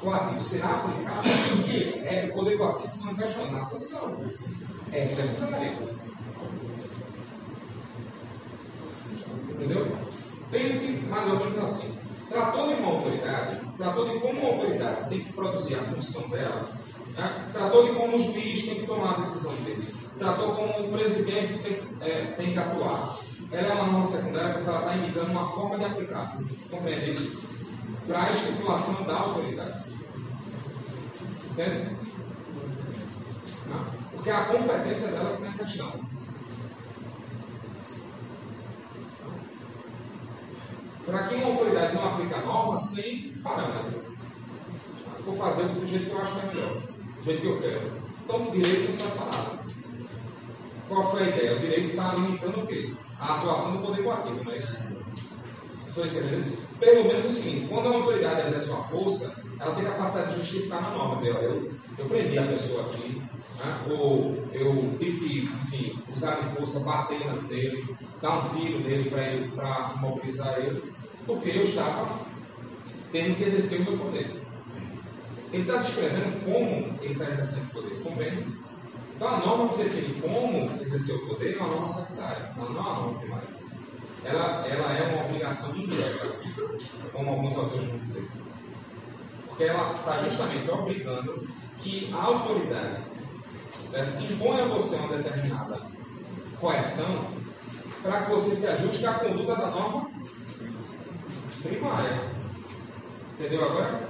coativo 0.00 0.40
será 0.40 0.74
aplicado, 0.74 1.28
porque 1.56 2.00
é, 2.06 2.28
o 2.30 2.34
poder 2.34 2.58
coativo 2.58 2.86
se 2.88 3.04
manifesta 3.04 3.50
na 3.50 3.60
sanção. 3.62 4.16
É 4.92 5.06
secundária. 5.06 5.78
Entendeu? 9.50 9.96
Pense 10.50 10.92
mais 11.06 11.26
ou 11.28 11.38
menos 11.40 11.58
assim. 11.58 12.07
Tratou 12.28 12.68
de 12.68 12.74
uma 12.74 12.88
autoridade, 12.88 13.60
tratou 13.78 14.08
de 14.08 14.20
como 14.20 14.40
uma 14.40 14.50
autoridade 14.50 15.08
tem 15.08 15.24
que 15.24 15.32
produzir 15.32 15.76
a 15.76 15.82
função 15.84 16.28
dela, 16.28 16.68
né? 17.16 17.48
tratou 17.52 17.84
de 17.84 17.94
como 17.94 18.16
o 18.16 18.18
juiz 18.18 18.66
tem 18.66 18.74
que 18.74 18.86
tomar 18.86 19.14
a 19.14 19.16
decisão 19.16 19.54
dele, 19.64 19.94
tratou 20.18 20.54
como 20.54 20.88
o 20.88 20.92
presidente 20.92 21.58
tem, 21.58 21.80
é, 22.00 22.32
tem 22.32 22.52
que 22.52 22.58
atuar. 22.58 23.18
Ela 23.50 23.68
é 23.68 23.72
uma 23.72 23.84
norma 23.84 24.04
secundária 24.04 24.54
porque 24.54 24.68
ela 24.68 24.80
está 24.80 24.96
indicando 24.96 25.30
uma 25.30 25.48
forma 25.48 25.78
de 25.78 25.84
aplicar. 25.86 26.38
Compreende 26.70 27.10
isso? 27.10 27.42
Para 28.06 28.24
a 28.24 28.30
estipulação 28.30 29.06
da 29.06 29.14
autoridade. 29.14 29.84
Entende? 31.50 31.96
Não? 33.66 33.86
Porque 34.12 34.30
a 34.30 34.44
competência 34.44 35.08
dela 35.08 35.36
que 35.36 35.42
não 35.42 35.50
é 35.50 35.52
questão. 35.54 36.17
Para 41.10 41.26
que 41.26 41.34
uma 41.36 41.46
autoridade 41.46 41.94
não 41.94 42.04
aplica 42.04 42.36
a 42.36 42.42
norma 42.42 42.76
sem 42.76 43.32
parâmetro. 43.42 44.04
Vou 45.24 45.34
fazer 45.36 45.64
do 45.68 45.86
jeito 45.86 46.06
que 46.06 46.12
eu 46.12 46.20
acho 46.20 46.32
que 46.32 46.38
é 46.38 46.54
melhor, 46.54 46.74
do 46.74 47.22
jeito 47.22 47.40
que 47.40 47.46
eu 47.46 47.60
quero. 47.60 47.92
Então, 48.24 48.48
o 48.48 48.50
direito 48.50 48.84
não 48.84 48.92
serve 48.92 49.16
para 49.16 49.24
nada. 49.24 49.58
Qual 50.86 51.10
foi 51.10 51.22
a 51.22 51.28
ideia? 51.28 51.56
O 51.56 51.60
direito 51.60 51.90
está 51.90 52.14
limitando 52.14 52.60
o 52.60 52.66
quê? 52.66 52.92
A 53.18 53.34
atuação 53.34 53.76
do 53.76 53.86
poder 53.86 54.02
coativo, 54.04 54.44
não 54.44 54.52
é 54.52 54.56
isso? 54.56 54.76
Eu 55.96 56.04
entendi? 56.04 56.57
Pelo 56.78 57.08
menos 57.08 57.34
seguinte: 57.34 57.68
quando 57.68 57.88
a 57.88 57.96
autoridade 57.96 58.48
exerce 58.48 58.70
uma 58.70 58.84
força, 58.84 59.42
ela 59.60 59.74
tem 59.74 59.84
capacidade 59.84 60.34
de 60.34 60.40
justificar 60.40 60.82
na 60.82 60.90
norma, 60.90 61.16
dizer, 61.16 61.36
olha, 61.36 61.44
eu, 61.44 61.72
eu 61.98 62.04
prendi 62.06 62.38
a 62.38 62.46
pessoa 62.46 62.86
aqui, 62.86 63.20
né? 63.58 63.86
ou 63.90 64.36
eu 64.52 64.94
tive 64.98 65.18
que, 65.18 65.44
enfim, 65.44 65.98
usar 66.12 66.36
de 66.36 66.56
força, 66.56 66.80
bater 66.80 67.20
dele, 67.44 67.96
dar 68.22 68.38
um 68.38 68.48
tiro 68.54 68.78
nele 68.80 69.10
para 69.10 69.48
para 69.56 69.96
mobilizar 69.96 70.58
ele, 70.58 70.92
porque 71.26 71.50
eu 71.50 71.62
estava 71.62 72.20
tendo 73.10 73.36
que 73.36 73.44
exercer 73.44 73.80
o 73.80 73.90
meu 73.90 73.98
poder. 73.98 74.42
Ele 75.52 75.62
está 75.62 75.78
descrevendo 75.78 76.44
como 76.44 76.98
ele 77.02 77.12
está 77.12 77.24
exercendo 77.24 77.64
o 77.64 77.72
poder, 77.72 78.02
compreende? 78.02 78.58
Então 79.16 79.28
a 79.28 79.38
norma 79.38 79.68
que 79.70 79.82
define 79.82 80.20
como 80.20 80.80
exercer 80.80 81.16
o 81.16 81.26
poder 81.26 81.56
é 81.56 81.58
uma 81.58 81.68
norma 81.68 81.88
secundária, 81.88 82.52
não 82.56 82.66
é 82.66 82.68
uma 82.68 82.82
norma 82.82 83.18
primária. 83.18 83.57
Ela, 84.24 84.66
ela 84.66 84.92
é 84.92 85.14
uma 85.14 85.24
obrigação 85.24 85.74
indireta, 85.76 86.38
como 87.12 87.30
alguns 87.30 87.56
autores 87.56 87.84
vão 87.84 87.98
dizer. 87.98 88.28
Porque 89.46 89.64
ela 89.64 89.94
está 89.94 90.16
justamente 90.16 90.70
obrigando 90.70 91.48
que 91.78 92.12
a 92.12 92.22
autoridade 92.22 93.04
certo? 93.86 94.22
impõe 94.22 94.60
a 94.60 94.68
você 94.68 94.96
uma 94.96 95.16
determinada 95.16 95.80
coerção 96.60 97.38
para 98.02 98.22
que 98.22 98.30
você 98.30 98.54
se 98.54 98.66
ajuste 98.66 99.06
à 99.06 99.14
conduta 99.14 99.56
da 99.56 99.70
norma 99.70 100.10
primária. 101.62 102.28
Entendeu 103.32 103.64
agora? 103.64 104.08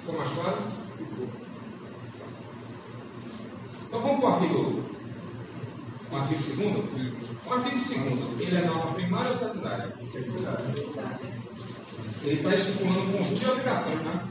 Ficou 0.00 0.18
mais 0.18 0.30
claro? 0.32 0.58
Então 3.88 4.00
vamos 4.00 4.20
para 4.20 4.28
o 4.28 4.34
artigo. 4.34 4.99
O 6.10 6.16
artigo 6.16 6.42
segundo? 6.42 6.80
O 7.46 7.52
artigo 7.52 7.80
segundo, 7.80 8.42
ele 8.42 8.56
é 8.56 8.64
norma 8.64 8.94
primária 8.94 9.28
ou 9.28 9.34
secundária? 9.34 9.94
Ele 12.22 12.36
está 12.36 12.54
estipulando 12.54 13.00
um 13.00 13.12
conjunto 13.12 13.40
de 13.40 13.50
obrigações, 13.50 14.02
né? 14.02 14.26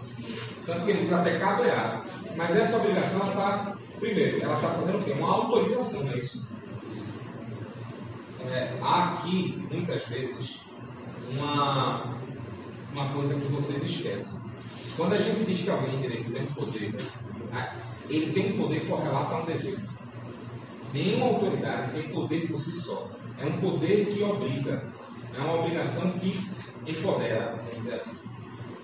Tanto 0.66 0.86
que 0.86 0.92
ele 0.92 1.00
diz 1.02 1.14
até 1.14 1.40
cabrear. 1.40 2.06
Mas 2.36 2.56
essa 2.56 2.78
obrigação 2.78 3.28
está, 3.30 3.76
primeiro, 4.00 4.42
ela 4.42 4.56
está 4.56 4.70
fazendo 4.72 5.00
o 5.00 5.04
quê? 5.04 5.12
Uma 5.14 5.32
autorização, 5.34 6.04
não 6.04 6.14
é 6.14 6.18
isso? 6.18 6.48
É, 8.52 8.78
há 8.82 9.14
aqui, 9.14 9.66
muitas 9.72 10.04
vezes, 10.08 10.60
uma, 11.32 12.18
uma 12.94 13.10
coisa 13.14 13.34
que 13.36 13.48
vocês 13.48 13.84
esquecem. 13.84 14.40
Quando 14.98 15.14
a 15.14 15.18
gente 15.18 15.46
diz 15.46 15.62
que 15.62 15.70
alguém 15.70 15.96
em 15.96 16.02
direito 16.02 16.32
tem 16.32 16.46
poder, 16.48 16.96
ah, 17.54 17.74
ele 18.10 18.34
tem 18.34 18.54
um 18.54 18.58
poder 18.58 18.86
correlato 18.88 19.34
a 19.34 19.42
um 19.42 19.46
dever. 19.46 19.80
Nenhuma 20.94 21.28
autoridade 21.28 21.92
tem 21.94 22.10
poder 22.10 22.48
por 22.48 22.58
si 22.60 22.72
só. 22.72 23.10
É 23.38 23.46
um 23.46 23.60
poder 23.60 24.08
que 24.08 24.24
obriga. 24.24 24.84
É 25.36 25.40
uma 25.40 25.60
obrigação 25.60 26.12
que 26.14 26.40
empodera, 26.88 27.56
vamos 27.58 27.78
dizer 27.80 27.96
assim. 27.96 28.28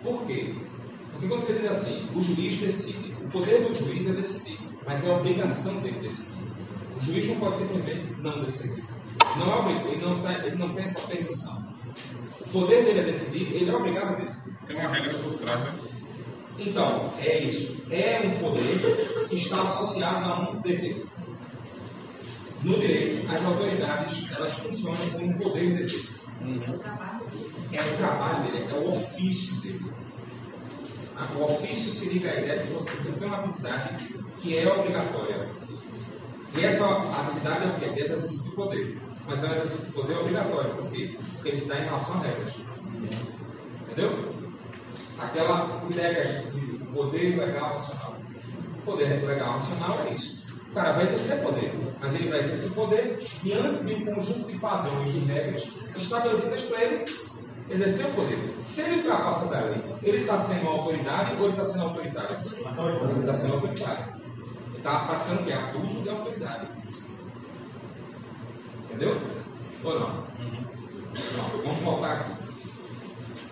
Por 0.03 0.25
quê? 0.25 0.55
Porque 1.11 1.27
quando 1.27 1.41
você 1.41 1.53
diz 1.53 1.65
assim, 1.65 2.07
o 2.15 2.21
juiz 2.21 2.57
decide. 2.57 3.13
O 3.23 3.29
poder 3.29 3.65
do 3.67 3.73
juiz 3.73 4.07
é 4.07 4.11
decidir, 4.13 4.59
mas 4.85 5.05
é 5.05 5.11
a 5.11 5.17
obrigação 5.17 5.79
dele 5.81 5.99
decidir. 5.99 6.35
O 6.95 7.01
juiz 7.01 7.25
não 7.27 7.39
pode 7.39 7.57
simplesmente 7.57 8.13
não 8.21 8.43
decidir. 8.43 8.83
Não 9.37 9.51
é 9.51 9.55
obrigado, 9.59 9.87
ele 9.87 10.01
não, 10.05 10.21
tá- 10.21 10.45
ele 10.45 10.55
não 10.57 10.73
tem 10.73 10.83
essa 10.83 11.01
permissão. 11.01 11.73
O 12.41 12.49
poder 12.49 12.85
dele 12.85 12.99
é 12.99 13.03
decidir, 13.03 13.53
ele 13.53 13.69
é 13.69 13.75
obrigado 13.75 14.13
a 14.13 14.15
decidir. 14.15 14.55
Tem 14.67 14.75
uma 14.75 14.87
regra 14.89 15.13
por 15.13 15.33
trás, 15.39 15.59
né? 15.63 15.73
Então, 16.57 17.13
é 17.19 17.39
isso. 17.39 17.81
É 17.89 18.21
um 18.25 18.39
poder 18.39 19.27
que 19.27 19.35
está 19.35 19.61
associado 19.61 20.25
a 20.31 20.51
um 20.51 20.61
dever. 20.61 21.05
No 22.65 22.79
direito, 22.79 23.31
as 23.31 23.45
autoridades 23.45 24.27
elas 24.35 24.53
funcionam 24.55 25.07
como 25.11 25.25
um 25.27 25.33
poder. 25.37 25.67
O 25.71 25.75
dele. 25.75 26.09
É 27.71 27.83
o 27.83 27.97
trabalho 27.97 28.43
dele, 28.43 28.65
é 28.67 28.73
o 28.73 28.89
ofício 28.89 29.61
dele. 29.61 29.85
O 31.37 31.43
ofício 31.43 31.91
se 31.91 32.09
liga 32.09 32.31
à 32.31 32.39
ideia 32.41 32.63
de 32.63 32.73
você 32.73 32.89
desempenhar 32.95 33.35
uma 33.35 33.43
atividade 33.43 34.15
que 34.37 34.57
é 34.57 34.67
obrigatória. 34.67 35.47
E 36.57 36.63
essa 36.63 36.85
atividade 36.87 37.65
é 37.65 37.67
o 37.67 37.75
quê? 37.75 37.85
É 37.85 38.01
exercício 38.01 38.49
de 38.49 38.55
poder. 38.55 38.97
Mas 39.27 39.43
é 39.43 39.47
um 39.47 39.51
exercício 39.51 39.85
de 39.85 39.91
poder 39.91 40.17
obrigatório. 40.17 40.73
Por 40.73 40.89
quê? 40.89 41.19
Porque 41.35 41.49
ele 41.49 41.57
se 41.57 41.67
dá 41.67 41.79
em 41.79 41.83
relação 41.83 42.15
a 42.15 42.23
regras. 42.23 42.53
Entendeu? 43.83 44.35
Aquela 45.19 45.85
ideia 45.87 46.15
que 46.15 46.19
a 46.19 46.23
gente 46.23 46.47
viu, 46.47 46.79
poder 46.87 47.37
legal 47.37 47.73
nacional. 47.73 48.15
Poder 48.83 49.23
legal 49.23 49.51
nacional 49.51 49.99
é 50.07 50.13
isso. 50.13 50.44
Cara 50.75 50.91
vai 50.91 51.05
exercer 51.05 51.41
poder, 51.41 51.71
mas 52.01 52.13
ele 52.15 52.27
vai 52.27 52.39
exercer 52.39 52.73
poder 52.73 53.25
diante 53.41 53.85
de 53.85 53.93
um 53.93 54.13
conjunto 54.13 54.51
de 54.51 54.59
padrões, 54.59 55.09
de 55.09 55.19
regras 55.19 55.65
estabelecidas 55.95 56.63
para 56.63 56.83
ele 56.83 57.05
exercer 57.69 58.05
o 58.07 58.13
poder. 58.13 58.53
Se 58.59 58.81
ele 58.81 58.97
ultrapassa 58.97 59.47
da 59.47 59.61
lei, 59.61 59.81
ele 60.03 60.17
está 60.17 60.37
sendo 60.37 60.67
autoridade 60.67 61.33
ou 61.37 61.43
ele 61.43 61.51
está 61.51 61.63
sendo 61.63 61.85
autoritário? 61.85 62.39
Ele 62.45 63.19
está 63.21 63.33
sendo 63.33 63.53
autoritário. 63.53 64.05
Ele 64.67 64.77
está 64.77 64.99
praticando 64.99 65.41
o 65.41 65.45
quê? 65.45 65.53
Abuso 65.53 66.01
de 66.01 66.09
autoridade. 66.09 66.67
Entendeu? 68.83 69.21
Ou 69.81 69.99
não? 69.99 70.09
Não, 70.09 71.63
vamos 71.63 71.83
voltar 71.83 72.11
aqui. 72.11 72.31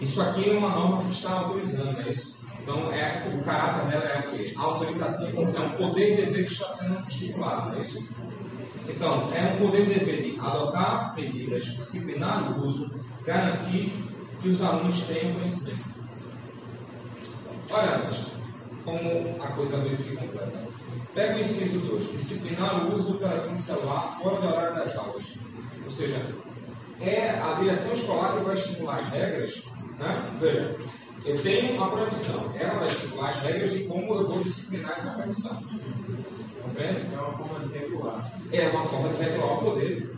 Isso 0.02 0.22
aqui 0.22 0.50
é 0.50 0.58
uma 0.58 0.70
norma 0.70 1.04
que 1.06 1.12
está 1.12 1.32
autorizando, 1.32 2.02
é 2.02 2.10
isso? 2.10 2.33
Então, 2.64 2.94
é, 2.94 3.28
o 3.28 3.44
caráter 3.44 3.92
dela 3.92 4.06
é 4.06 4.20
o 4.20 4.32
quê? 4.32 4.54
Autoritativo. 4.58 5.42
É 5.42 5.60
um 5.60 5.70
poder 5.72 6.14
e 6.14 6.26
dever 6.26 6.46
que 6.46 6.54
está 6.54 6.70
sendo 6.70 7.06
estipulado, 7.08 7.70
não 7.70 7.78
é 7.78 7.82
isso? 7.82 8.10
Então, 8.88 9.34
é 9.34 9.54
um 9.54 9.66
poder 9.66 9.82
e 9.82 10.00
dever 10.00 10.24
de 10.24 10.40
adotar 10.40 11.14
medidas, 11.14 11.66
disciplinar 11.66 12.58
o 12.58 12.66
uso, 12.66 12.90
garantir 13.26 13.94
que 14.42 14.48
os 14.48 14.62
alunos 14.62 15.02
tenham 15.04 15.34
conhecimento. 15.34 15.84
Olha, 17.70 18.10
como 18.86 19.44
a 19.44 19.48
coisa 19.48 19.78
veio 19.78 19.98
se 19.98 20.16
completa. 20.16 20.64
Pega 21.14 21.36
o 21.36 21.40
inciso 21.40 21.80
2, 21.80 22.12
disciplinar 22.12 22.86
o 22.86 22.94
uso 22.94 23.14
do 23.14 23.20
telefone 23.20 23.58
celular 23.58 24.18
fora 24.22 24.42
do 24.42 24.48
horário 24.48 24.76
das 24.76 24.98
aulas. 24.98 25.26
Ou 25.84 25.92
seja, 25.92 26.34
é 27.02 27.30
a 27.30 27.54
direção 27.60 27.94
escolar 27.94 28.38
que 28.38 28.44
vai 28.44 28.56
estimular 28.56 29.00
as 29.00 29.08
regras. 29.10 29.62
Né? 30.00 30.38
Veja, 30.40 30.78
eu 31.26 31.36
tenho 31.36 31.84
a 31.84 31.90
proibição, 31.90 32.54
ela 32.56 32.80
vai 32.80 32.88
estimular 32.88 33.30
as 33.30 33.40
regras 33.40 33.72
de 33.72 33.84
como 33.86 34.14
eu 34.16 34.28
vou 34.28 34.44
disciplinar 34.44 34.92
essa 34.92 35.12
proibição. 35.12 35.64
Vendo? 36.74 37.14
É 37.14 37.20
uma 37.20 37.38
forma 37.38 37.68
de 37.68 37.78
regular. 37.78 38.32
É 38.52 38.70
uma 38.70 38.84
forma 38.86 39.10
de 39.10 39.24
regular 39.24 39.54
o 39.54 39.58
poder 39.58 40.14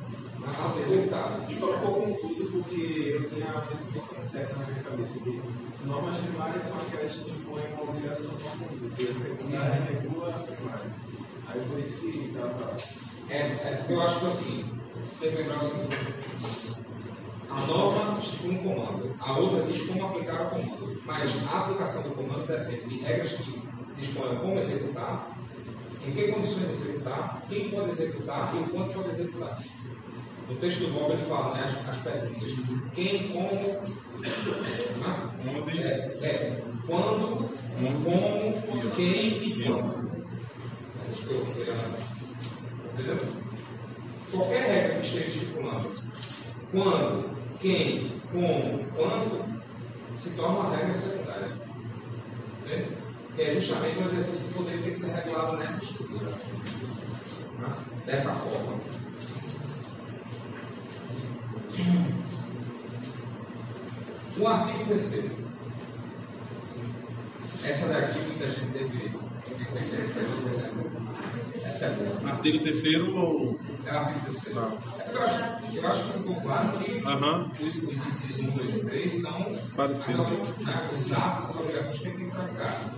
a 0.47 0.65
ser 0.65 0.83
executado. 0.83 1.53
Só 1.53 1.73
ficou 1.73 1.93
confuso 1.93 2.51
porque 2.51 3.13
eu 3.15 3.29
tinha 3.29 3.49
a 3.51 3.61
definição 3.61 4.21
certa 4.21 4.55
na 4.55 4.65
minha 4.65 4.83
cabeça 4.83 5.19
de 5.19 5.41
normas 5.85 6.17
primárias 6.17 6.63
são 6.63 6.77
aquelas 6.77 7.13
que 7.13 7.31
impõem 7.31 7.63
uma 7.73 7.83
obrigação 7.83 8.35
de 8.35 8.43
uma 8.43 8.57
conduta, 8.57 9.01
e 9.01 9.07
a 9.07 9.13
secundária 9.13 9.83
regula 9.83 10.29
a 10.29 10.39
primária. 10.39 10.91
Aí 11.47 11.61
por 11.69 11.79
isso 11.79 12.01
que 12.01 12.31
estava. 12.33 12.75
É, 13.29 13.37
é 13.37 13.75
porque 13.77 13.93
eu 13.93 14.01
acho 14.01 14.19
que 14.19 14.25
é 14.25 14.29
o 14.29 14.31
seguinte, 14.31 14.65
você 15.05 15.19
tem 15.19 15.35
que 15.35 15.41
lembrar 15.43 15.57
o 15.57 15.61
seguinte. 15.61 16.94
A 17.55 17.65
norma 17.67 18.19
estipula 18.19 18.53
um 18.53 18.57
comando, 18.57 19.15
a 19.17 19.37
outra 19.39 19.61
diz 19.63 19.81
como 19.87 20.05
aplicar 20.05 20.41
o 20.41 20.49
comando, 20.49 21.01
mas 21.05 21.31
a 21.47 21.59
aplicação 21.61 22.03
do 22.03 22.09
comando 22.09 22.45
depende 22.45 22.89
de 22.89 22.97
regras 23.01 23.31
que 23.31 23.61
disponham 23.97 24.35
como 24.39 24.59
executar, 24.59 25.29
em 26.05 26.11
que 26.11 26.33
condições 26.33 26.69
executar, 26.69 27.41
quem 27.47 27.69
pode 27.69 27.91
executar 27.91 28.53
e 28.53 28.59
o 28.59 28.67
quanto 28.67 28.93
pode 28.93 29.09
executar. 29.09 29.57
No 30.49 30.55
texto 30.57 30.81
do 30.81 30.93
Bob 30.93 31.13
ele 31.13 31.21
fala, 31.23 31.55
né, 31.55 31.63
as, 31.63 31.87
as 31.87 31.97
perguntas. 31.99 32.91
Quem, 32.93 33.29
como, 33.29 33.49
né? 34.19 35.29
Onde? 35.57 35.81
É, 35.81 36.17
é, 36.21 36.61
quando, 36.85 37.49
como, 38.03 38.91
quem 38.95 39.27
e 39.27 39.63
quando. 39.63 40.05
Entendeu? 42.93 43.17
Qualquer 44.31 44.61
regra 44.61 44.99
que 44.99 45.05
esteja 45.05 45.29
estipulando 45.29 46.15
quando, 46.71 47.34
quem, 47.59 48.21
como, 48.31 48.85
quanto, 48.95 49.45
se 50.17 50.31
torna 50.31 50.59
uma 50.59 50.75
regra 50.75 50.93
secundária. 50.93 51.51
Entendeu? 52.63 52.97
Que 53.35 53.41
é 53.41 53.53
justamente 53.53 53.99
o 53.99 54.05
exercício 54.07 54.47
do 54.49 54.55
poder 54.55 54.77
que 54.77 54.83
tem 54.83 54.91
que 54.91 54.97
ser 54.97 55.13
regulado 55.13 55.57
nessa 55.57 55.83
estrutura. 55.83 56.29
Né? 56.29 57.75
Dessa 58.05 58.33
forma. 58.33 58.79
O 64.37 64.47
artigo 64.47 64.85
terceiro. 64.85 65.35
Essa 67.63 67.87
daqui 67.87 68.19
muita 68.19 68.47
gente 68.47 68.71
teve. 68.71 69.11
É. 71.65 72.29
Artigo 72.29 72.59
3 72.59 72.83
ou. 73.15 73.59
É 73.85 73.89
artigo 73.89 74.19
terceiro. 74.21 74.59
Tá. 74.59 74.71
É 74.99 75.03
porque 75.03 75.17
eu 75.17 75.23
acho, 75.23 75.35
eu 75.75 75.87
acho 75.87 76.03
que 76.03 76.17
ficou 76.19 76.41
claro 76.41 76.79
que 76.79 77.01
Aham. 77.05 77.51
os, 77.59 77.75
os 77.75 78.07
incisos 78.07 78.39
1, 78.39 78.51
2 78.51 78.75
e 78.75 78.79
3 78.85 79.21
são 79.21 79.51
Parecido. 79.75 80.21
as, 80.23 80.57
né, 80.65 80.89
os 80.93 81.13
atos, 81.13 81.49
as 81.49 81.55
obrigações 81.55 81.99
que 81.99 82.07
ele 82.07 82.17
tem 82.17 82.25
que 82.27 82.31
praticar. 82.35 82.95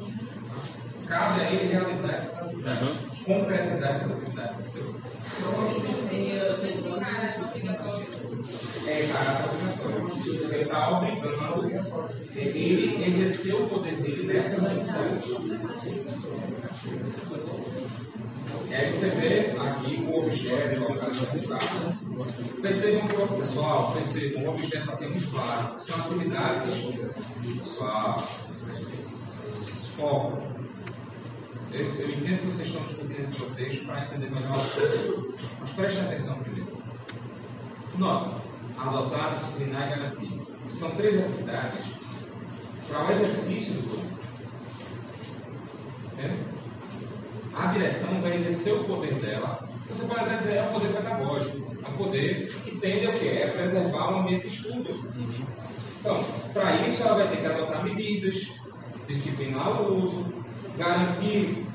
Cabe 1.08 1.42
a 1.42 1.52
ele 1.52 1.68
realizar 1.72 2.14
essa 2.14 2.42
atividade, 2.42 2.80
Aham. 2.84 2.96
concretizar 3.26 3.90
essa 3.90 4.14
atividade. 4.14 4.60
entendeu? 4.62 5.02
É 8.88 9.08
caráter 9.08 9.50
obrigatório. 9.50 10.08
Ele 10.54 10.64
está 10.64 10.90
obrigando 10.92 12.10
ele 12.36 13.06
exercer 13.06 13.56
o 13.56 13.68
poder 13.70 14.02
dele 14.02 14.28
nessa 14.28 14.66
atividade. 14.66 15.48
E 18.68 18.74
aí 18.74 18.94
você 18.94 19.10
vê 19.12 19.52
aqui 19.60 20.06
o 20.08 20.20
objeto, 20.20 20.86
a 20.86 20.88
localização 20.90 21.38
dados. 21.48 21.98
Percebam, 22.62 23.08
que, 23.08 23.38
pessoal, 23.38 23.94
percebam, 23.94 24.44
o 24.44 24.50
objeto 24.56 24.92
aqui 24.92 25.06
é 25.06 25.10
muito 25.10 25.32
claro. 25.32 25.80
São 25.80 26.00
atividades, 26.00 26.74
pessoal, 27.58 28.28
foco. 29.98 30.42
Eu, 31.72 31.96
eu 31.96 32.10
entendo 32.10 32.40
que 32.40 32.52
vocês 32.52 32.70
estão 32.70 32.84
discutindo 32.84 33.22
entre 33.22 33.40
vocês 33.40 33.80
para 33.84 34.06
entender 34.06 34.32
melhor. 34.32 34.58
Mas 35.60 35.70
prestem 35.72 36.04
atenção 36.04 36.40
primeiro. 36.40 36.78
Note, 37.98 38.36
adotar, 38.78 39.32
disciplinar 39.32 39.88
e 39.88 39.90
garantir. 39.90 40.42
São 40.66 40.92
três 40.92 41.18
atividades 41.18 41.86
para 42.88 43.08
o 43.08 43.12
exercício 43.12 43.74
do 43.74 43.84
poder. 43.90 44.18
Entende? 46.14 46.57
A 47.58 47.66
direção 47.66 48.22
vai 48.22 48.36
exercer 48.36 48.74
o 48.74 48.84
poder 48.84 49.16
dela. 49.16 49.68
Você 49.88 50.06
pode 50.06 50.22
até 50.22 50.38
dizer, 50.38 50.58
é 50.58 50.64
um 50.64 50.74
poder 50.74 50.94
pedagógico. 50.94 51.76
É 51.84 51.90
um 51.90 51.98
poder 51.98 52.54
que 52.64 52.78
tende 52.78 53.08
a 53.08 53.14
quê? 53.14 53.26
É 53.26 53.48
preservar 53.48 54.14
o 54.14 54.20
ambiente 54.20 54.48
de 54.48 54.54
estudo. 54.54 55.12
Então, 56.00 56.24
para 56.54 56.88
isso 56.88 57.02
ela 57.02 57.16
vai 57.16 57.30
ter 57.30 57.38
que 57.38 57.46
adotar 57.48 57.84
medidas, 57.84 58.48
disciplinar 59.08 59.82
o 59.82 60.04
uso, 60.04 60.26
garantir 60.78 61.66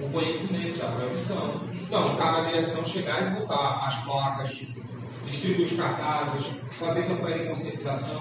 o 0.00 0.10
conhecimento 0.10 0.78
da 0.78 0.88
proibição. 0.88 1.60
Então, 1.72 2.16
cabe 2.16 2.40
à 2.40 2.42
direção 2.42 2.84
chegar 2.84 3.30
e 3.30 3.40
botar 3.40 3.86
as 3.86 3.94
placas, 4.04 4.66
distribuir 5.26 5.66
os 5.66 5.72
cartazes, 5.74 6.46
fazer 6.72 7.06
campanha 7.06 7.38
de 7.38 7.48
conscientização, 7.48 8.20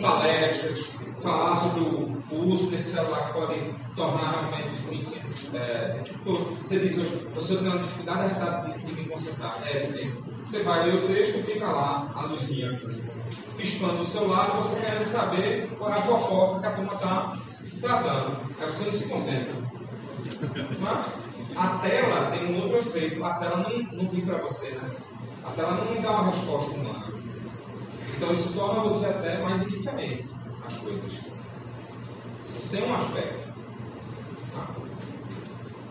palestras, 0.00 0.93
falar 1.24 1.54
sobre 1.54 1.80
o, 1.80 2.22
o 2.30 2.46
uso 2.52 2.66
desse 2.66 2.94
celular 2.94 3.26
que 3.26 3.32
pode 3.32 3.74
tornar 3.96 4.32
realmente 4.32 4.86
o 4.88 4.94
ensino. 4.94 5.24
É, 5.54 6.00
você 6.62 6.78
diz 6.78 6.98
hoje, 6.98 7.28
você 7.34 7.56
tem 7.56 7.66
uma 7.66 7.78
dificuldade 7.78 8.34
de, 8.34 8.78
de, 8.78 8.86
de 8.86 8.92
me 8.92 9.08
concentrar, 9.08 9.58
é 9.64 9.84
evidente. 9.84 10.22
Você 10.46 10.62
vai 10.62 10.84
ler 10.84 11.02
o 11.02 11.06
texto 11.08 11.42
fica 11.42 11.66
lá 11.66 12.12
a 12.14 12.26
luzinha 12.26 12.78
piscando 13.56 14.02
o 14.02 14.04
celular 14.04 14.50
você 14.56 14.80
querendo 14.80 15.04
saber 15.04 15.70
qual 15.78 15.90
é 15.90 15.94
a 15.94 16.02
fofoca 16.02 16.60
que 16.60 16.66
a 16.66 16.72
turma 16.72 16.92
está 16.92 17.38
tratando. 17.80 18.40
Aí 18.60 18.66
você 18.66 18.84
não 18.84 18.92
se 18.92 19.08
concentra. 19.08 19.54
Mas 20.80 21.12
a 21.56 21.78
tela 21.78 22.30
tem 22.32 22.54
um 22.54 22.62
outro 22.62 22.78
efeito. 22.78 23.24
A 23.24 23.34
tela 23.34 23.58
não, 23.58 24.02
não 24.02 24.08
vem 24.10 24.26
para 24.26 24.38
você, 24.38 24.70
né? 24.72 24.90
A 25.44 25.50
tela 25.52 25.72
não 25.72 26.02
dá 26.02 26.10
uma 26.10 26.30
resposta 26.30 26.72
humana. 26.72 27.06
Então 28.14 28.30
isso 28.32 28.52
torna 28.52 28.82
você 28.82 29.06
até 29.06 29.38
mais 29.42 29.62
indiferente 29.62 30.28
às 30.66 30.74
coisas. 30.74 31.12
Isso 32.56 32.68
tem 32.70 32.88
um 32.88 32.94
aspecto. 32.94 33.52
Tá? 34.52 34.74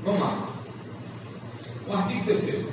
Vamos 0.04 0.22
lá. 0.22 0.50
O 1.88 1.94
artigo 1.94 2.26
terceiro. 2.26 2.72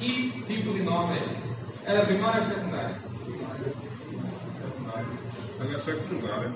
Que 0.00 0.44
tipo 0.46 0.72
de 0.72 0.82
norma 0.82 1.16
é 1.16 1.24
esse? 1.24 1.54
Ela 1.84 2.00
é 2.00 2.04
primária 2.06 2.40
ou 2.40 2.46
secundária? 2.46 3.00
Ela 5.60 5.74
é 5.74 5.78
secundária. 5.78 6.54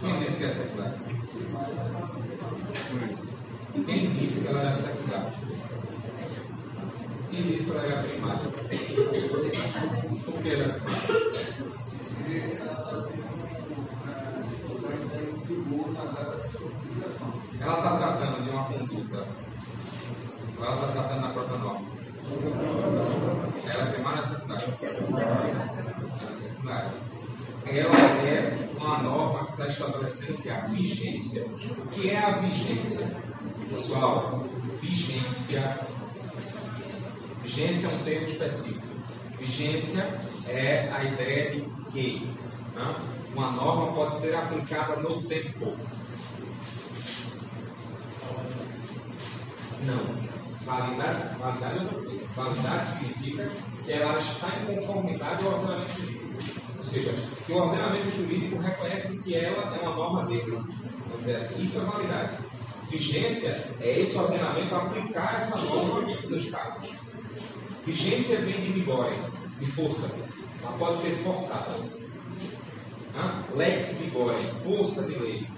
Quem 0.00 0.20
disse 0.20 0.36
que 0.36 0.44
é 0.44 0.50
secundária? 0.50 0.98
Quem 3.86 4.10
disse 4.10 4.40
que 4.42 4.48
ela 4.48 4.60
era 4.60 4.72
secundária? 4.72 5.32
Quem 7.30 7.42
disse 7.46 7.70
que 7.70 7.76
ela 7.76 7.86
era 7.86 8.02
primária? 8.02 8.50
Por 10.24 10.42
que 10.42 10.50
ela 10.50 10.74
primária? 10.74 11.75
Ela 17.60 17.78
está 17.78 17.96
tratando 17.96 18.42
de 18.42 18.50
uma 18.50 18.64
conduta. 18.64 19.28
ou 20.58 20.64
Ela 20.64 20.74
está 20.74 20.88
tratando 20.88 21.22
da 21.22 21.28
própria 21.28 21.58
norma. 21.58 21.86
Ela 23.64 23.82
é 23.82 23.92
primária 23.92 24.18
ou 24.18 24.24
secundária? 26.34 26.90
Ela 27.64 27.96
é 28.26 28.68
uma 28.76 28.98
norma 29.02 29.46
que 29.46 29.52
está 29.52 29.68
estabelecendo 29.68 30.42
que 30.42 30.50
a 30.50 30.66
vigência. 30.66 31.46
O 31.46 31.86
que 31.90 32.10
é 32.10 32.18
a 32.18 32.38
vigência? 32.38 33.06
Pessoal, 33.70 34.48
vigência. 34.80 35.78
Vigência 37.42 37.86
é 37.86 37.90
um 37.90 37.98
termo 37.98 38.24
específico. 38.24 38.84
Vigência 39.38 40.25
é 40.48 40.90
a 40.92 41.04
ideia 41.04 41.50
de 41.50 41.60
que 41.90 42.28
né, 42.74 42.94
uma 43.34 43.52
norma 43.52 43.92
pode 43.92 44.14
ser 44.14 44.34
aplicada 44.34 44.96
no 44.96 45.22
tempo. 45.22 45.76
Não. 49.84 50.26
Validade, 50.64 51.38
validade 51.38 51.78
é 51.78 51.82
outra 51.82 52.02
coisa. 52.02 52.24
Validade 52.34 52.86
significa 52.88 53.48
que 53.84 53.92
ela 53.92 54.18
está 54.18 54.48
em 54.56 54.74
conformidade 54.74 55.44
ao 55.44 55.52
ordenamento 55.52 55.92
jurídico. 55.92 56.26
Ou 56.78 56.84
seja, 56.84 57.14
que 57.46 57.52
o 57.52 57.56
ordenamento 57.56 58.10
jurídico 58.10 58.60
reconhece 58.60 59.22
que 59.22 59.36
ela 59.36 59.76
é 59.76 59.80
uma 59.80 59.94
norma 59.94 60.26
dele. 60.26 60.50
Vamos 60.50 61.20
dizer 61.20 61.36
assim, 61.36 61.62
isso 61.62 61.78
é 61.78 61.84
validade. 61.84 62.38
Vigência 62.90 63.70
é 63.80 64.00
esse 64.00 64.16
ordenamento 64.18 64.74
aplicar 64.74 65.36
essa 65.36 65.56
norma 65.56 66.02
nos 66.28 66.50
casos. 66.50 66.90
Vigência 67.84 68.40
vem 68.40 68.60
de 68.60 68.72
vigore, 68.72 69.16
de 69.58 69.66
força. 69.66 70.14
Ela 70.62 70.72
pode 70.78 70.98
ser 70.98 71.10
forçada. 71.22 71.76
Hã? 73.16 73.44
Lex 73.54 74.00
vigore, 74.00 74.44
força 74.62 75.04
de 75.04 75.18
lei. 75.18 75.48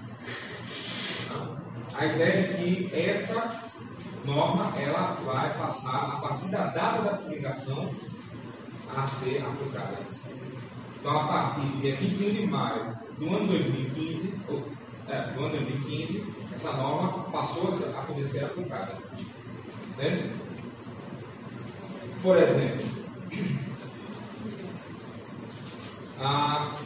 A 1.93 2.05
ideia 2.05 2.39
é 2.39 2.53
que 2.53 2.89
essa 2.93 3.61
norma 4.23 4.73
ela 4.79 5.15
vai 5.25 5.57
passar, 5.57 6.13
a 6.13 6.21
partir 6.21 6.47
da 6.49 6.67
data 6.67 7.01
da 7.01 7.17
publicação, 7.17 7.93
a 8.95 9.05
ser 9.05 9.43
aplicada. 9.43 9.99
Então, 10.99 11.19
a 11.19 11.27
partir 11.27 11.61
do 11.61 11.81
dia 11.81 11.95
21 11.95 12.29
de 12.31 12.47
maio 12.47 12.97
do 13.17 13.35
ano 13.35 13.47
2015, 13.47 14.41
ou, 14.47 14.65
é, 15.07 15.31
do 15.31 15.39
ano 15.43 15.57
2015, 15.57 16.33
essa 16.51 16.73
norma 16.73 17.23
passou 17.31 17.67
a, 17.67 17.71
ser, 17.71 17.97
a 17.97 18.01
poder 18.01 18.23
ser 18.23 18.45
aplicada. 18.45 18.97
Entende? 19.89 20.31
Por 22.21 22.37
exemplo, 22.37 22.85
a, 26.19 26.77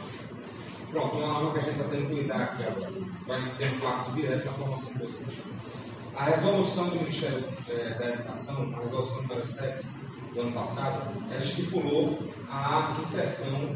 pronto, 0.90 1.16
uma 1.16 1.26
norma 1.26 1.52
que 1.52 1.58
a 1.58 1.62
gente 1.62 1.80
está 1.80 1.90
tendo 1.90 2.08
que 2.08 2.14
lidar 2.14 2.42
aqui 2.42 2.62
agora. 2.62 2.92
Vai 3.26 3.42
ter 3.56 3.72
um 3.72 3.76
impacto 3.76 4.12
direto 4.12 4.44
na 4.46 4.52
formação 4.52 4.98
docente. 4.98 5.42
A 6.16 6.24
resolução 6.24 6.88
do 6.90 6.96
Ministério 6.96 7.44
eh, 7.68 7.96
da 7.98 8.10
Educação, 8.10 8.72
a 8.76 8.80
resolução 8.82 9.22
número 9.22 9.44
7 9.44 9.84
do 10.32 10.40
ano 10.40 10.52
passado, 10.52 11.10
ela 11.30 11.42
estipulou 11.42 12.18
a 12.48 12.96
inserção 13.00 13.74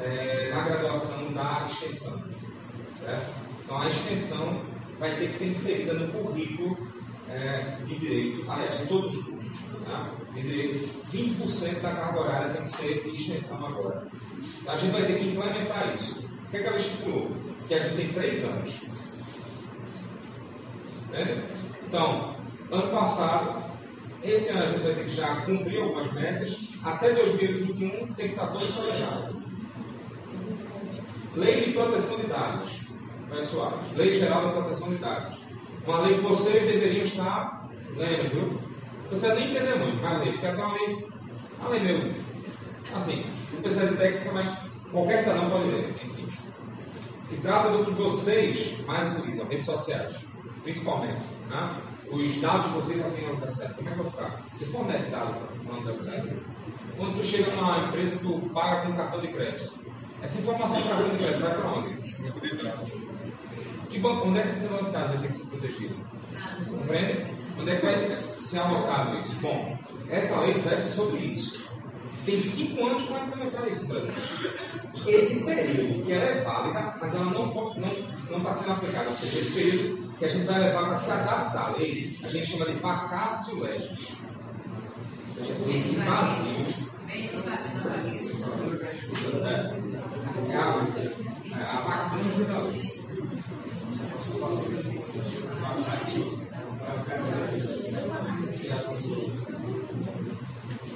eh, 0.00 0.50
na 0.54 0.62
graduação 0.62 1.32
da 1.32 1.66
extensão. 1.66 2.24
certo? 2.98 3.34
Então, 3.62 3.82
a 3.82 3.88
extensão 3.88 4.62
vai 4.98 5.16
ter 5.16 5.26
que 5.26 5.34
ser 5.34 5.48
inserida 5.48 5.92
no 5.92 6.12
currículo 6.12 6.78
eh, 7.28 7.78
de 7.86 7.98
direito, 7.98 8.50
aliás, 8.50 8.78
de 8.78 8.86
todos 8.86 9.14
os 9.14 9.24
cursos. 9.24 9.53
Né? 9.80 10.10
Direito, 10.34 10.88
20% 11.12 11.80
da 11.80 11.92
carga 11.92 12.20
horária 12.20 12.52
tem 12.52 12.62
que 12.62 12.68
ser 12.68 13.02
de 13.02 13.10
extensão 13.10 13.66
agora. 13.66 14.06
A 14.66 14.76
gente 14.76 14.92
vai 14.92 15.06
ter 15.06 15.18
que 15.18 15.28
implementar 15.28 15.94
isso. 15.94 16.24
O 16.24 16.50
que, 16.50 16.56
é 16.56 16.60
que 16.60 16.66
ela 16.66 16.76
estipulou? 16.76 17.30
Que 17.68 17.74
a 17.74 17.78
gente 17.78 17.96
tem 17.96 18.12
três 18.12 18.44
anos. 18.44 18.74
Entende? 21.08 21.42
Então, 21.86 22.36
ano 22.70 22.90
passado, 22.90 23.64
esse 24.22 24.50
ano 24.52 24.64
a 24.64 24.66
gente 24.66 24.82
vai 24.82 24.94
ter 24.94 25.04
que 25.04 25.10
já 25.10 25.36
cumprir 25.42 25.80
algumas 25.80 26.12
metas, 26.12 26.56
até 26.82 27.12
2021 27.12 28.14
tem 28.14 28.28
que 28.28 28.34
estar 28.34 28.48
todo 28.48 28.66
planejado. 28.72 29.44
Lei 31.34 31.64
de 31.64 31.72
proteção 31.72 32.16
de 32.16 32.26
dados, 32.26 32.70
pessoal. 33.28 33.80
Lei 33.96 34.14
Geral 34.14 34.46
de 34.46 34.52
Proteção 34.52 34.88
de 34.88 34.96
Dados. 34.96 35.36
Uma 35.86 36.00
lei 36.02 36.14
que 36.14 36.20
vocês 36.20 36.62
deveriam 36.62 37.02
estar 37.02 37.68
lendo, 37.96 38.30
viu? 38.30 38.73
Você 39.10 39.34
nem 39.34 39.50
entender 39.50 39.74
muito, 39.76 40.02
mas 40.02 40.18
ler, 40.20 40.32
porque 40.32 40.46
é 40.46 40.50
uma 40.52 40.72
lei, 40.74 41.08
uma 41.58 41.68
lei 41.68 41.80
meu. 41.80 42.14
Assim, 42.94 43.24
não 43.52 43.60
precisa 43.60 43.86
de 43.88 43.96
técnica, 43.96 44.32
mas 44.32 44.48
qualquer 44.90 45.18
cidadão 45.18 45.50
pode 45.50 45.64
ler, 45.64 45.90
enfim. 45.90 46.28
Que 47.28 47.36
trata 47.40 47.70
do 47.70 47.84
que 47.84 47.90
vocês 47.92 48.78
mais 48.86 49.12
utilizam, 49.16 49.46
redes 49.46 49.66
sociais 49.66 50.16
principalmente. 50.64 51.22
Né? 51.48 51.80
Os 52.10 52.40
dados 52.40 52.66
que 52.66 52.72
vocês 52.72 53.06
aqui 53.06 53.22
na 53.22 53.30
universidade, 53.30 53.74
como 53.74 53.88
é 53.88 53.92
que 53.92 53.98
vai 53.98 54.10
ficar? 54.10 54.42
Você 54.52 54.66
fornece 54.66 55.10
dados 55.10 55.36
para 55.62 55.72
a 55.72 55.76
universidade? 55.76 56.36
Quando 56.96 57.16
tu 57.16 57.24
chega 57.24 57.54
numa 57.54 57.88
empresa, 57.88 58.18
tu 58.20 58.50
paga 58.52 58.86
com 58.86 58.96
cartão 58.96 59.20
de 59.20 59.28
crédito. 59.28 59.72
Essa 60.22 60.40
informação 60.40 60.80
do 60.80 60.88
cartão 60.88 61.08
de 61.10 61.16
crédito 61.18 61.40
vai 61.40 61.54
para 61.54 61.70
onde? 61.70 62.14
Que 63.90 63.98
banco, 63.98 64.28
onde 64.28 64.38
é 64.38 64.42
que 64.42 64.48
esse 64.48 64.62
negócio 64.62 64.86
de 64.86 64.92
dados 64.92 65.10
vai 65.10 65.18
ter 65.20 65.28
que 65.28 65.34
ser 65.34 65.46
protegido? 65.46 65.96
Compreende? 66.68 67.43
Onde 67.58 67.70
é 67.70 67.76
que 67.76 67.86
vai 67.86 68.18
ser 68.40 68.58
alocado 68.58 69.18
isso? 69.18 69.34
Bom, 69.36 69.78
essa 70.08 70.40
lei 70.40 70.54
versa 70.54 70.94
sobre 70.94 71.18
isso. 71.18 71.64
Tem 72.24 72.38
cinco 72.38 72.86
anos 72.86 73.02
para 73.02 73.24
implementar 73.26 73.68
isso 73.68 73.82
no 73.82 73.88
Brasil. 73.88 74.14
Esse 75.06 75.44
período 75.44 76.02
que 76.04 76.12
ela 76.12 76.24
é 76.24 76.40
válida, 76.40 76.96
mas 76.98 77.14
ela 77.14 77.24
não 77.26 77.46
está 77.48 77.80
não, 77.80 78.38
não 78.38 78.44
tá 78.44 78.52
sendo 78.52 78.72
aplicada. 78.72 79.08
Ou 79.08 79.12
seja, 79.14 79.38
esse 79.38 79.52
período 79.52 80.14
que 80.18 80.24
a 80.24 80.28
gente 80.28 80.46
vai 80.46 80.60
levar 80.60 80.84
para 80.84 80.94
se 80.94 81.10
adaptar 81.10 81.66
à 81.66 81.76
lei, 81.76 82.16
a 82.24 82.28
gente 82.28 82.46
chama 82.46 82.64
de 82.64 82.72
vacácio 82.74 83.62
legis. 83.62 84.12
Ou 85.28 85.34
seja, 85.34 85.54
esse 85.68 85.96
vazio. 85.96 86.84
É 90.50 90.56
a, 90.56 90.86
é 91.50 91.62
a 91.62 91.80
vacância 91.80 92.44
da 92.46 92.58
lei. 92.60 92.94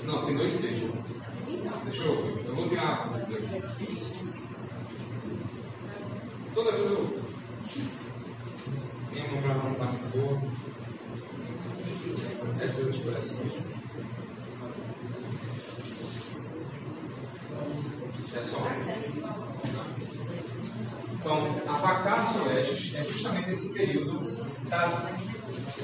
Não, 0.05 0.27
tem 0.27 0.37
dois 0.37 0.53
sejos. 0.53 0.91
Deixa 1.85 2.05
eu 2.05 2.17
ver. 2.17 2.45
Eu 2.47 2.55
vou 2.55 2.69
tirar 2.69 3.15
a 3.15 3.19
dúvida 3.19 3.57
aqui. 3.57 3.99
Toda 6.55 6.73
vez 6.73 6.91
eu. 6.91 7.23
Minha 9.13 9.33
mão 9.33 9.43
já 9.43 9.55
não 9.55 9.73
está 9.73 9.85
muito 9.85 10.11
boa. 10.17 10.39
Essa 12.63 12.81
eu 12.81 12.91
expresso 12.91 13.35
mesmo. 13.37 13.69
É 18.35 18.43
só. 18.43 18.59
Então, 21.21 21.63
a 21.67 21.73
vacácio 21.79 22.45
legis 22.45 22.95
é 22.95 23.03
justamente 23.03 23.51
esse 23.51 23.75
período 23.75 24.31
da, 24.69 25.13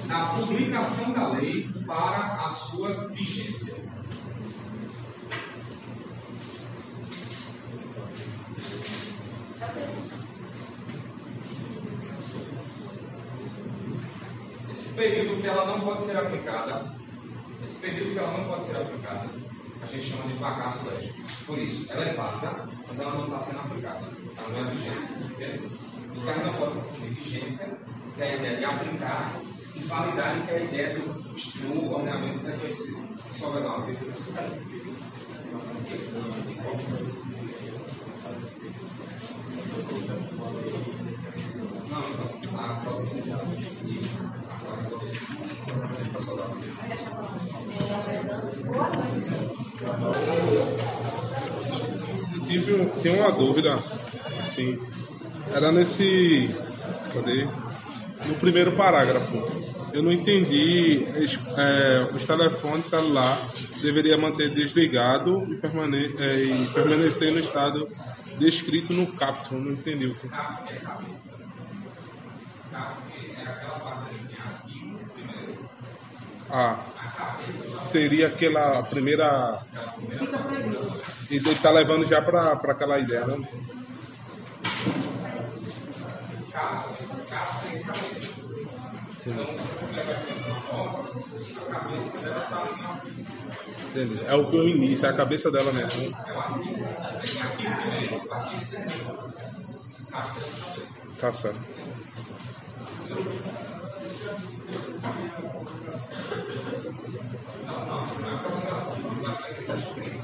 da 0.06 0.26
publicação 0.36 1.12
da 1.12 1.32
lei 1.32 1.68
para 1.84 2.44
a 2.44 2.48
sua 2.48 3.08
vigência. 3.08 3.74
Esse 14.70 14.94
período 14.94 15.40
que 15.40 15.46
ela 15.48 15.66
não 15.66 15.80
pode 15.80 16.02
ser 16.02 16.16
aplicada, 16.16 16.94
esse 17.64 17.80
período 17.80 18.12
que 18.12 18.18
ela 18.18 18.38
não 18.38 18.44
pode 18.48 18.64
ser 18.64 18.76
aplicada, 18.76 19.30
a 19.84 19.86
gente 19.86 20.10
chama 20.10 20.26
de 20.26 20.34
vacácio 20.34 20.90
legis. 20.90 21.12
Por 21.46 21.58
isso, 21.58 21.92
ela 21.92 22.04
é 22.06 22.12
válida, 22.14 22.68
mas 22.88 22.98
ela 22.98 23.12
não 23.12 23.24
está 23.24 23.38
sendo 23.38 23.60
aplicada. 23.60 24.08
Ela 24.36 24.48
não 24.48 24.58
é 24.58 24.70
vigente. 24.70 25.78
Os 26.14 26.24
caras 26.24 26.46
não 26.46 26.54
podem 26.54 26.82
confundir 26.82 27.14
vigência, 27.14 27.78
que 28.14 28.22
é 28.22 28.32
a 28.32 28.36
ideia 28.36 28.56
de 28.56 28.64
aplicar, 28.64 29.34
e 29.74 29.80
validade, 29.80 30.40
que 30.46 30.50
é 30.52 30.56
a 30.56 30.64
ideia 30.64 30.98
do, 30.98 31.22
do 31.22 31.92
ordenamento 31.92 32.46
reconhecido. 32.46 33.06
Só 33.32 33.50
vai 33.50 33.62
dar 33.62 33.76
uma 33.76 33.86
vez 33.86 33.98
para 33.98 34.12
você. 34.12 34.32
Não, 41.90 42.00
então, 42.00 42.60
a 42.60 42.74
proteção 42.76 43.20
de 43.20 43.30
dados 43.30 43.58
e 43.58 44.00
a 44.66 44.76
resolução. 44.80 45.33
Eu 52.34 52.44
tive 52.44 52.86
tinha 53.00 53.14
uma 53.14 53.32
dúvida, 53.32 53.78
assim, 54.40 54.78
era 55.52 55.72
nesse, 55.72 56.54
cadê? 57.12 57.48
No 58.26 58.34
primeiro 58.36 58.76
parágrafo. 58.76 59.36
Eu 59.92 60.02
não 60.02 60.10
entendi, 60.10 61.06
é, 61.56 62.08
os 62.12 62.24
telefones 62.24 62.86
celular 62.86 63.38
deveria 63.80 64.18
manter 64.18 64.50
desligado 64.50 65.44
e, 65.44 65.54
permane 65.56 66.12
é, 66.18 66.42
e 66.42 66.66
permanecer 66.74 67.32
no 67.32 67.38
estado 67.38 67.86
descrito 68.38 68.92
no 68.92 69.06
capítulo, 69.12 69.60
não 69.60 69.72
entendi 69.72 70.06
o 70.06 70.14
que. 70.16 70.26
É 70.26 70.30
aquela 73.46 73.78
parte 73.78 74.14
que 74.66 74.73
A 76.54 76.78
seria 77.40 78.28
aquela 78.28 78.80
primeira. 78.84 79.60
Ele 81.28 81.54
tá 81.56 81.70
levando 81.70 82.06
já 82.06 82.22
pra 82.22 82.52
aquela 82.52 82.98
ideia, 83.00 83.26
né? 83.26 83.48
está 92.44 92.56
arquivo. 92.58 93.24
Entendi. 93.90 94.24
É 94.26 94.34
o 94.34 94.46
que 94.48 94.56
o 94.56 94.68
início, 94.68 95.06
é 95.06 95.08
a 95.10 95.16
cabeça 95.16 95.50
dela 95.50 95.72
mesmo. 95.72 96.16
É 96.26 96.32
o 96.32 96.40
arquivo. 96.40 96.76
Tem 97.20 97.42
arquivo 97.42 97.76
primeiro, 97.80 98.32
arquivo 98.32 98.64
segundo. 98.64 99.34
Cap 100.12 100.38
é 100.38 100.44
a 100.44 100.70
cabeça. 100.70 101.00
Tá 101.18 101.32
certo. 101.32 101.60
Não, 107.66 107.86
não, 107.86 108.04
não 108.04 108.28
é 108.28 108.42
prolongação. 108.42 108.96
Prolongação 109.00 109.46
é 109.46 109.54
que 109.54 109.60
está 109.60 109.74
escrito. 109.76 110.18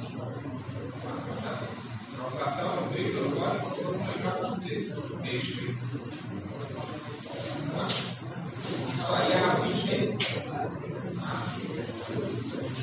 Prolongação 2.16 2.74
é 2.74 2.80
o 2.80 2.90
meio 2.90 3.24
agora, 3.30 3.60
eu 3.78 4.19
você. 4.30 4.92
É 5.24 5.34
escrito. 5.34 5.78
Tá? 7.72 7.86
Isso 8.92 9.12
aí 9.12 9.32
é 9.32 9.38
a 9.38 9.54
vigência. 9.66 10.42
Tá? 10.42 11.56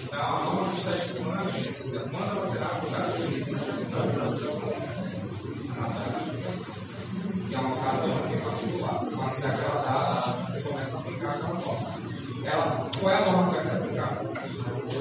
Então, 0.03 0.21
a 0.21 0.43
norma 0.43 0.71
que 0.71 0.77
está 0.77 0.95
escrito 0.95 1.29
na 1.29 1.43
vigência. 1.43 1.99
Quando 1.99 2.23
ela 2.23 2.45
será 2.45 2.65
aplicada, 2.65 3.03
a 3.03 3.11
vigência 3.11 3.57
que 7.47 7.55
é 7.55 7.59
uma 7.59 7.75
ocasião 7.75 8.27
que 8.27 8.33
é 8.33 8.39
particular. 8.39 8.95
A 8.95 8.99
partir 8.99 9.41
daquela 9.41 9.81
data, 9.81 10.51
você 10.51 10.61
começa 10.61 10.97
a 10.97 10.99
aplicar 10.99 11.29
aquela 11.29 11.53
norma. 11.53 11.93
Ela, 12.43 12.89
qual 12.99 13.11
é 13.11 13.15
a 13.15 13.31
norma 13.31 13.45
que 13.45 13.51
vai 13.51 13.59
ser 13.59 13.77
aplicada? 13.77 14.21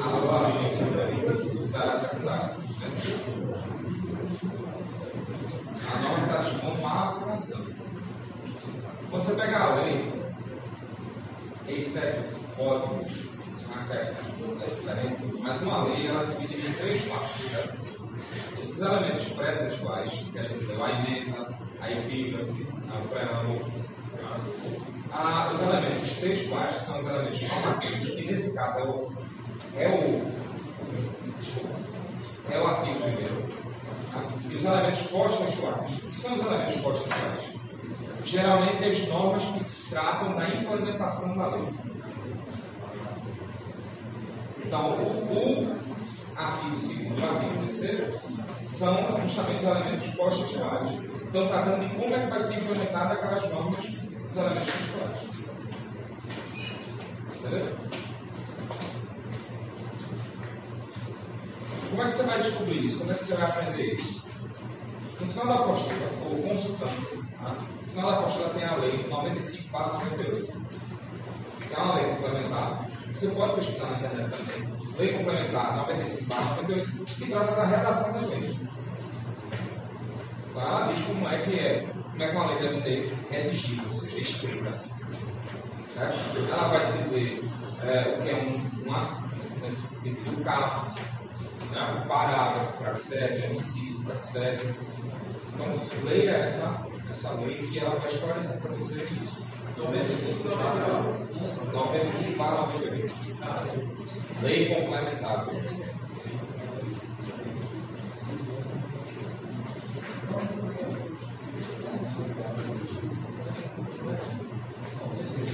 A 0.03 0.49
lei 0.49 1.71
da 1.71 1.81
área 1.81 1.97
secundária. 1.97 2.57
A 5.93 5.99
norma 5.99 6.27
está 6.27 6.43
dispondo 6.43 6.87
a 6.87 7.09
aplicação. 7.11 7.67
Quando 9.17 9.29
você 9.29 9.41
pegar 9.41 9.63
a 9.63 9.75
lei, 9.77 10.13
exceto 11.67 12.39
códigos, 12.55 13.13
até 13.75 14.11
é 14.11 14.13
diferente, 14.13 15.23
mas 15.41 15.63
uma 15.63 15.85
lei 15.85 16.07
ela 16.07 16.25
é 16.25 16.35
dividida 16.35 16.69
em 16.69 16.73
três 16.75 17.03
partes. 17.07 17.51
Certo? 17.51 17.79
Esses 18.59 18.79
elementos 18.83 19.25
pré-textuais, 19.29 20.13
que 20.13 20.39
a 20.39 20.43
gente 20.43 20.67
deu 20.67 20.85
a 20.85 20.91
emenda, 20.91 21.49
a 21.81 21.91
epígrafe, 21.91 22.67
o 22.71 23.09
preâmbulo, 23.09 23.73
ah, 25.11 25.51
os 25.51 25.63
elementos 25.63 26.13
textuais, 26.19 26.75
que 26.75 26.81
são 26.83 26.99
os 26.99 27.07
elementos 27.07 27.41
normativos, 27.41 28.11
que 28.11 28.31
nesse 28.31 28.55
caso 28.55 28.81
é 28.81 28.85
o, 28.85 29.13
é 29.77 29.89
o, 29.89 31.41
desculpa, 31.41 31.75
é 32.51 32.61
o 32.61 32.67
artigo 32.67 33.01
primeiro, 33.01 33.49
tá? 34.13 34.25
e 34.51 34.55
os 34.55 34.63
elementos 34.63 35.01
pós-textuais. 35.05 35.87
Que 35.87 36.15
são 36.15 36.35
os 36.35 36.41
elementos 36.45 36.77
pós-textuais? 36.83 37.57
Geralmente 38.27 38.85
as 38.85 39.09
normas 39.09 39.45
que 39.45 39.65
tratam 39.89 40.35
da 40.35 40.49
implementação 40.49 41.39
da 41.39 41.55
lei. 41.55 41.69
Então, 44.65 44.95
o, 44.95 45.33
o 45.33 45.77
artigo 46.35 46.71
2 46.71 46.91
e 46.91 47.21
o 47.21 47.25
artigo 47.25 47.55
3 47.55 48.69
são 48.69 49.21
justamente 49.23 49.59
os 49.59 49.65
elementos 49.65 50.09
pós-textuais. 50.17 50.91
Então, 51.23 51.47
tratando 51.47 51.89
de 51.89 51.95
como 51.95 52.15
é 52.15 52.25
que 52.25 52.31
vai 52.31 52.41
ser 52.41 52.59
implementada 52.59 53.15
aquelas 53.15 53.49
normas 53.49 53.85
dos 53.85 54.37
elementos 54.37 54.73
textuais. 54.75 55.37
Entendeu? 57.37 57.77
Como 61.91 62.03
é 62.03 62.05
que 62.07 62.11
você 62.11 62.23
vai 62.25 62.43
descobrir 62.43 62.85
isso? 62.85 62.99
Como 62.99 63.13
é 63.13 63.15
que 63.15 63.25
você 63.25 63.37
vai 63.37 63.51
aprender 63.51 63.95
isso? 63.95 64.27
No 65.21 65.27
final 65.29 65.47
da 65.47 65.55
apostila, 65.55 66.11
o 66.29 66.43
consultante, 66.43 67.25
tá? 67.41 67.57
Final 67.97 68.11
da 68.11 68.19
apostila 68.19 68.51
tem 68.51 68.65
a 68.65 68.77
lei 68.77 69.07
95 69.09 69.71
para 69.71 69.93
98. 69.95 70.53
Que 71.67 71.75
é 71.75 71.79
uma 71.79 71.95
lei 71.95 72.15
complementar. 72.15 72.89
Você 73.13 73.29
pode 73.29 73.55
pesquisar 73.55 73.91
na 73.91 73.97
internet 73.97 74.37
também. 74.37 74.69
Lei 74.99 75.13
complementar 75.15 75.77
95 75.79 76.29
para 76.29 76.45
98, 76.63 77.05
que 77.15 77.31
trata 77.31 77.57
da 77.57 77.65
redação 77.65 78.13
das 78.13 78.29
leis. 78.29 78.57
Lá 80.55 80.93
diz 80.93 81.05
como 81.07 81.29
é 81.29 81.39
que 81.39 81.59
é, 81.59 81.87
como 82.11 82.23
é 82.23 82.27
que 82.27 82.37
uma 82.37 82.47
lei 82.47 82.59
deve 82.59 82.75
ser 82.75 83.15
redigida, 83.31 83.83
ou 83.87 83.93
seja, 83.93 84.19
escrita. 84.19 84.81
Certo? 85.95 86.53
Ela 86.53 86.69
vai 86.69 86.93
dizer 86.93 87.43
é, 87.83 88.19
o 88.19 88.23
que 88.23 88.29
é 88.29 88.37
um, 88.37 88.87
um 88.87 88.95
ato, 88.95 89.23
nesse 89.63 89.87
sentido, 89.97 90.39
o 90.39 90.45
caput, 90.45 91.01
né? 91.73 92.03
o 92.05 92.09
parágrafo 92.09 92.77
para 92.77 92.93
que 92.93 92.99
serve, 92.99 93.49
o 93.49 93.53
inciso 93.55 94.05
para 94.05 94.17
que 94.17 94.25
serve. 94.27 94.75
Então, 95.55 96.05
leia 96.05 96.39
essa, 96.39 96.87
essa 97.09 97.35
lei 97.35 97.63
que 97.63 97.79
ela 97.79 97.99
vai 97.99 98.09
esclarecer 98.09 98.61
para 98.61 98.73
você 98.73 99.05
isso. 99.05 99.47
95 99.77 100.49
95 101.73 102.39
para 102.39 102.67
98. 102.67 103.15
Lei 104.43 104.69
complementar. 104.69 105.47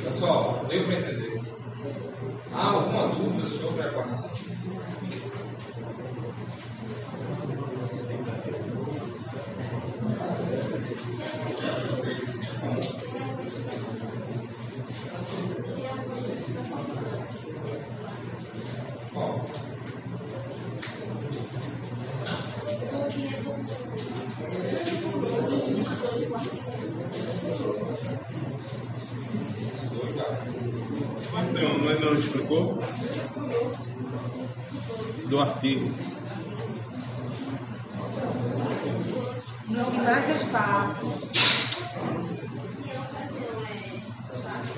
Pessoal, 0.04 0.64
deu 0.68 0.84
para 0.84 0.94
entender? 0.94 1.40
Há 2.52 2.66
alguma 2.66 3.08
dúvida 3.08 3.44
sobre 3.44 3.82
a 3.82 3.86
equação? 3.88 4.41
Então, 31.52 31.78
mas 31.84 32.00
não 32.00 32.14
explicou? 32.14 32.80
Do 35.28 35.38
artigo. 35.38 35.90
Nos 39.68 39.88
que 39.88 39.98
mais 39.98 40.26
espaço. 44.32 44.72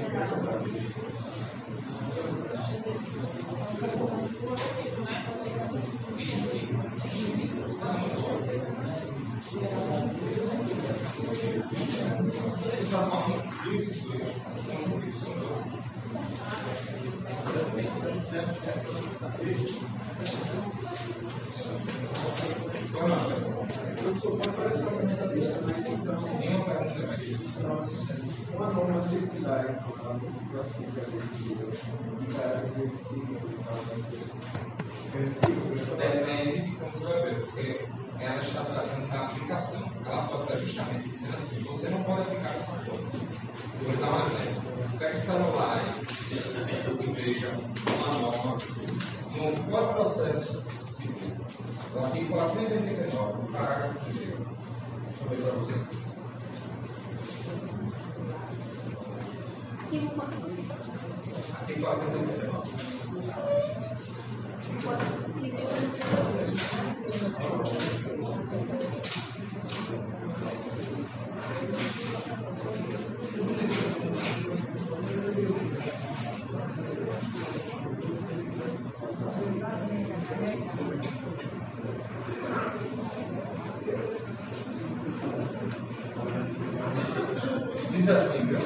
Ele 19.40 19.54
Uma 22.94 23.08
norma 28.72 28.94
ela 28.94 30.30
se 30.30 30.44
classifica 30.44 31.00
em 32.20 32.26
caráter 32.32 32.70
versículo, 32.76 33.40
Depende 35.96 36.60
de 36.60 36.76
como 36.76 36.90
você 36.90 37.04
vai 37.04 37.22
ver, 37.22 37.40
porque 37.46 37.88
ela 38.20 38.42
está 38.42 38.64
trazendo 38.64 39.08
da 39.08 39.26
aplicação. 39.26 39.92
Ela 40.06 40.28
pode 40.28 40.42
estar 40.42 40.56
justamente 40.56 41.08
dizendo 41.08 41.36
assim: 41.36 41.62
você 41.62 41.88
não 41.90 42.02
pode 42.04 42.22
aplicar 42.22 42.52
dessa 42.52 42.72
forma. 42.84 43.10
Vou 43.82 43.96
dar 43.96 44.12
um 44.12 44.22
exemplo. 44.22 44.62
Pega 44.98 45.14
o 45.14 45.18
celular 45.18 45.94
e 47.00 47.10
veja 47.12 47.48
uma 47.96 48.18
norma 48.18 48.58
no 49.36 49.64
próprio 49.64 49.94
processo. 49.94 50.64
O 51.94 51.98
artigo 52.04 52.28
489, 52.34 53.42
no 53.42 53.52
parágrafo 53.52 53.98
1. 54.00 54.12
Deixa 54.12 54.24
eu 55.22 55.28
ver 55.28 55.36
para 55.42 55.52
você. 55.52 55.74
Artigo 61.60 61.80
489. 61.82 62.64
Diz 87.90 88.08
assim, 88.08 88.46
viu? 88.46 88.58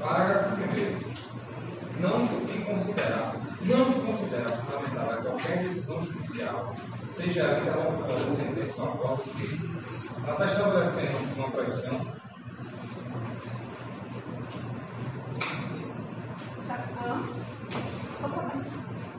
Parágrafo 0.00 0.56
1 0.56 2.00
Não 2.00 2.22
se 2.22 2.58
considera, 2.64 3.32
não 3.62 3.86
se 3.86 4.00
considera 4.00 4.48
fundamentada 4.48 5.16
qualquer 5.22 5.62
decisão 5.62 6.04
judicial, 6.04 6.74
seja 7.06 7.42
ela 7.42 7.60
interlocutória, 7.60 8.26
sentença 8.26 8.82
ou 8.82 8.88
acordo 8.88 9.22
que 9.22 10.26
ela 10.26 10.32
está 10.32 10.46
estabelecendo 10.46 11.18
uma 11.36 11.50
proibição. 11.50 12.20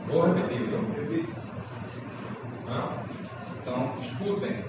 Vou 0.07 0.33
repetir, 0.33 0.67
viu? 0.67 0.81
Tá? 2.71 3.03
Então, 3.61 3.93
escutem 3.99 4.63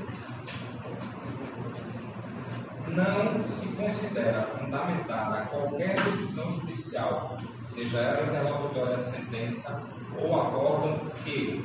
não 2.88 3.48
se 3.48 3.68
considera 3.76 4.42
fundamentada 4.42 5.46
qualquer 5.46 6.02
decisão 6.02 6.52
judicial, 6.52 7.36
seja 7.64 7.98
ela 7.98 8.26
interlocutória, 8.26 8.98
sentença 8.98 9.84
ou 10.18 10.34
acórdão 10.34 10.98
que, 11.24 11.64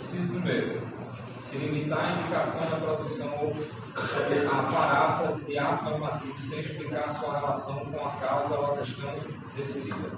inciso 0.00 0.32
primeiro, 0.32 0.82
se 1.38 1.58
limitar 1.58 2.04
à 2.04 2.20
indicação 2.20 2.68
da 2.68 2.76
produção 2.76 3.32
ou 3.44 3.52
a 4.52 4.62
paráfrase 4.64 5.46
de 5.46 5.58
ato 5.58 5.84
normativo 5.84 6.40
sem 6.42 6.58
explicar 6.58 7.08
sua 7.08 7.38
relação 7.38 7.86
com 7.86 8.04
a 8.04 8.10
causa 8.16 8.58
ou 8.58 8.74
a 8.74 8.78
questão 8.78 9.12
decidida. 9.56 10.08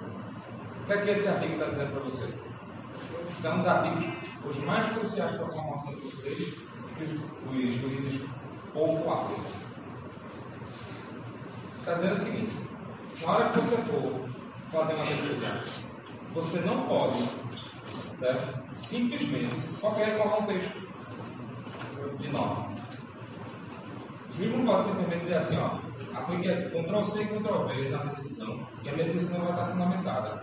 O 0.81 0.85
que 0.85 0.93
é 0.93 0.97
que 0.97 1.09
esse 1.11 1.27
artigo 1.27 1.53
está 1.53 1.65
dizendo 1.67 1.91
para 1.91 2.01
você? 2.01 2.50
São 3.37 3.59
os 3.59 3.67
artigos 3.67 4.05
os 4.45 4.57
mais 4.57 4.85
cruciais 4.87 5.33
para 5.35 5.45
a 5.45 5.51
formação 5.51 5.95
de 5.95 6.01
vocês 6.01 6.53
que 6.97 7.03
os, 7.03 7.11
os 7.11 7.75
juízes 7.75 8.21
pouco 8.73 9.09
aplicam. 9.09 9.61
Está 11.79 11.93
dizendo 11.95 12.13
o 12.13 12.17
seguinte: 12.17 12.55
na 13.21 13.31
hora 13.31 13.49
que 13.49 13.57
você 13.57 13.77
for 13.77 14.29
fazer 14.71 14.93
uma 14.95 15.05
decisão, 15.05 15.61
você 16.33 16.61
não 16.61 16.87
pode, 16.87 17.17
certo? 18.17 18.61
Simplesmente 18.77 19.55
qualquer 19.79 20.17
colar 20.17 20.39
um 20.39 20.45
texto 20.45 20.91
de 22.17 22.29
norma. 22.29 22.75
O 24.29 24.33
juiz 24.33 24.55
não 24.55 24.65
pode 24.65 24.83
simplesmente 24.85 25.21
dizer 25.21 25.35
assim, 25.35 25.57
ó, 25.57 25.79
aplique 26.17 26.47
Ctrl-C 26.69 27.21
e 27.21 27.27
Ctrl-V 27.27 27.89
na 27.89 28.03
decisão 28.03 28.67
e 28.83 28.89
a 28.89 28.93
minha 28.93 29.13
decisão 29.13 29.41
vai 29.41 29.51
estar 29.51 29.67
fundamentada. 29.67 30.41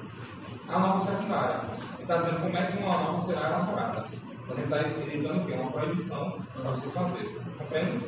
A 0.68 0.78
norma 0.78 0.98
secundária. 0.98 1.60
Ele 1.94 2.02
está 2.02 2.16
dizendo 2.18 2.42
como 2.42 2.56
é 2.56 2.62
que 2.66 2.82
uma 2.82 2.96
norma 2.98 3.18
será 3.18 3.48
elaborada. 3.48 4.06
Mas 4.46 4.58
ele 4.58 4.66
está 4.66 5.28
dando 5.28 5.42
o 5.42 5.46
quê? 5.46 5.52
Uma 5.54 5.70
proibição 5.70 6.38
para 6.54 6.70
você 6.70 6.88
fazer. 6.90 7.40
Compreende? 7.58 8.04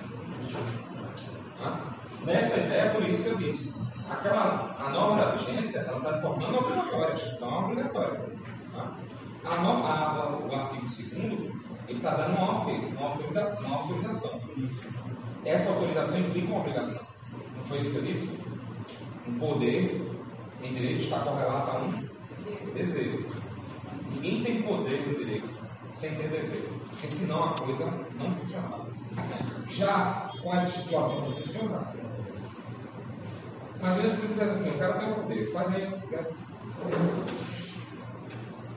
Tá? 1.57 1.81
Nessa 2.25 2.57
ideia, 2.59 2.91
por 2.91 3.03
isso 3.07 3.23
que 3.23 3.29
eu 3.31 3.37
disse. 3.39 3.81
Aquela, 4.11 4.77
a 4.79 4.91
norma 4.91 5.23
da 5.23 5.31
vigência, 5.33 5.81
ela 5.81 5.99
está 5.99 6.19
tornando 6.19 6.59
obrigatória. 6.59 7.33
Então, 7.35 7.51
é 7.51 7.59
obrigatória. 7.59 8.21
Tá? 8.73 8.93
A 9.45 9.57
norma, 9.63 9.89
a, 9.89 10.37
o 10.37 10.55
artigo 10.55 10.83
2 10.83 11.61
ele 11.89 11.99
está 11.99 12.15
dando 12.15 12.37
uma, 12.37 12.63
uma, 12.63 13.15
uma 13.61 13.77
autorização. 13.77 14.41
Essa 15.45 15.71
autorização 15.71 16.21
implica 16.21 16.49
uma 16.49 16.61
obrigação. 16.61 17.07
Não 17.57 17.65
foi 17.65 17.79
isso 17.79 17.93
que 17.93 17.97
eu 17.99 18.03
disse? 18.03 18.45
Um 19.27 19.39
poder 19.39 20.09
em 20.63 20.75
direito 20.75 21.01
está 21.01 21.19
correlato 21.21 21.71
a 21.71 21.79
um 21.81 22.10
dever. 22.73 23.27
Ninguém 24.11 24.43
tem 24.43 24.63
poder 24.63 25.07
no 25.07 25.19
direito 25.19 25.49
sem 25.93 26.15
ter 26.15 26.29
dever. 26.29 26.69
Porque 26.91 27.09
senão 27.09 27.45
a 27.45 27.55
coisa 27.55 27.87
não 28.17 28.35
funcionava. 28.35 28.87
Já 29.69 30.31
com 30.43 30.55
essa 30.55 30.83
situação 30.83 31.29
não 31.29 31.37
funciona. 31.37 31.95
Às 33.83 33.97
vezes 33.97 34.19
você 34.19 34.27
diz 34.29 34.41
assim, 34.41 34.71
o 34.71 34.79
cara 34.79 34.99
tem 34.99 35.15
poder, 35.15 35.53
faz 35.53 35.75
aí. 35.75 35.89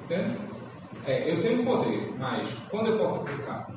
Entende? 0.04 0.38
É, 1.06 1.32
eu 1.32 1.42
tenho 1.42 1.66
poder, 1.66 2.14
mas 2.18 2.50
quando 2.70 2.88
eu 2.88 2.98
posso 2.98 3.22
aplicar? 3.22 3.68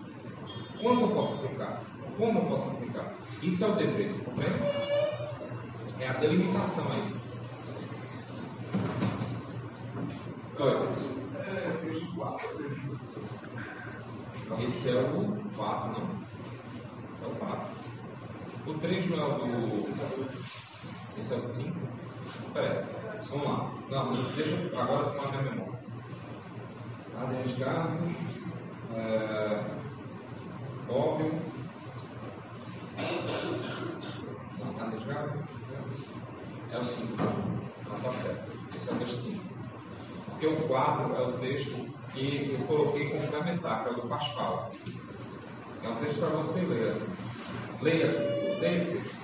Quando 0.80 1.00
eu 1.00 1.08
posso 1.08 1.34
aplicar? 1.34 1.82
Como 2.16 2.38
eu 2.38 2.44
posso 2.46 2.70
aplicar? 2.70 3.14
Isso 3.42 3.64
é 3.64 3.68
o 3.68 3.72
dever, 3.72 4.24
compreende? 4.24 4.58
É 5.98 6.08
a 6.08 6.12
delimitação 6.14 6.84
aí. 6.92 7.25
Oi. 10.58 10.72
Esse 14.64 14.88
é 14.88 15.02
o 15.02 15.36
4, 15.54 15.92
não? 15.92 16.08
É 17.22 17.26
o 17.26 17.34
4. 17.36 17.66
O 18.66 18.74
3 18.74 19.10
não 19.10 19.18
é 19.18 19.24
o 19.26 19.38
do. 19.38 19.88
Esse 21.18 21.34
é 21.34 21.36
o 21.36 21.48
5? 21.48 21.78
Peraí, 22.54 22.86
vamos 23.28 23.46
lá. 23.46 23.70
Não, 23.90 24.12
deixa 24.14 24.54
eu 24.54 24.80
agora 24.80 25.10
tomar 25.10 25.30
minha 25.32 25.42
memória. 25.42 25.78
Adriano 27.18 27.56
Carlos, 27.58 28.16
é, 28.94 29.64
Óbvio. 30.88 31.32
Não, 34.58 34.70
Adriano 34.70 35.06
Carlos. 35.06 35.44
É 36.72 36.78
o 36.78 36.82
5. 36.82 37.22
Não, 37.22 37.98
tá 37.98 38.12
certo. 38.14 38.52
Esse 38.74 38.88
é 38.88 38.92
o 38.94 38.96
texto 38.96 39.20
5. 39.20 39.55
Porque 40.36 40.48
o 40.48 40.68
4 40.68 41.14
é 41.14 41.22
o 41.22 41.40
texto 41.40 41.86
que 42.12 42.52
eu 42.52 42.66
coloquei 42.66 43.08
complementar, 43.08 43.82
que 43.82 43.88
é 43.88 43.92
o 43.92 44.02
do 44.02 44.06
Pascal. 44.06 44.70
É 45.82 45.88
um 45.88 45.96
texto 45.96 46.18
para 46.18 46.28
você 46.28 46.66
ler 46.66 46.88
assim. 46.88 47.16
Leia, 47.80 48.22
esse 48.60 48.92
texto. 48.92 49.16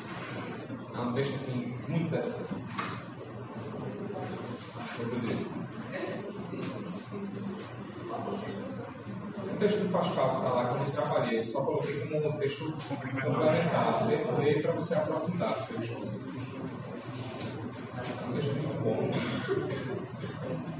É 0.94 1.00
um 1.00 1.12
texto 1.12 1.34
assim, 1.34 1.66
muito 1.86 2.06
interessante. 2.06 2.54
O 9.36 9.58
texto 9.58 9.82
do 9.82 9.92
Pascal 9.92 10.30
que 10.30 10.36
está 10.36 10.50
lá, 10.54 10.68
quando 10.68 10.86
eu 10.86 10.92
trabalhei, 10.92 11.40
eu 11.40 11.44
só 11.44 11.62
coloquei 11.62 12.00
como 12.00 12.26
um 12.26 12.38
texto 12.38 12.64
complementar. 12.88 13.98
Você 13.98 14.16
lê 14.38 14.62
para 14.62 14.72
você 14.72 14.94
aprofundar 14.94 15.54
seu 15.56 15.78
estudo. 15.78 16.22
É 18.22 18.26
um 18.26 18.32
texto 18.32 18.54
muito 18.56 18.82
bom. 18.82 20.72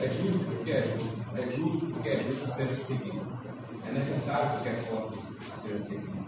É 0.00 0.08
justo 0.08 0.44
porque 0.44 0.70
é 0.70 0.82
justo. 0.82 1.18
É 1.36 1.50
justo 1.50 1.86
porque 1.86 2.08
é 2.08 2.18
justo 2.18 2.52
ser 2.52 2.74
seguido. 2.74 3.26
É 3.86 3.92
necessário 3.92 4.50
porque 4.50 4.68
é 4.68 4.74
forte 4.74 5.18
ser 5.60 5.78
seguido. 5.78 6.18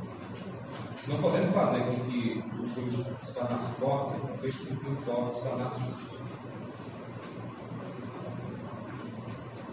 Não 1.09 1.23
podemos 1.23 1.55
fazer 1.55 1.81
com 1.81 1.95
que 2.05 2.45
o 2.59 2.67
justo 2.67 3.05
se 3.25 3.35
tornasse 3.35 3.73
forte, 3.77 4.21
com 4.21 4.37
que 4.37 4.91
o 4.91 4.97
forte 4.97 5.35
se 5.37 5.43
tornasse 5.43 5.81
justo. 5.81 6.21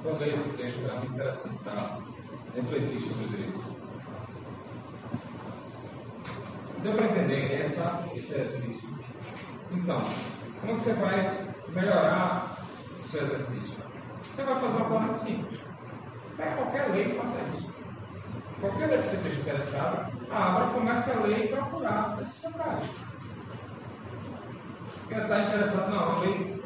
Quando 0.01 0.15
eu 0.15 0.19
leio 0.19 0.33
esse 0.33 0.49
texto, 0.49 0.85
é 0.87 0.99
muito 0.99 1.13
interessante 1.13 1.57
para 1.63 1.99
refletir 2.55 3.01
sobre 3.01 3.25
o. 3.25 3.66
Deu 6.81 6.93
para 6.93 7.07
entender 7.07 7.59
essa, 7.59 8.05
esse 8.15 8.33
exercício? 8.33 8.89
Então, 9.71 10.01
como 10.61 10.77
você 10.77 10.93
vai 10.93 11.47
melhorar 11.69 12.57
o 13.03 13.07
seu 13.07 13.23
exercício? 13.23 13.77
Você 14.33 14.43
vai 14.43 14.59
fazer 14.59 14.77
uma 14.77 14.89
forma 14.89 15.13
simples. 15.13 15.59
Pega 16.37 16.55
qualquer 16.55 16.89
lei 16.91 17.11
e 17.11 17.17
faça 17.17 17.39
isso. 17.57 17.73
Qualquer 18.61 18.87
lei 18.87 18.97
que 18.99 19.07
você 19.07 19.15
esteja 19.15 19.39
interessado, 19.41 20.27
abra, 20.31 20.73
comece 20.73 21.11
a 21.11 21.19
ler 21.21 21.45
e 21.45 21.47
procurar 21.47 22.17
esses 22.21 22.39
prática. 22.39 23.07
Quem 25.07 25.17
está 25.17 25.41
interessado, 25.41 25.89
não, 25.89 26.19
lei 26.19 26.57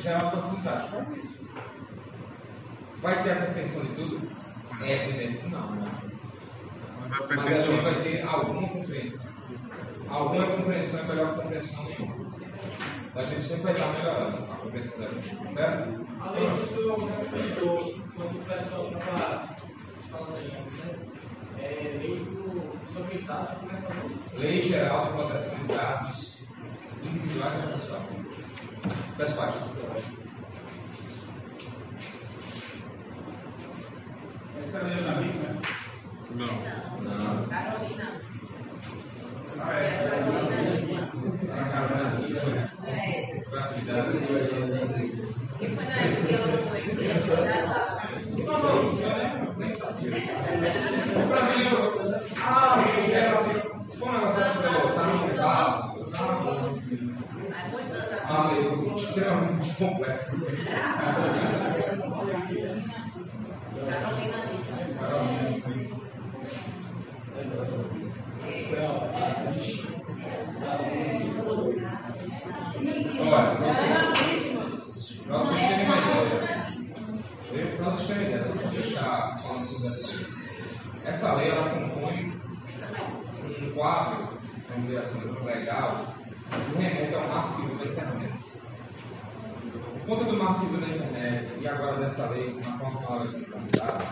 geral 0.00 0.30
porcentagem, 0.30 0.88
faz 0.88 1.08
isso. 1.16 1.48
Vai 3.02 3.22
ter 3.22 3.30
a 3.32 3.46
compreensão 3.46 3.82
de 3.82 3.94
tudo? 3.94 4.28
É 4.82 5.08
evidente 5.08 5.38
que 5.38 5.50
não, 5.50 5.70
né? 5.72 5.90
vai 7.08 7.36
mas 7.36 7.52
a 7.52 7.62
gente 7.62 7.82
vai 7.82 8.02
ter 8.02 8.22
alguma 8.22 8.68
compreensão. 8.68 9.32
Alguma 10.08 10.46
compreensão 10.46 11.00
é 11.00 11.02
melhor 11.04 11.34
que 11.34 11.42
compreensão 11.42 11.84
nenhuma. 11.84 12.28
A 13.14 13.24
gente 13.24 13.42
sempre 13.42 13.62
vai 13.64 13.72
estar 13.72 13.92
melhorando 13.92 14.52
a 14.52 14.56
compreensão 14.56 15.00
da 15.00 15.08
gente, 15.08 15.52
certo? 15.52 16.06
Além 16.20 16.54
disso, 16.54 16.96
quando 18.14 18.38
o 18.38 18.44
pessoal 18.44 18.88
estava 18.90 19.56
falando 20.10 20.36
aí, 20.36 20.48
né? 20.48 20.64
é, 21.58 21.98
lei 22.00 22.24
do, 22.24 22.78
sobre 22.92 23.18
dados, 23.18 23.58
como 23.58 23.72
é 23.72 23.80
que 23.80 23.92
é 23.92 24.40
Lei 24.40 24.62
Geral 24.62 25.06
de 25.06 25.12
Proteção 25.12 25.58
de 25.58 25.64
Dados 25.64 26.38
Individuais 27.02 27.54
e 27.54 27.68
Pessoal. 27.68 28.02
Pessoal, 29.16 29.48
Essa 34.64 34.78
é 34.78 34.80
a 34.80 34.84
lei 34.84 34.96
da 34.96 35.10
né? 35.12 35.77
Não. 36.30 36.46
Não. 37.00 37.48
Carolina. 37.48 38.20
Ah, 39.58 39.72
É, 39.72 39.84
é. 39.84 39.86
Carolina. 40.08 41.10
Carolina 41.98 42.40
É. 42.86 42.88
E 48.36 48.38
foi 48.44 48.56
na. 48.60 48.68
Ah, 52.40 52.76
um. 52.78 52.82
Ah, 58.26 58.50
complexo. 59.74 60.36
Carolina 63.88 64.38
disse. 64.46 65.67
Olha, 73.20 73.54
vocês, 73.54 75.20
terem 75.24 75.84
uma 75.84 75.96
ideia. 75.98 76.40
Terem 77.48 77.76
uma 77.78 77.92
ideia, 77.92 78.40
falando 79.40 79.66
sobre 79.66 79.86
essa 79.86 80.16
lei. 80.16 80.26
Essa 81.04 81.34
lei, 81.34 81.50
ela 81.50 81.70
compõe 81.70 82.32
um 83.62 83.70
quadro, 83.72 84.38
vamos 84.68 84.84
dizer 84.86 84.98
assim, 84.98 85.20
legal, 85.44 86.14
que 86.50 86.78
remete 86.78 87.14
ao 87.14 87.28
marco 87.28 87.48
civil 87.48 87.78
da 87.78 87.84
internet. 87.84 88.34
Por 89.92 90.06
conta 90.06 90.24
do 90.24 90.36
marco 90.36 90.58
civil 90.58 90.80
da 90.80 90.88
internet 90.88 91.52
e 91.60 91.68
agora 91.68 92.00
dessa 92.00 92.30
lei, 92.30 92.58
na 92.60 92.78
qual 92.78 93.02
ela 93.06 93.18
vai 93.18 93.26
ser 93.28 93.40
implementada, 93.42 94.04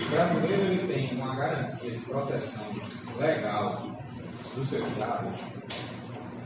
o 0.00 0.10
brasileiro 0.10 0.62
ele 0.62 0.86
tem 0.86 1.20
uma 1.20 1.34
garantia 1.34 1.90
de 1.90 1.98
proteção 1.98 2.64
legal 3.18 3.87
dos 4.58 4.68
seus 4.70 4.96
dados 4.96 5.40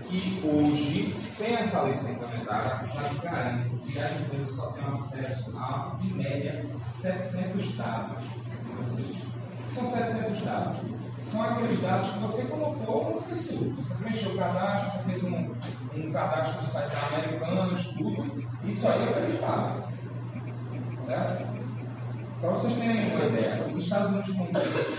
que 0.09 0.43
hoje, 0.45 1.17
sem 1.27 1.55
essa 1.55 1.83
lei 1.83 1.95
ser 1.95 2.13
implementada, 2.13 2.87
já 2.93 3.03
te 3.05 3.15
garante 3.17 3.71
que 3.77 3.99
as 3.99 4.21
empresas 4.21 4.55
só 4.55 4.73
têm 4.73 4.85
acesso 4.85 5.57
a, 5.57 5.99
em 6.03 6.13
média, 6.13 6.67
700 6.89 7.77
dados. 7.77 8.23
Que 9.67 9.73
são 9.73 9.87
700 9.87 10.43
dados? 10.43 10.77
São 11.23 11.43
aqueles 11.43 11.81
dados 11.81 12.11
que 12.11 12.19
você 12.19 12.45
colocou 12.45 13.15
no 13.15 13.23
Facebook. 13.23 13.71
Você 13.77 13.95
preencheu 13.95 14.33
o 14.33 14.37
cadastro, 14.37 14.91
você 14.91 14.99
fez 15.05 15.23
um, 15.23 15.55
um 15.97 16.13
cadastro 16.13 16.61
no 16.61 16.67
site 16.67 16.91
da 16.91 17.07
Americanos, 17.07 17.85
tudo. 17.97 18.49
Isso 18.65 18.87
aí 18.87 19.03
é 19.03 19.09
o 19.09 19.13
que 19.15 19.19
eles 19.21 19.35
sabem. 19.35 19.83
Certo? 21.07 21.63
Para 22.41 22.51
vocês 22.51 22.75
terem 22.75 23.15
uma 23.15 23.25
ideia, 23.25 23.65
os 23.73 23.81
Estados 23.81 24.11
Unidos 24.11 24.31
como 24.37 24.53
tem 24.53 24.63
esse 24.63 24.93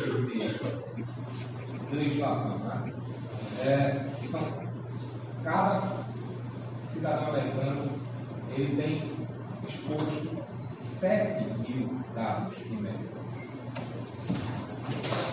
de, 1.94 2.00
legislação, 2.00 2.60
né? 2.60 2.86
É, 3.60 4.10
são 4.24 4.41
cada 5.44 6.04
cidadão 6.86 7.30
americano 7.30 7.91
ele 8.56 8.76
tem 8.82 9.14
exposto 9.68 10.44
7 10.80 11.46
mil 11.60 12.00
dados 12.14 12.56
em 12.66 12.78
média. 12.78 13.14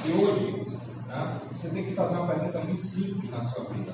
E 0.05 0.13
hoje, 0.13 0.79
né, 1.07 1.41
você 1.53 1.71
tem 1.71 1.83
que 1.83 1.91
se 1.91 1.95
fazer 1.95 2.17
uma 2.17 2.29
pergunta 2.29 2.61
muito 2.61 2.81
simples 2.81 3.31
na 3.31 3.41
sua 3.41 3.65
vida. 3.65 3.93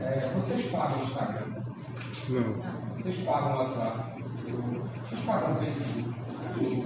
É, 0.00 0.32
vocês 0.34 0.66
pagam 0.70 0.98
o 0.98 1.02
Instagram? 1.02 1.46
Não. 2.28 2.96
Vocês 2.96 3.18
pagam 3.18 3.54
o 3.54 3.58
WhatsApp? 3.58 4.22
Vocês 5.08 5.20
pagam 5.26 5.52
o 5.52 5.56
Facebook? 5.56 6.14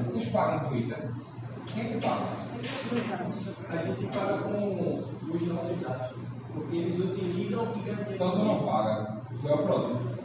Vocês 0.07 0.29
pagam 0.31 0.67
o 0.67 0.71
Twitter? 0.71 1.11
Quem 1.67 1.93
que 1.93 2.07
paga? 2.07 2.27
A 3.69 3.77
gente 3.77 4.07
paga 4.07 4.39
com 4.39 5.03
os 5.29 5.43
nossos 5.43 5.81
dados. 5.81 6.17
Porque 6.53 6.77
eles 6.77 6.99
utilizam 6.99 7.67
e 7.77 7.81
ganham. 7.81 8.13
Então 8.15 8.31
tu 8.31 8.39
não 8.39 8.67
paga. 8.67 9.17
É 9.45 9.53
o 9.53 9.59
produto. 9.59 10.17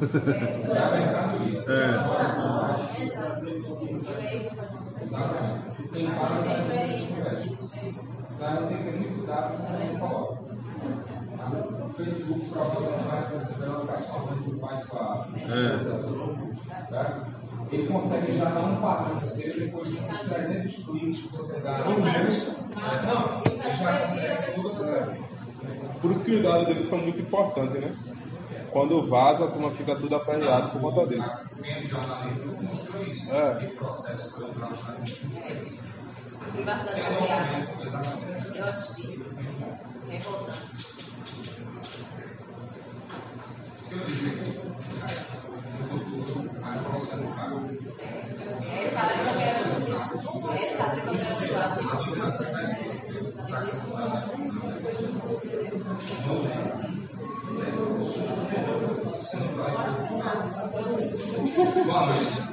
Tu 0.00 0.72
é 0.72 0.78
a 0.78 0.90
mercadoria. 0.90 1.64
Exatamente. 5.02 5.88
Quem 5.92 6.10
paga 6.10 6.36
são 6.36 6.52
as 6.52 6.60
empresas 6.60 7.00
que 7.00 7.12
investem. 7.12 7.58
Então 8.32 8.66
tem 8.66 8.76
que 8.76 8.84
ter 8.84 8.96
muito 8.96 9.14
cuidado 9.16 9.56
com 9.56 9.62
o 9.62 9.76
que 9.78 9.98
coloca. 9.98 10.40
Tá? 11.36 11.46
O 11.84 11.88
Facebook 11.90 12.50
provavelmente 12.50 13.04
vai 13.04 13.20
se 13.20 13.32
você 13.34 13.54
colocar 13.64 13.98
sua 13.98 14.18
mãe, 14.26 14.38
seu 14.38 14.58
pai, 14.58 14.78
sua 14.78 15.26
certo? 16.90 17.39
Ele 17.72 17.86
consegue 17.86 18.36
já 18.36 18.46
dar 18.46 18.60
um 18.60 18.76
padrão 18.80 19.20
seu 19.20 19.58
depois 19.58 19.88
de 19.90 19.98
uns 19.98 20.20
300 20.20 20.74
cliques 20.84 21.22
que 21.22 21.28
você 21.32 21.60
dá. 21.60 21.78
Menos. 21.88 22.48
É, 22.48 23.06
Não, 23.06 23.42
ele 23.46 23.76
já 23.76 24.00
consegue 24.00 24.52
tudo. 24.54 24.84
é. 24.84 25.18
Por 26.00 26.10
isso 26.10 26.24
que 26.24 26.34
os 26.36 26.42
dados 26.42 26.66
deles 26.66 26.88
são 26.88 26.98
muito 26.98 27.20
importantes, 27.20 27.80
né? 27.80 27.94
Quando 28.72 29.08
vaza, 29.08 29.44
a 29.44 29.50
turma 29.50 29.70
fica 29.72 29.94
tudo 29.96 30.14
aperreada 30.16 30.68
por 30.68 30.80
conta 30.80 31.06
mostrou 32.62 33.04
isso. 33.04 33.30
É. 33.30 33.54
Privacidade 36.52 37.02
familiar. 37.02 37.68
Exatamente. 37.84 38.58
Eu 38.58 38.64
assisti. 38.64 39.22
Revoltante. 40.08 40.58
Isso 43.78 43.88
que 43.88 43.94
eu 43.94 44.06
disse 44.06 44.28
aqui. 44.28 44.60
Boa 61.84 62.06
noite. 62.06 62.50